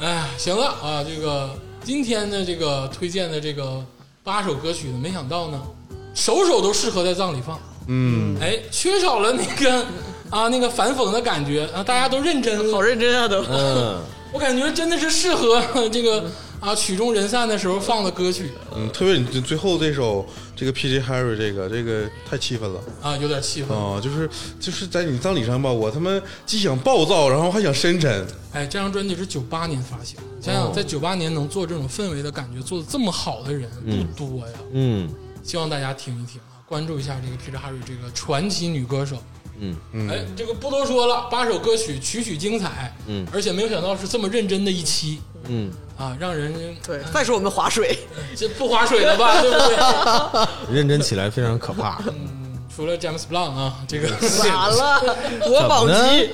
[0.00, 3.84] 哎，行了啊，这个今天的这个推荐的这个
[4.28, 5.59] 八首歌曲呢，没想到呢，
[6.14, 7.59] 首首都适合在葬礼放。
[7.86, 9.86] 嗯，哎，缺少了那个
[10.28, 13.42] 啊那个反讽的感觉啊，大家都认真，好认真啊都。
[13.50, 13.98] 嗯，
[14.30, 16.30] 我感觉真的是适合这个
[16.60, 18.51] 啊曲终人散的时候放的歌曲。
[18.74, 20.26] 嗯，特别你最后这首
[20.56, 21.01] 这个 P.J.
[21.01, 22.80] Harry 这个这个太气愤了。
[23.01, 23.72] 啊，有点气氛。
[23.72, 24.28] 啊，就是
[24.59, 33.70] 就是在你葬礼上吧，我他妈既想暴躁，然后还想深沉，哎，这张专辑是九八年发行，想想在九八年能做这种氛围的感觉做的这么好的人
[34.16, 34.52] 不多呀。
[34.72, 35.09] 嗯。
[35.43, 39.16] 希望大家听一听啊，关注一下这个 P J Harry 这个传奇女歌手。
[39.60, 39.76] 嗯。
[39.93, 40.09] 嗯。
[40.10, 43.26] 哎，这个不多说了，八首歌曲曲曲精彩，嗯。
[43.32, 46.54] 而且没有想到是这么认真的一期嗯，啊，让人
[46.86, 47.98] 对，再说我们划水，
[48.36, 50.74] 这不划水了吧， 对不对？
[50.76, 51.98] 认真起来非常可怕。
[52.08, 52.36] 嗯
[52.76, 56.30] 除了 James Blunt 啊，这个完了， 国宝级，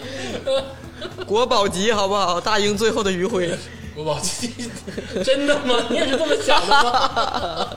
[1.27, 2.39] 国宝级好不好？
[2.39, 3.57] 大英最后的余晖，
[3.95, 4.53] 国宝级，
[5.25, 5.75] 真的吗？
[5.89, 7.71] 你也是这么想的吗？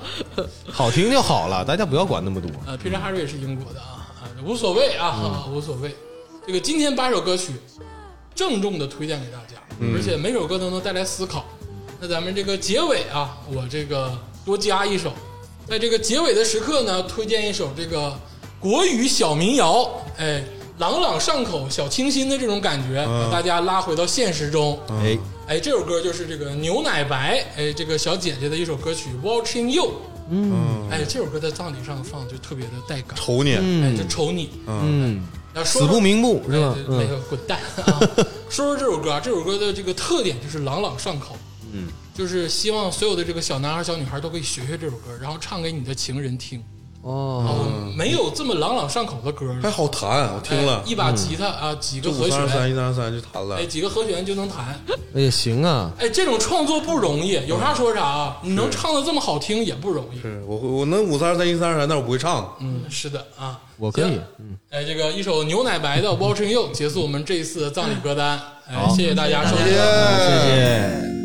[0.69, 2.51] 好听就好了，大家不要管那么多。
[2.65, 5.95] 呃，皮特哈瑞也是英国的啊，啊，无所谓啊，啊无所谓。
[6.45, 7.53] 这个今天八首歌曲，
[8.37, 9.57] 郑重的推荐给大家，
[9.95, 11.43] 而且每首歌都能带来思考。
[11.99, 14.15] 那咱们这个结尾啊，我这个
[14.45, 15.11] 多加一首，
[15.67, 18.15] 在这个结尾的时刻呢，推荐一首这个
[18.59, 20.43] 国语小民谣，哎，
[20.77, 24.79] 朗朗上口、小清新的这种感觉，把大家拉回到现实中。
[24.89, 29.85] 哎，哎，这首歌就是这个牛奶白，哎，这个小姐姐的一首歌曲《Watching You》。
[30.29, 35.23] 嗯，哎，这首歌在葬礼上放就特别的带感，瞅你，哎，就瞅你，嗯，
[35.63, 37.99] 死不瞑目是吧那嗯个滚蛋啊！
[38.49, 41.37] 说说这首歌啊，这首歌的这个特点就是朗朗上口，
[41.71, 46.63] 嗯，就是希望所有的这个小男孩、小女孩都可以学学这首歌，然后唱给你的情人听。
[47.07, 54.77] 哦，哦，没有这么朗朗上口的歌了还好弹，我听了哎，一把吉他啊，几个就和五三二三弦，一三二三就弹了哎，，几个和弦就能弹。
[55.15, 58.37] 哎呀，行啊，哎，这种创作不容易，有啥说啥啊！
[58.43, 60.19] 你能唱的这么好听也不容易。
[60.21, 64.21] 是我我能五三二三一三二三，但我不会唱，嗯，是的啊，我可以行。
[64.69, 68.37] 哎，这个一首牛奶白的《Watching You》结束我们这一次的葬礼歌单。
[68.69, 69.65] 哎，谢谢大家收听。
[69.67, 71.16] 谢谢。